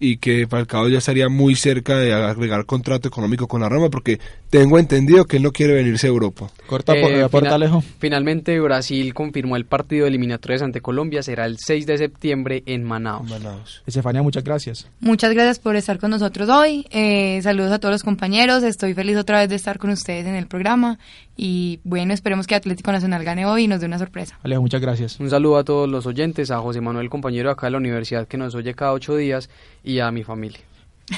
y 0.03 0.17
que 0.17 0.47
Falcao 0.49 0.89
ya 0.89 0.99
estaría 0.99 1.29
muy 1.29 1.55
cerca 1.55 1.97
de 1.99 2.13
agregar 2.15 2.65
contrato 2.65 3.07
económico 3.07 3.47
con 3.47 3.61
la 3.61 3.69
Roma 3.69 3.91
porque 3.91 4.19
tengo 4.49 4.79
entendido 4.79 5.27
que 5.27 5.37
él 5.37 5.43
no 5.43 5.53
quiere 5.53 5.75
venirse 5.75 6.07
a 6.07 6.11
Europa. 6.11 6.51
Corta 6.67 6.95
Eh, 6.95 7.29
final- 7.29 7.53
Alejo. 7.53 7.85
Finalmente 7.99 8.59
Brasil 8.61 9.13
confirmó 9.13 9.57
el 9.57 9.67
partido 9.67 10.07
eliminatorias 10.07 10.63
ante 10.63 10.81
Colombia, 10.81 11.23
será 11.23 11.45
el 11.45 11.59
6 11.59 11.87
de 11.87 11.99
septiembre 11.99 12.63
en 12.67 12.83
Manaus. 12.83 13.83
Estefania, 13.87 14.23
muchas 14.23 14.43
gracias. 14.43 14.89
Muchas 15.01 15.33
gracias 15.35 15.59
por 15.59 15.77
estar 15.77 15.99
con 15.99 16.11
nosotros 16.11 16.49
hoy. 16.49 16.87
Eh, 16.91 17.39
saludos 17.43 17.71
a 17.73 17.79
todos 17.79 17.93
los 17.93 18.03
compañeros. 18.03 18.63
Estoy 18.63 18.95
feliz 18.95 19.19
otra 19.19 19.41
vez 19.41 19.51
de 19.51 19.57
estar 19.57 19.79
con 19.79 19.91
ustedes 19.91 20.27
en 20.27 20.35
el 20.35 20.47
programa. 20.47 20.99
Y 21.43 21.81
bueno, 21.85 22.13
esperemos 22.13 22.47
que 22.47 22.55
Atlético 22.55 22.93
Nacional 22.93 23.25
gane 23.25 23.47
hoy 23.47 23.65
y 23.65 23.67
nos 23.67 23.81
dé 23.81 23.87
una 23.87 23.99
sorpresa. 23.99 24.39
Alejo, 24.43 24.61
muchas 24.61 24.83
gracias. 24.83 25.19
Un 25.21 25.31
saludo 25.31 25.57
a 25.57 25.65
todos 25.65 25.89
los 25.89 26.05
oyentes, 26.05 26.51
a 26.51 26.59
José 26.59 26.83
Manuel, 26.83 27.09
compañero 27.09 27.51
acá 27.51 27.69
de 27.69 27.71
la 27.71 27.79
universidad 27.79 28.29
que 28.29 28.37
nos 28.37 28.55
oye 28.55 28.75
cada 28.75 28.93
ocho 28.93 29.17
días, 29.17 29.49
y 29.83 30.01
a 30.01 30.11
mi 30.11 30.23
familia. 30.23 30.61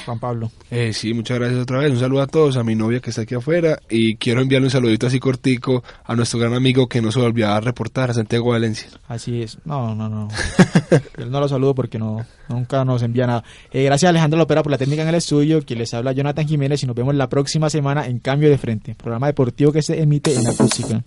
Juan 0.04 0.18
Pablo. 0.18 0.50
Eh, 0.70 0.92
sí, 0.92 1.14
muchas 1.14 1.38
gracias 1.38 1.60
otra 1.60 1.78
vez. 1.78 1.90
Un 1.92 1.98
saludo 1.98 2.22
a 2.22 2.26
todos, 2.26 2.56
a 2.56 2.64
mi 2.64 2.74
novia 2.74 3.00
que 3.00 3.10
está 3.10 3.22
aquí 3.22 3.34
afuera 3.34 3.78
y 3.90 4.16
quiero 4.16 4.40
enviarle 4.40 4.66
un 4.66 4.70
saludito 4.70 5.06
así 5.06 5.18
cortico 5.20 5.82
a 6.04 6.14
nuestro 6.14 6.38
gran 6.38 6.54
amigo 6.54 6.88
que 6.88 7.02
no 7.02 7.12
se 7.12 7.20
volvió 7.20 7.48
a 7.48 7.60
reportar, 7.60 8.10
a 8.10 8.14
Santiago 8.14 8.50
Valencia. 8.50 8.88
Así 9.08 9.42
es. 9.42 9.58
No, 9.64 9.94
no, 9.94 10.08
no. 10.08 10.28
Él 11.18 11.30
no 11.30 11.40
lo 11.40 11.48
saludo 11.48 11.74
porque 11.74 11.98
no 11.98 12.24
nunca 12.48 12.84
nos 12.84 13.02
envía 13.02 13.26
nada. 13.26 13.44
Eh, 13.70 13.84
gracias 13.84 14.08
a 14.08 14.10
Alejandro 14.10 14.38
Lopera 14.38 14.62
por 14.62 14.72
la 14.72 14.78
técnica 14.78 15.02
en 15.02 15.08
el 15.08 15.14
estudio. 15.16 15.62
Quien 15.62 15.78
les 15.78 15.92
habla 15.94 16.12
Jonathan 16.12 16.46
Jiménez 16.46 16.82
y 16.82 16.86
nos 16.86 16.96
vemos 16.96 17.14
la 17.14 17.28
próxima 17.28 17.70
semana 17.70 18.06
en 18.06 18.18
Cambio 18.18 18.50
de 18.50 18.58
Frente, 18.58 18.94
programa 18.94 19.26
deportivo 19.26 19.72
que 19.72 19.82
se 19.82 20.00
emite 20.00 20.34
en 20.34 20.46
acústica. 20.46 21.02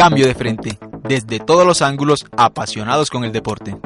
Cambio 0.00 0.26
de 0.26 0.34
frente. 0.34 0.78
Desde 1.02 1.40
todos 1.40 1.66
los 1.66 1.82
ángulos, 1.82 2.24
apasionados 2.34 3.10
con 3.10 3.22
el 3.22 3.32
deporte. 3.32 3.76